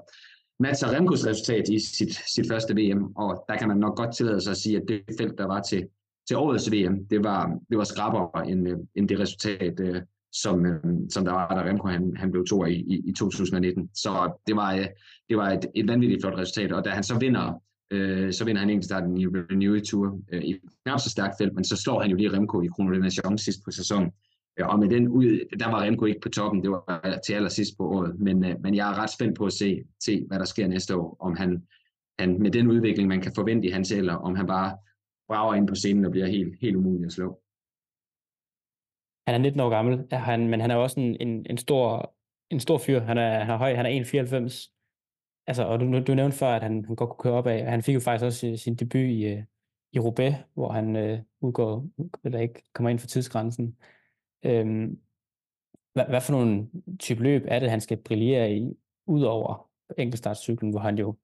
matcher 0.59 0.95
Remkos 0.95 1.27
resultat 1.27 1.69
i 1.69 1.79
sit, 1.79 2.19
sit 2.35 2.47
første 2.47 2.73
VM, 2.75 3.15
og 3.15 3.45
der 3.49 3.57
kan 3.57 3.67
man 3.67 3.77
nok 3.77 3.97
godt 3.97 4.15
tillade 4.15 4.41
sig 4.41 4.51
at 4.51 4.57
sige, 4.57 4.77
at 4.77 4.83
det 4.87 5.01
felt, 5.19 5.37
der 5.37 5.45
var 5.45 5.61
til, 5.61 5.87
til 6.27 6.37
årets 6.37 6.71
VM, 6.71 7.05
det 7.05 7.23
var, 7.23 7.59
det 7.69 7.77
var 7.77 7.83
skrabere 7.83 8.49
end, 8.49 8.69
øh, 8.69 8.77
end 8.95 9.09
det 9.09 9.19
resultat, 9.19 9.79
øh, 9.79 10.01
som, 10.33 10.65
øh, 10.65 10.83
som 11.09 11.25
der 11.25 11.31
var, 11.31 11.47
da 11.55 11.69
Remco 11.69 11.87
han, 11.87 12.13
han 12.17 12.31
blev 12.31 12.45
to 12.45 12.65
i, 12.65 12.73
i, 12.73 13.01
i 13.05 13.13
2019. 13.13 13.89
Så 13.95 14.31
det 14.47 14.55
var, 14.55 14.75
øh, 14.75 14.85
det 15.29 15.37
var 15.37 15.49
et, 15.49 15.65
et 15.75 15.87
vanvittigt 15.87 16.21
flot 16.21 16.37
resultat, 16.37 16.71
og 16.71 16.85
da 16.85 16.89
han 16.89 17.03
så 17.03 17.19
vinder, 17.19 17.61
øh, 17.91 18.33
så 18.33 18.45
vinder 18.45 18.59
han 18.59 18.69
egentlig 18.69 18.85
starten 18.85 19.17
i 19.17 19.27
Renew 19.27 19.79
Tour 19.79 20.19
øh, 20.33 20.41
i 20.41 20.59
knap 20.85 20.99
så 20.99 21.09
stærkt 21.09 21.33
felt, 21.37 21.53
men 21.53 21.63
så 21.63 21.75
slår 21.75 22.01
han 22.01 22.09
jo 22.09 22.17
lige 22.17 22.33
Remco 22.33 22.61
i 22.61 22.67
Chrono 22.67 22.97
Nation 22.97 23.37
sidst 23.37 23.59
på 23.65 23.71
sæsonen. 23.71 24.11
Og 24.59 24.79
med 24.79 24.89
den 24.89 25.07
ud, 25.07 25.57
der 25.59 25.69
var 25.69 25.81
Remco 25.81 26.05
ikke 26.05 26.19
på 26.19 26.29
toppen, 26.29 26.63
det 26.63 26.71
var 26.71 27.19
til 27.25 27.33
allersidst 27.33 27.77
på 27.77 27.89
året, 27.89 28.19
men, 28.19 28.45
øh, 28.45 28.61
men 28.61 28.75
jeg 28.75 28.91
er 28.91 28.97
ret 28.97 29.09
spændt 29.09 29.37
på 29.37 29.45
at 29.45 29.53
se, 29.53 29.83
se, 30.03 30.25
hvad 30.27 30.39
der 30.39 30.45
sker 30.45 30.67
næste 30.67 30.95
år, 30.95 31.17
om 31.19 31.35
han, 31.35 31.67
han 32.19 32.39
med 32.41 32.51
den 32.51 32.67
udvikling, 32.67 33.07
man 33.07 33.21
kan 33.21 33.31
forvente 33.35 33.67
i 33.67 33.71
hans 33.71 33.91
alder, 33.91 34.15
om 34.15 34.35
han 34.35 34.47
bare 34.47 34.77
brager 35.27 35.53
ind 35.53 35.67
på 35.67 35.75
scenen 35.75 36.05
og 36.05 36.11
bliver 36.11 36.27
helt, 36.27 36.55
helt 36.61 36.75
umulig 36.75 37.05
at 37.05 37.11
slå. 37.11 37.41
Han 39.27 39.35
er 39.35 39.39
19 39.39 39.59
år 39.59 39.69
gammel, 39.69 40.07
han, 40.11 40.47
men 40.49 40.61
han 40.61 40.71
er 40.71 40.75
også 40.75 40.99
en, 40.99 41.17
en, 41.19 41.45
en, 41.49 41.57
stor, 41.57 42.15
en 42.49 42.59
stor 42.59 42.77
fyr. 42.77 42.99
Han 42.99 43.17
er, 43.17 43.39
han 43.39 43.49
er 43.49 43.57
høj, 43.57 43.75
han 43.75 43.85
er 43.85 44.03
1,94. 44.47 44.77
Altså, 45.47 45.63
og 45.63 45.79
du, 45.79 45.99
du 46.07 46.13
nævnte 46.13 46.37
før, 46.37 46.47
at 46.47 46.63
han, 46.63 46.85
han 46.85 46.95
godt 46.95 47.09
kunne 47.09 47.23
køre 47.23 47.33
op 47.33 47.47
af. 47.47 47.65
Han 47.65 47.83
fik 47.83 47.95
jo 47.95 47.99
faktisk 47.99 48.25
også 48.25 48.57
sin, 48.57 48.75
debut 48.75 49.01
i, 49.01 49.25
øh, 49.25 49.43
i 49.93 49.99
Roubaix, 49.99 50.35
hvor 50.53 50.71
han 50.71 50.95
øh, 50.95 51.19
udgår, 51.41 51.85
eller 52.23 52.39
ikke 52.39 52.63
kommer 52.73 52.89
ind 52.89 52.99
for 52.99 53.07
tidsgrænsen. 53.07 53.77
Øhm, 54.45 54.99
hvad, 55.93 56.05
hvad 56.09 56.21
for 56.21 56.31
nogle 56.31 56.67
type 56.99 57.23
løb 57.23 57.41
er 57.47 57.59
det, 57.59 57.69
han 57.69 57.81
skal 57.81 57.97
brillere 57.97 58.55
i, 58.55 58.73
udover 59.07 59.69
enkeltstartscyklen, 59.97 60.71
hvor 60.71 60.79
han 60.79 60.97
jo 60.97 61.17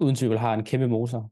uden 0.00 0.16
tvivl 0.16 0.38
har 0.38 0.54
en 0.54 0.64
kæmpe 0.64 0.88
motor? 0.88 1.30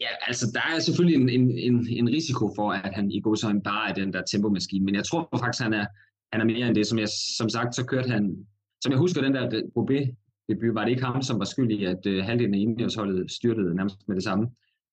Ja, 0.00 0.08
altså 0.26 0.46
der 0.54 0.74
er 0.74 0.78
selvfølgelig 0.78 1.20
en, 1.22 1.28
en, 1.28 1.58
en, 1.58 1.86
en 1.90 2.08
risiko 2.08 2.52
for, 2.56 2.70
at 2.70 2.94
han 2.94 3.10
i 3.10 3.20
godsøjne 3.20 3.62
bare 3.62 3.90
er 3.90 3.94
den 3.94 4.12
der 4.12 4.22
tempomaskine, 4.22 4.84
men 4.84 4.94
jeg 4.94 5.04
tror 5.04 5.38
faktisk, 5.38 5.62
han 5.62 5.72
er, 5.72 5.86
han 6.32 6.40
er 6.40 6.44
mere 6.44 6.66
end 6.66 6.74
det. 6.74 6.86
Som, 6.86 6.98
jeg, 6.98 7.08
som 7.38 7.48
sagt, 7.48 7.74
så 7.74 7.86
kørte 7.86 8.10
han, 8.10 8.46
som 8.80 8.92
jeg 8.92 8.98
husker 8.98 9.20
den 9.22 9.34
der 9.34 9.62
Roubaix 9.76 10.08
debut, 10.48 10.74
var 10.74 10.84
det 10.84 10.90
ikke 10.90 11.04
ham, 11.04 11.22
som 11.22 11.38
var 11.38 11.44
skyld 11.44 11.70
i, 11.70 11.84
at 11.84 12.06
øh, 12.06 12.24
halvdelen 12.24 12.54
af 12.54 12.58
indendørsholdet 12.58 13.30
styrtede 13.30 13.74
nærmest 13.76 14.08
med 14.08 14.16
det 14.16 14.24
samme, 14.24 14.50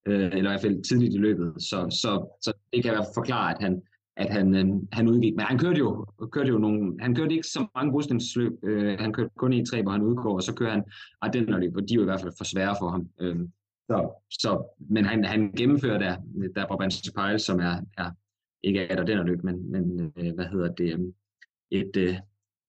øh, 0.07 0.25
eller 0.25 0.37
i 0.37 0.53
hvert 0.53 0.61
fald 0.61 0.83
tidligt 0.83 1.13
i 1.13 1.17
løbet. 1.17 1.53
Så, 1.57 1.89
så, 1.89 2.37
så 2.41 2.53
det 2.73 2.83
kan 2.83 2.93
jeg 2.93 3.05
forklare, 3.13 3.55
at 3.55 3.61
han, 3.61 3.81
at 4.17 4.29
han, 4.29 4.47
uh, 4.47 4.81
han 4.91 5.07
udgik. 5.07 5.35
Men 5.35 5.45
han 5.45 5.59
kørte 5.59 5.79
jo, 5.79 6.05
kørte 6.31 6.49
jo 6.49 6.57
nogle, 6.57 6.95
han 6.99 7.15
kørte 7.15 7.35
ikke 7.35 7.47
så 7.47 7.67
mange 7.75 7.91
brugstningsløb. 7.91 8.53
Uh, 8.63 8.99
han 8.99 9.13
kørte 9.13 9.29
kun 9.37 9.53
i 9.53 9.65
tre, 9.65 9.81
hvor 9.81 9.91
han 9.91 10.01
udgår, 10.01 10.35
og 10.35 10.43
så 10.43 10.53
kører 10.53 10.71
han 10.71 10.83
Ardennerløb, 11.21 11.75
og 11.75 11.89
de 11.89 11.93
er 11.93 11.95
jo 11.95 12.01
i 12.01 12.05
hvert 12.05 12.21
fald 12.21 12.33
for 12.37 12.43
svære 12.43 12.75
for 12.79 12.89
ham. 12.89 13.09
Uh, 13.21 13.47
så, 13.89 14.23
så, 14.31 14.77
men 14.89 15.05
han, 15.05 15.25
han 15.25 15.51
gennemfører 15.51 15.97
der, 15.97 16.15
der 16.55 16.67
Brabantse 16.67 17.13
Pejl, 17.13 17.39
som 17.39 17.59
er, 17.59 17.75
er 17.97 18.11
ikke 18.65 18.79
er 18.79 18.95
der 18.95 19.03
den 19.03 19.27
løb, 19.27 19.43
men, 19.43 19.71
men 19.71 20.13
øh, 20.17 20.33
hvad 20.35 20.45
hedder 20.45 20.73
det, 20.73 20.93
øh, 20.93 20.99
et, 21.71 21.97
øh, 21.97 22.15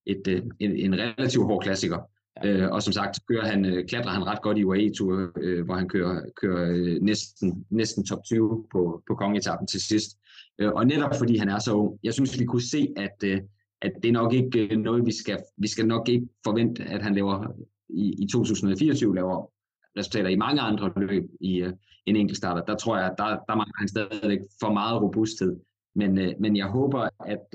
et, 0.07 0.29
et, 0.29 0.53
en, 0.59 0.77
en 0.77 0.95
relativt 0.95 1.45
hård 1.45 1.63
klassiker. 1.63 2.11
Øh, 2.45 2.71
og 2.71 2.83
som 2.83 2.93
sagt, 2.93 3.21
kører 3.29 3.47
han, 3.47 3.85
klatrer 3.89 4.11
han 4.11 4.27
ret 4.27 4.43
godt 4.43 4.59
i 4.59 4.65
UAE-tur, 4.65 5.33
øh, 5.41 5.65
hvor 5.65 5.75
han 5.75 5.89
kører, 5.89 6.23
kører 6.41 6.71
øh, 6.71 7.03
næsten, 7.03 7.67
næsten 7.71 8.05
top 8.05 8.25
20 8.25 8.67
på, 8.73 9.03
på 9.09 9.15
kongetappen 9.15 9.67
til 9.67 9.81
sidst. 9.81 10.19
Øh, 10.59 10.73
og 10.73 10.87
netop 10.87 11.11
fordi 11.19 11.37
han 11.37 11.49
er 11.49 11.59
så 11.59 11.73
ung, 11.73 11.99
jeg 12.03 12.15
synes, 12.15 12.41
vi 12.41 12.45
kunne 12.45 12.63
se, 12.63 12.89
at, 12.97 13.17
øh, 13.25 13.41
at 13.83 13.93
det 14.03 14.09
er 14.09 14.13
nok 14.13 14.33
ikke 14.33 14.69
øh, 14.69 14.79
noget, 14.79 15.07
vi 15.07 15.13
skal, 15.13 15.39
vi 15.57 15.69
skal 15.69 15.87
nok 15.87 16.09
ikke 16.09 16.29
forvente, 16.45 16.85
at 16.85 17.03
han 17.03 17.15
laver 17.15 17.47
i, 17.89 18.15
i 18.19 18.27
2024 18.27 19.15
laver 19.15 19.51
resultater 19.99 20.29
i 20.29 20.37
mange 20.37 20.61
andre 20.61 20.93
løb 20.97 21.31
i 21.41 21.63
uh, 21.63 21.73
en 22.07 22.17
enkelt 22.17 22.37
starter. 22.37 22.65
Der 22.65 22.77
tror 22.77 22.99
jeg, 22.99 23.15
der, 23.19 23.25
der 23.25 23.55
mangler 23.55 23.79
han 23.79 23.89
stadigvæk 23.89 24.39
for 24.61 24.73
meget 24.73 25.03
robusthed. 25.03 25.57
Men, 25.95 26.19
øh, 26.19 26.35
men 26.41 26.57
jeg 26.57 26.67
håber, 26.67 27.09
at, 27.27 27.55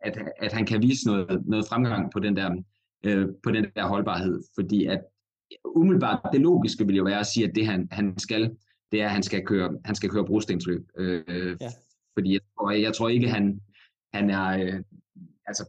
at, 0.00 0.18
at 0.38 0.52
han 0.52 0.66
kan 0.66 0.82
vise 0.82 1.06
noget, 1.06 1.42
noget 1.46 1.66
fremgang 1.68 2.12
på 2.12 2.18
den 2.18 2.36
der, 2.36 2.62
på 3.42 3.50
den 3.50 3.66
der 3.76 3.86
holdbarhed. 3.86 4.42
Fordi 4.54 4.84
at 4.84 5.00
umiddelbart 5.64 6.20
det 6.32 6.40
logiske 6.40 6.86
vil 6.86 6.96
jo 6.96 7.04
være 7.04 7.20
at 7.20 7.26
sige, 7.26 7.48
at 7.48 7.54
det 7.54 7.66
han, 7.66 7.88
han 7.90 8.18
skal, 8.18 8.56
det 8.92 9.02
er, 9.02 9.04
at 9.04 9.10
han 9.10 9.22
skal 9.22 9.46
køre, 9.46 9.78
han 9.84 9.94
skal 9.94 10.10
køre 10.10 10.24
brostensløb. 10.24 10.88
Øh, 10.98 11.56
ja. 11.60 11.70
Fordi 12.16 12.32
jeg 12.32 12.40
tror, 12.58 12.70
jeg 12.70 12.94
tror 12.94 13.08
ikke, 13.08 13.28
han, 13.28 13.60
han 14.14 14.30
er, 14.30 14.46
Øh, 14.58 14.82
altså 15.46 15.64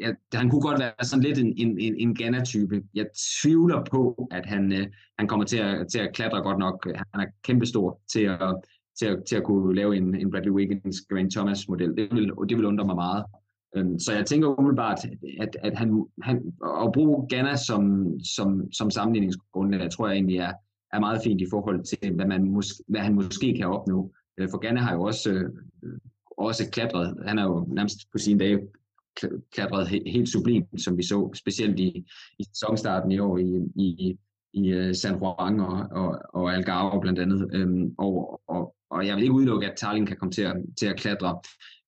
jeg, 0.00 0.14
han 0.34 0.50
kunne 0.50 0.60
godt 0.60 0.80
være 0.80 0.92
sådan 1.02 1.22
lidt 1.22 1.38
en, 1.38 1.54
en, 1.56 1.78
en, 1.78 1.96
en 1.96 2.14
Ghana-type. 2.14 2.82
Jeg 2.94 3.06
tvivler 3.42 3.84
på, 3.90 4.28
at 4.30 4.46
han, 4.46 4.72
øh, 4.72 4.86
han 5.18 5.28
kommer 5.28 5.46
til 5.46 5.58
at, 5.58 5.88
til 5.92 5.98
at 5.98 6.14
klatre 6.14 6.42
godt 6.42 6.58
nok. 6.58 6.86
Han 7.14 7.20
er 7.20 7.26
kæmpestor 7.44 8.00
til 8.12 8.24
at, 8.24 8.56
til 8.98 9.06
at, 9.06 9.24
til 9.28 9.36
at 9.36 9.44
kunne 9.44 9.74
lave 9.74 9.96
en, 9.96 10.14
en 10.14 10.30
Bradley 10.30 10.52
Wiggins, 10.52 11.00
Grant 11.10 11.32
Thomas-model. 11.32 11.96
Det 11.96 12.08
vil, 12.12 12.32
det 12.48 12.56
vil 12.56 12.64
undre 12.64 12.86
mig 12.86 12.96
meget. 12.96 13.24
Øhm, 13.76 13.98
så 13.98 14.14
jeg 14.14 14.26
tænker 14.26 14.58
umiddelbart, 14.58 14.98
at, 15.40 15.56
at 15.62 15.78
han, 15.78 16.06
han, 16.22 16.52
at 16.84 16.92
bruge 16.92 17.26
Ghana 17.30 17.56
som, 17.56 18.14
som, 18.36 18.72
som 18.72 18.90
sammenligningsgrundlag, 18.90 19.90
tror 19.90 20.06
jeg 20.08 20.14
egentlig 20.14 20.36
er, 20.36 20.52
er 20.92 21.00
meget 21.00 21.20
fint 21.24 21.40
i 21.40 21.46
forhold 21.50 21.84
til, 21.84 22.14
hvad, 22.14 22.26
man 22.26 22.50
mås, 22.50 22.66
hvad 22.88 23.00
han 23.00 23.14
måske 23.14 23.54
kan 23.56 23.66
opnå. 23.66 24.12
Øh, 24.40 24.48
for 24.50 24.58
Ganna 24.58 24.80
har 24.80 24.94
jo 24.94 25.02
også, 25.02 25.30
øh, 25.30 25.44
øh, 25.82 25.98
også 26.38 26.70
klatret. 26.72 27.16
Han 27.26 27.38
er 27.38 27.44
jo 27.44 27.66
nærmest 27.68 27.98
på 28.12 28.18
sine 28.18 28.38
dage 28.38 28.58
klatret 29.52 29.88
helt 29.88 30.28
sublimt, 30.28 30.82
som 30.82 30.96
vi 30.96 31.02
så, 31.02 31.30
specielt 31.34 31.80
i, 31.80 32.06
i 32.38 32.44
sæsonstarten 32.44 33.12
i 33.12 33.18
år 33.18 33.38
i, 33.38 33.44
i, 33.76 34.18
i 34.52 34.94
San 34.94 35.18
Juan 35.18 35.60
og, 35.60 35.86
og, 35.90 36.18
og 36.34 36.54
Algarve 36.54 37.00
blandt 37.00 37.18
andet. 37.18 37.50
Øhm, 37.52 37.94
og, 37.98 38.40
og, 38.46 38.74
og 38.90 39.06
jeg 39.06 39.16
vil 39.16 39.22
ikke 39.22 39.34
udelukke, 39.34 39.70
at 39.70 39.76
Tarling 39.76 40.06
kan 40.06 40.16
komme 40.16 40.32
til 40.32 40.42
at, 40.42 40.56
til 40.78 40.86
at 40.86 40.96
klatre 40.96 41.40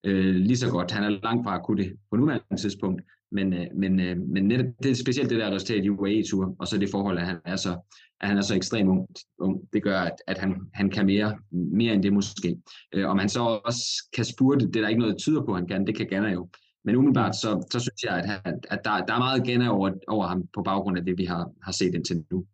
øh, 0.04 0.34
lige 0.34 0.56
så 0.56 0.70
godt. 0.70 0.90
Han 0.90 1.04
er 1.04 1.08
langt 1.08 1.44
fra 1.44 1.54
at 1.56 1.62
kunne 1.64 1.82
det 1.82 1.96
på 2.10 2.16
nuværende 2.16 2.56
tidspunkt, 2.56 3.02
men, 3.32 3.52
øh, 3.52 3.66
men, 3.74 4.00
øh, 4.00 4.16
men 4.16 4.44
netop, 4.44 4.66
det 4.82 4.90
er 4.90 4.94
specielt 4.94 5.30
det 5.30 5.38
der 5.38 5.54
resultat 5.54 5.84
i 5.84 5.88
UAE-tur, 5.88 6.56
og 6.58 6.66
så 6.66 6.78
det 6.78 6.90
forhold, 6.90 7.18
at 7.18 7.26
han 7.26 7.38
er 7.44 7.56
så, 7.56 7.78
at 8.20 8.28
han 8.28 8.38
er 8.38 8.42
så 8.42 8.54
ekstremt 8.54 8.88
ung. 8.88 9.08
ung. 9.38 9.60
Det 9.72 9.82
gør, 9.82 9.98
at, 10.00 10.14
at 10.26 10.38
han, 10.38 10.56
han 10.74 10.90
kan 10.90 11.06
mere, 11.06 11.38
mere 11.50 11.94
end 11.94 12.02
det 12.02 12.12
måske. 12.12 12.56
Øh, 12.94 13.08
om 13.08 13.18
han 13.18 13.28
så 13.28 13.60
også 13.64 14.08
kan 14.16 14.24
spurte, 14.24 14.66
det 14.66 14.76
er 14.76 14.80
der 14.80 14.88
ikke 14.88 15.00
noget, 15.00 15.12
der 15.12 15.18
tyder 15.18 15.42
på, 15.42 15.52
at 15.52 15.58
han 15.58 15.68
kan. 15.68 15.86
Det 15.86 15.96
kan 15.96 16.06
Ganna 16.06 16.28
jo. 16.28 16.48
Men 16.84 16.96
umiddelbart, 16.96 17.36
så, 17.36 17.66
så 17.72 17.80
synes 17.80 18.02
jeg, 18.04 18.18
at, 18.18 18.28
han, 18.28 18.60
at 18.70 18.80
der, 18.84 19.04
der 19.06 19.14
er 19.14 19.18
meget 19.18 19.46
Ganna 19.46 19.68
over, 19.68 19.90
over 20.08 20.26
ham 20.26 20.46
på 20.54 20.62
baggrund 20.62 20.98
af 20.98 21.04
det, 21.04 21.18
vi 21.18 21.24
har, 21.24 21.50
har 21.62 21.72
set 21.72 21.94
indtil 21.94 22.24
nu. 22.30 22.44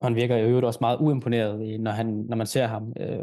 Og 0.00 0.08
han 0.08 0.14
virker 0.14 0.36
jo 0.36 0.66
også 0.66 0.78
meget 0.80 0.98
uimponeret, 1.00 1.80
når, 1.80 1.90
han, 1.90 2.06
når 2.06 2.36
man 2.36 2.46
ser 2.46 2.66
ham. 2.66 2.92
Øh, 3.00 3.20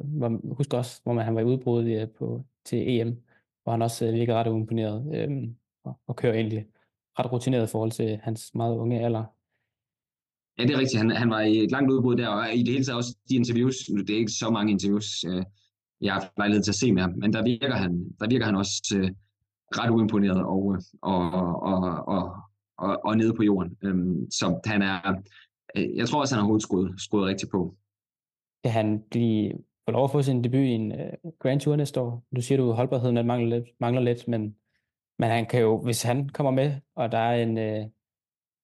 husk 0.57 0.73
også, 0.73 1.01
hvor 1.03 1.13
man, 1.13 1.25
han 1.25 1.35
var 1.35 1.41
i 1.41 1.43
udbrud 1.43 1.85
øh, 1.85 2.07
på, 2.09 2.43
til 2.65 2.99
EM, 2.99 3.23
hvor 3.63 3.71
han 3.71 3.81
også 3.81 4.07
øh, 4.07 4.13
virker 4.13 4.35
ret 4.35 4.47
uimponeret 4.47 5.11
øh, 5.15 5.29
og, 5.89 5.99
og 6.07 6.15
kører 6.15 6.33
egentlig 6.33 6.65
ret 7.19 7.31
rutineret 7.31 7.67
i 7.67 7.71
forhold 7.71 7.91
til 7.91 8.19
hans 8.23 8.51
meget 8.55 8.77
unge 8.77 9.05
alder. 9.05 9.23
Ja, 10.57 10.63
det 10.63 10.73
er 10.73 10.79
rigtigt. 10.79 10.97
Han, 10.97 11.09
han 11.11 11.29
var 11.29 11.41
i 11.41 11.57
et 11.57 11.71
langt 11.71 11.91
udbrud 11.91 12.15
der, 12.15 12.27
og 12.27 12.53
i 12.53 12.63
det 12.63 12.73
hele 12.73 12.85
taget 12.85 12.97
også 12.97 13.15
de 13.29 13.35
interviews, 13.35 13.75
det 14.07 14.09
er 14.09 14.17
ikke 14.17 14.31
så 14.31 14.49
mange 14.49 14.71
interviews, 14.71 15.23
øh, 15.23 15.43
jeg 16.01 16.13
har 16.13 16.19
haft 16.19 16.31
lejlighed 16.37 16.63
til 16.63 16.71
at 16.71 16.75
se 16.75 16.91
med 16.91 17.01
ham, 17.01 17.13
men 17.17 17.33
der 17.33 17.43
virker 17.43 17.75
han, 17.75 17.91
der 18.19 18.27
virker 18.27 18.45
han 18.45 18.55
også 18.55 18.95
øh, 18.97 19.11
ret 19.77 19.89
uimponeret 19.89 20.43
og, 20.45 20.77
og, 21.01 21.63
og, 21.63 22.07
og, 22.07 22.35
og, 22.77 22.99
og 23.05 23.17
nede 23.17 23.33
på 23.33 23.43
jorden. 23.43 23.77
Øhm, 23.83 24.31
så 24.31 24.59
han 24.65 24.81
er, 24.81 25.21
øh, 25.75 25.95
jeg 25.95 26.07
tror 26.07 26.19
også, 26.19 26.35
han 26.35 26.41
har 26.41 26.45
hovedet 26.45 26.63
skruet, 26.63 27.01
skruet 27.01 27.25
rigtigt 27.25 27.51
på. 27.51 27.75
Kan 28.63 28.71
han 28.71 29.03
blive, 29.11 29.51
få 29.85 29.91
lov 29.91 30.03
at 30.03 30.11
få 30.11 30.21
sin 30.21 30.43
debut 30.43 30.59
i 30.59 30.71
en 30.71 30.91
uh, 30.91 31.31
Grand 31.39 31.59
Tour 31.59 31.75
næste 31.75 31.99
år? 32.01 32.23
Du 32.35 32.41
siger, 32.41 32.57
du 32.57 32.71
holdbarheden 32.71 33.17
at 33.17 33.25
mangler 33.25 33.57
lidt, 33.57 33.69
mangler 33.79 34.01
lidt 34.01 34.27
men, 34.27 34.55
men 35.19 35.29
han 35.29 35.45
kan 35.45 35.61
jo, 35.61 35.81
hvis 35.83 36.03
han 36.03 36.29
kommer 36.29 36.51
med, 36.51 36.75
og 36.95 37.11
der 37.11 37.17
er 37.17 37.43
en, 37.43 37.57
øh, 37.57 37.85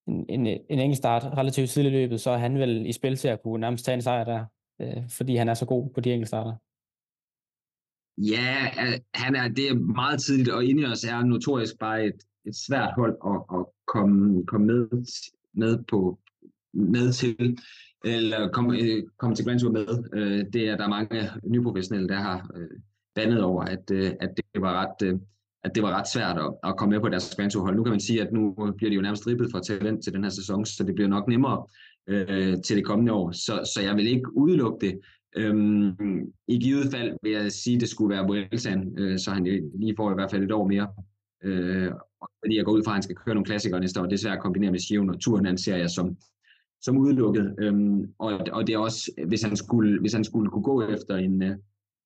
en, 0.07 0.25
en, 0.29 0.47
en 0.69 0.79
enkelt 0.79 0.97
start 0.97 1.23
relativt 1.23 1.69
tidligt 1.69 1.93
i 1.93 1.97
løbet, 1.97 2.21
så 2.21 2.29
er 2.29 2.37
han 2.37 2.59
vel 2.59 2.85
i 2.85 2.91
spil 2.91 3.17
til 3.17 3.27
at 3.27 3.41
kunne 3.43 3.61
nærmest 3.61 3.85
tage 3.85 3.95
en 3.95 4.01
sejr 4.01 4.23
der, 4.23 4.45
øh, 4.81 5.09
fordi 5.09 5.35
han 5.35 5.49
er 5.49 5.53
så 5.53 5.65
god 5.65 5.89
på 5.93 6.01
de 6.01 6.11
enkelte 6.11 6.27
starter. 6.27 6.53
Ja, 8.17 8.55
han 9.13 9.35
er, 9.35 9.47
det 9.47 9.69
er 9.69 9.73
meget 9.73 10.21
tidligt, 10.21 10.49
og 10.49 10.65
Ineos 10.65 11.03
er 11.03 11.23
notorisk 11.23 11.79
bare 11.79 12.05
et, 12.05 12.23
et 12.45 12.55
svært 12.67 12.93
hold 12.95 13.17
at, 13.25 13.59
at 13.59 13.65
komme, 13.87 14.45
komme 14.45 14.67
med, 14.67 14.87
med, 15.53 15.83
på, 15.83 16.19
med 16.73 17.13
til, 17.13 17.57
eller 18.05 18.49
komme, 18.49 18.79
øh, 18.79 19.03
komme 19.17 19.35
til 19.35 19.45
Grand 19.45 19.59
Tour 19.59 19.71
med. 19.71 19.85
Det 20.51 20.69
er 20.69 20.77
der 20.77 20.87
mange 20.87 21.29
nyprofessionelle, 21.43 22.09
der 22.09 22.19
har 22.19 22.49
bandet 23.15 23.43
over, 23.43 23.63
at, 23.63 23.91
at 23.91 24.37
det 24.37 24.61
var 24.61 24.85
ret 24.85 25.19
at 25.65 25.71
det 25.75 25.83
var 25.83 25.99
ret 25.99 26.07
svært 26.13 26.37
at, 26.37 26.53
at 26.63 26.77
komme 26.77 26.93
med 26.93 27.01
på 27.01 27.09
deres 27.09 27.35
Grand 27.35 27.59
hold. 27.59 27.75
Nu 27.75 27.83
kan 27.83 27.91
man 27.91 27.99
sige, 27.99 28.21
at 28.21 28.33
nu 28.33 28.55
bliver 28.77 28.89
de 28.89 28.95
jo 28.95 29.01
nærmest 29.01 29.27
ribbet 29.27 29.47
for 29.51 29.59
talent 29.59 30.03
til 30.03 30.13
den 30.13 30.23
her 30.23 30.29
sæson, 30.29 30.65
så 30.65 30.83
det 30.83 30.95
bliver 30.95 31.07
nok 31.07 31.27
nemmere 31.27 31.65
øh, 32.07 32.61
til 32.65 32.75
det 32.77 32.85
kommende 32.85 33.13
år. 33.13 33.31
Så, 33.31 33.71
så 33.73 33.81
jeg 33.81 33.95
vil 33.95 34.07
ikke 34.07 34.37
udelukke 34.37 34.85
det. 34.85 34.99
Øhm, 35.37 35.89
I 36.47 36.59
givet 36.59 36.91
fald 36.91 37.17
vil 37.23 37.31
jeg 37.31 37.51
sige, 37.51 37.75
at 37.75 37.81
det 37.81 37.89
skulle 37.89 38.15
være 38.15 38.27
Vueltaen, 38.27 38.99
øh, 38.99 39.19
så 39.19 39.31
han 39.31 39.43
lige 39.79 39.95
får 39.97 40.11
i 40.11 40.13
hvert 40.13 40.31
fald 40.31 40.43
et 40.43 40.51
år 40.51 40.67
mere. 40.67 40.87
Øh, 41.43 41.91
fordi 42.43 42.57
jeg 42.57 42.65
går 42.65 42.71
ud 42.71 42.83
fra, 42.83 42.91
at 42.91 42.95
han 42.95 43.03
skal 43.03 43.15
køre 43.15 43.35
nogle 43.35 43.45
klassikere 43.45 43.79
næste 43.79 44.01
år. 44.01 44.05
Det 44.05 44.13
er 44.13 44.17
svært 44.17 44.37
at 44.37 44.43
kombinere 44.43 44.71
med 44.71 44.79
Skiven 44.79 45.09
og 45.09 45.19
turen, 45.19 45.45
han 45.45 45.57
ser 45.57 45.77
jeg 45.77 45.89
som, 45.89 46.17
som 46.81 46.97
udelukket. 46.97 47.55
Øhm, 47.59 48.05
og, 48.19 48.39
og 48.51 48.67
det 48.67 48.75
er 48.75 48.79
også, 48.79 49.11
hvis 49.27 49.41
han 49.41 49.55
skulle, 49.55 49.99
hvis 49.99 50.13
han 50.13 50.23
skulle 50.23 50.49
kunne 50.49 50.63
gå 50.63 50.87
efter 50.87 51.15
en, 51.15 51.43
øh, 51.43 51.55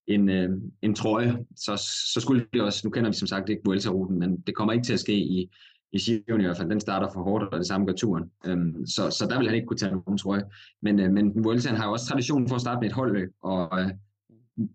en, 0.10 0.30
øh, 0.30 0.50
en 0.82 0.96
trøje, 0.96 1.46
så, 1.56 1.76
så 2.14 2.20
skulle 2.22 2.46
det 2.54 2.62
også, 2.62 2.82
nu 2.84 2.92
kender 2.92 3.10
vi 3.10 3.16
som 3.16 3.28
sagt 3.28 3.50
ikke 3.50 3.62
Vuelta-ruten, 3.66 4.20
men 4.20 4.38
det 4.48 4.56
kommer 4.56 4.74
ikke 4.74 4.86
til 4.86 4.94
at 4.94 5.00
ske 5.00 5.14
i, 5.14 5.50
i 5.92 6.00
Skiven 6.00 6.42
i 6.42 6.44
hvert 6.44 6.58
fald. 6.58 6.70
Den 6.70 6.80
starter 6.80 7.10
for 7.14 7.24
hårdt, 7.24 7.44
og 7.44 7.60
det 7.60 7.68
samme 7.68 7.88
gør 7.88 7.94
turen. 7.94 8.24
Øhm, 8.46 8.86
så, 8.86 9.10
så 9.10 9.28
der 9.30 9.38
vil 9.38 9.48
han 9.48 9.56
ikke 9.56 9.68
kunne 9.68 9.78
tage 9.78 9.92
nogen 9.92 10.18
trøje. 10.18 10.44
Men, 10.82 11.00
øh, 11.00 11.12
men 11.12 11.44
Vuelta 11.44 11.70
har 11.70 11.86
jo 11.86 11.92
også 11.92 12.06
tradition 12.06 12.48
for 12.48 12.56
at 12.56 12.62
starte 12.62 12.80
med 12.80 12.88
et 12.88 12.96
holdløb, 12.96 13.30
og 13.42 13.80
øh, 13.80 13.90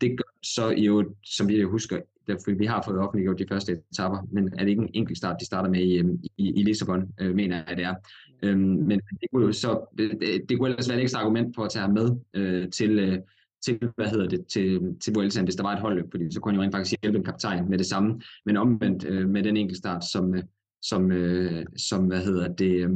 det 0.01 0.11
gør 0.11 0.33
så 0.43 0.71
i 0.71 0.85
jo, 0.85 1.15
som 1.25 1.49
vi 1.49 1.63
husker, 1.63 2.01
derfor 2.27 2.59
vi 2.59 2.67
har 2.67 2.83
fået 2.87 2.99
offentliggjort 2.99 3.39
de 3.39 3.47
første 3.49 3.81
etapper, 3.93 4.19
men 4.33 4.53
er 4.59 4.65
det 4.65 4.69
ikke 4.69 4.83
en 4.83 4.91
enkelt 4.95 5.19
start, 5.19 5.37
de 5.41 5.47
starter 5.47 5.71
med 5.71 5.81
i, 5.81 5.99
øhm, 5.99 6.19
i, 6.37 6.53
i 6.61 6.63
Lissabon, 6.63 7.13
øh, 7.21 7.35
mener 7.35 7.57
jeg, 7.57 7.65
at 7.69 7.77
det 7.77 7.85
er. 7.85 7.95
Øhm, 8.43 8.61
men 8.61 9.01
det 9.21 9.29
kunne 9.33 9.47
jo 9.47 9.53
så, 9.53 9.95
det, 9.99 10.11
det, 10.21 10.49
det 10.49 10.59
kunne 10.59 10.69
ellers 10.69 10.89
være 10.89 10.99
et 10.99 11.03
ekstra 11.03 11.21
argument 11.21 11.55
for 11.55 11.65
at 11.65 11.71
tage 11.71 11.83
ham 11.83 11.93
med 11.93 12.11
øh, 12.35 12.71
til, 12.71 12.99
øh, 12.99 13.19
til, 13.65 13.79
hvad 13.97 14.09
hedder 14.09 14.29
det, 14.29 14.47
til, 14.47 14.97
til 15.05 15.15
Vueltaen, 15.15 15.45
hvis 15.45 15.57
der 15.57 15.63
var 15.63 15.73
et 15.73 15.81
holdløb, 15.81 16.07
fordi 16.11 16.25
så 16.33 16.41
kunne 16.41 16.53
han 16.53 16.57
jo 16.57 16.63
rent 16.63 16.75
faktisk 16.75 17.03
hjælpe 17.03 17.19
en 17.19 17.25
kaptajn 17.25 17.71
med 17.71 17.79
det 17.79 17.87
samme, 17.87 18.21
men 18.47 18.57
omvendt 18.57 19.05
øh, 19.05 19.29
med 19.29 19.43
den 19.43 19.57
enkelte 19.57 19.79
start, 19.79 20.05
som, 20.13 20.35
øh, 20.35 20.43
som, 20.83 21.13
øh, 21.13 21.67
som, 21.77 22.07
hvad 22.07 22.25
hedder 22.25 22.49
det, 22.49 22.75
øh, 22.85 22.91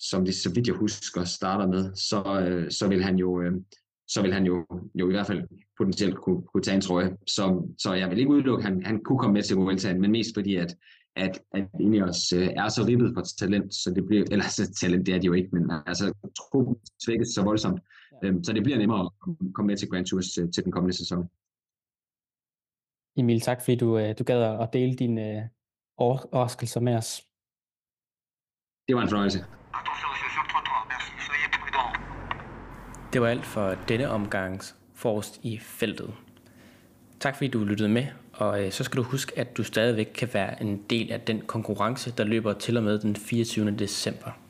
som 0.00 0.24
det, 0.24 0.34
så 0.34 0.52
vidt 0.54 0.66
jeg 0.66 0.76
husker, 0.76 1.24
starter 1.24 1.66
med, 1.66 1.94
så, 1.94 2.46
øh, 2.48 2.70
så 2.70 2.88
vil 2.88 3.02
han 3.02 3.16
jo, 3.16 3.42
øh, 3.42 3.52
så 4.08 4.22
vil 4.22 4.32
han 4.32 4.46
jo, 4.46 4.66
jo 4.94 5.08
i 5.08 5.12
hvert 5.12 5.26
fald 5.26 5.42
potentielt 5.78 6.16
kunne, 6.16 6.42
kunne 6.42 6.62
tage 6.62 6.74
en 6.74 6.80
trøje. 6.80 7.16
Så, 7.26 7.74
så 7.78 7.94
jeg 7.94 8.10
vil 8.10 8.18
ikke 8.18 8.30
udelukke, 8.30 8.64
at 8.64 8.72
han, 8.72 8.84
han 8.84 9.00
kunne 9.04 9.18
komme 9.18 9.34
med 9.34 9.42
til 9.42 9.56
Vueltaen, 9.56 10.00
men 10.00 10.10
mest 10.10 10.30
fordi, 10.34 10.56
at, 10.56 10.76
at, 11.16 11.40
at 11.54 11.68
Ineos 11.80 12.32
øh, 12.32 12.48
er 12.56 12.68
så 12.68 12.84
ribbet 12.86 13.12
for 13.14 13.22
talent, 13.38 13.74
så 13.74 13.92
det 13.96 14.06
bliver, 14.06 14.24
eller 14.30 14.44
så 14.44 14.72
talent 14.80 15.06
det 15.06 15.14
er 15.14 15.18
de 15.18 15.26
jo 15.26 15.32
ikke, 15.32 15.48
men 15.52 15.70
altså 15.86 16.12
truppen 16.38 16.76
svækkes 17.04 17.28
så 17.28 17.42
voldsomt 17.42 17.80
øhm, 18.24 18.44
så 18.44 18.52
det 18.52 18.62
bliver 18.62 18.78
nemmere 18.78 19.00
at 19.00 19.10
komme 19.54 19.66
med 19.66 19.76
til 19.76 19.88
Grand 19.90 20.06
Tours 20.06 20.26
til, 20.34 20.52
til 20.52 20.64
den 20.64 20.72
kommende 20.72 20.96
sæson. 20.96 21.30
Emil, 23.16 23.40
tak 23.40 23.60
fordi 23.60 23.76
du, 23.76 23.98
øh, 23.98 24.14
du 24.18 24.24
gad 24.24 24.42
at 24.62 24.72
dele 24.72 24.94
dine 24.94 25.36
øh, 25.36 25.42
overraskelser 25.96 26.80
med 26.80 26.94
os. 26.96 27.26
Det 28.88 28.96
var 28.96 29.02
en 29.02 29.08
fornøjelse. 29.08 29.38
Det 33.12 33.20
var 33.20 33.28
alt 33.28 33.46
for 33.46 33.74
denne 33.88 34.08
omgangs 34.08 34.76
forrest 34.94 35.40
i 35.42 35.58
feltet. 35.58 36.14
Tak 37.20 37.36
fordi 37.36 37.48
du 37.48 37.64
lyttede 37.64 37.88
med, 37.88 38.06
og 38.32 38.64
øh, 38.64 38.72
så 38.72 38.84
skal 38.84 38.96
du 38.96 39.02
huske, 39.02 39.38
at 39.38 39.56
du 39.56 39.64
stadigvæk 39.64 40.06
kan 40.14 40.28
være 40.32 40.62
en 40.62 40.82
del 40.90 41.12
af 41.12 41.20
den 41.20 41.40
konkurrence, 41.40 42.10
der 42.10 42.24
løber 42.24 42.52
til 42.52 42.76
og 42.76 42.82
med 42.82 42.98
den 42.98 43.16
24. 43.16 43.70
december. 43.70 44.43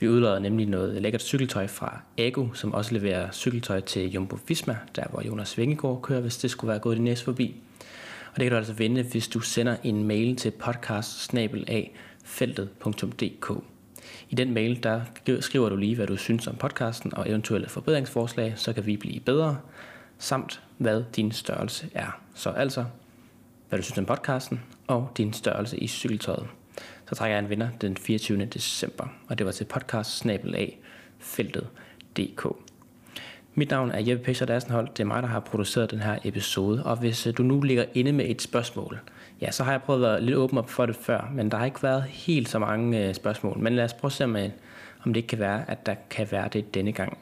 Vi 0.00 0.08
udlader 0.08 0.38
nemlig 0.38 0.66
noget 0.66 1.02
lækkert 1.02 1.22
cykeltøj 1.22 1.66
fra 1.66 2.00
Ago, 2.18 2.46
som 2.54 2.74
også 2.74 2.94
leverer 2.94 3.30
cykeltøj 3.30 3.80
til 3.80 4.10
Jumbo 4.10 4.38
Visma, 4.48 4.76
der 4.96 5.04
hvor 5.10 5.22
Jonas 5.26 5.58
Vingegaard 5.58 6.02
kører, 6.02 6.20
hvis 6.20 6.38
det 6.38 6.50
skulle 6.50 6.68
være 6.68 6.78
gået 6.78 6.96
din 6.96 7.04
næste 7.04 7.24
forbi. 7.24 7.56
Og 8.32 8.36
det 8.36 8.44
kan 8.44 8.50
du 8.50 8.56
altså 8.56 8.72
vinde, 8.72 9.02
hvis 9.02 9.28
du 9.28 9.40
sender 9.40 9.76
en 9.82 10.04
mail 10.04 10.36
til 10.36 10.50
podcast 10.50 11.34
feltet.dk. 12.24 13.50
I 14.30 14.34
den 14.34 14.54
mail, 14.54 14.82
der 14.82 15.00
skriver 15.40 15.68
du 15.68 15.76
lige, 15.76 15.96
hvad 15.96 16.06
du 16.06 16.16
synes 16.16 16.46
om 16.46 16.56
podcasten 16.56 17.14
og 17.14 17.28
eventuelle 17.28 17.68
forbedringsforslag, 17.68 18.52
så 18.56 18.72
kan 18.72 18.86
vi 18.86 18.96
blive 18.96 19.20
bedre, 19.20 19.58
samt 20.18 20.62
hvad 20.78 21.04
din 21.16 21.32
størrelse 21.32 21.88
er. 21.94 22.20
Så 22.34 22.50
altså, 22.50 22.84
hvad 23.68 23.78
du 23.78 23.82
synes 23.82 23.98
om 23.98 24.04
podcasten 24.04 24.60
og 24.86 25.10
din 25.16 25.32
størrelse 25.32 25.78
i 25.78 25.86
cykeltøjet. 25.86 26.46
Så 27.10 27.16
trækker 27.16 27.36
jeg 27.36 27.44
en 27.44 27.50
vinder 27.50 27.68
den 27.80 27.96
24. 27.96 28.44
december, 28.44 29.06
og 29.28 29.38
det 29.38 29.46
var 29.46 29.52
til 29.52 29.64
podcast 29.64 30.26
feltet.dk. 31.18 32.46
Mit 33.54 33.70
navn 33.70 33.90
er 33.90 34.00
Jeppe 34.00 34.24
Pescher 34.24 34.46
Dassenhold. 34.46 34.88
Det 34.88 35.00
er 35.00 35.06
mig, 35.06 35.22
der 35.22 35.28
har 35.28 35.40
produceret 35.40 35.90
den 35.90 36.00
her 36.00 36.18
episode. 36.24 36.84
Og 36.84 36.96
hvis 36.96 37.26
øh, 37.26 37.36
du 37.36 37.42
nu 37.42 37.60
ligger 37.60 37.84
inde 37.94 38.12
med 38.12 38.24
et 38.28 38.42
spørgsmål, 38.42 38.98
ja, 39.40 39.50
så 39.50 39.64
har 39.64 39.70
jeg 39.70 39.82
prøvet 39.82 40.04
at 40.04 40.10
være 40.10 40.22
lidt 40.22 40.36
åben 40.36 40.58
op 40.58 40.70
for 40.70 40.86
det 40.86 40.96
før, 40.96 41.30
men 41.34 41.50
der 41.50 41.56
har 41.56 41.64
ikke 41.64 41.82
været 41.82 42.02
helt 42.02 42.48
så 42.48 42.58
mange 42.58 43.08
øh, 43.08 43.14
spørgsmål. 43.14 43.58
Men 43.58 43.76
lad 43.76 43.84
os 43.84 43.92
prøve 43.92 44.08
at 44.08 44.12
se, 44.12 44.24
om 44.24 44.36
øh, 44.36 44.50
det 45.04 45.16
ikke 45.16 45.28
kan 45.28 45.38
være, 45.38 45.70
at 45.70 45.86
der 45.86 45.94
kan 46.10 46.28
være 46.30 46.48
det 46.52 46.74
denne 46.74 46.92
gang. 46.92 47.18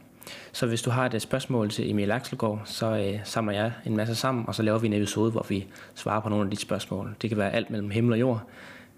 Så 0.52 0.66
hvis 0.66 0.82
du 0.82 0.90
har 0.90 1.06
et 1.06 1.14
øh, 1.14 1.20
spørgsmål 1.20 1.70
til 1.70 1.90
Emil 1.90 2.10
Axelgaard, 2.10 2.62
så 2.64 2.86
øh, 2.86 3.20
samler 3.24 3.52
jeg 3.52 3.72
en 3.86 3.96
masse 3.96 4.14
sammen, 4.14 4.44
og 4.48 4.54
så 4.54 4.62
laver 4.62 4.78
vi 4.78 4.86
en 4.86 4.92
episode, 4.92 5.30
hvor 5.30 5.46
vi 5.48 5.66
svarer 5.94 6.20
på 6.20 6.28
nogle 6.28 6.44
af 6.44 6.50
de 6.50 6.56
spørgsmål. 6.56 7.16
Det 7.22 7.30
kan 7.30 7.38
være 7.38 7.52
alt 7.52 7.70
mellem 7.70 7.90
himmel 7.90 8.12
og 8.12 8.20
jord, 8.20 8.42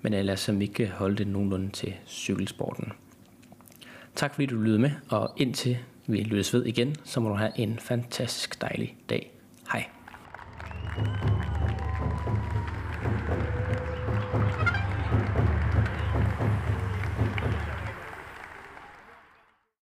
men 0.03 0.13
øh, 0.13 0.19
ellers 0.19 0.41
som 0.41 0.63
ikke 0.63 0.89
holde 0.89 1.17
det 1.17 1.27
nogenlunde 1.27 1.71
til 1.71 1.95
cykelsporten. 2.07 2.93
Tak 4.15 4.35
fordi 4.35 4.47
du 4.47 4.57
lyttede 4.57 4.79
med, 4.79 4.91
og 5.09 5.33
indtil 5.37 5.79
vi 6.07 6.23
lyttes 6.23 6.55
ved 6.55 6.65
igen, 6.65 6.97
så 7.05 7.21
må 7.21 7.29
du 7.29 7.35
have 7.35 7.53
en 7.57 7.79
fantastisk 7.79 8.61
dejlig 8.61 8.97
dag. 9.09 9.33
Hej. 9.73 9.85
thank 10.97 11.25
you 11.25 11.40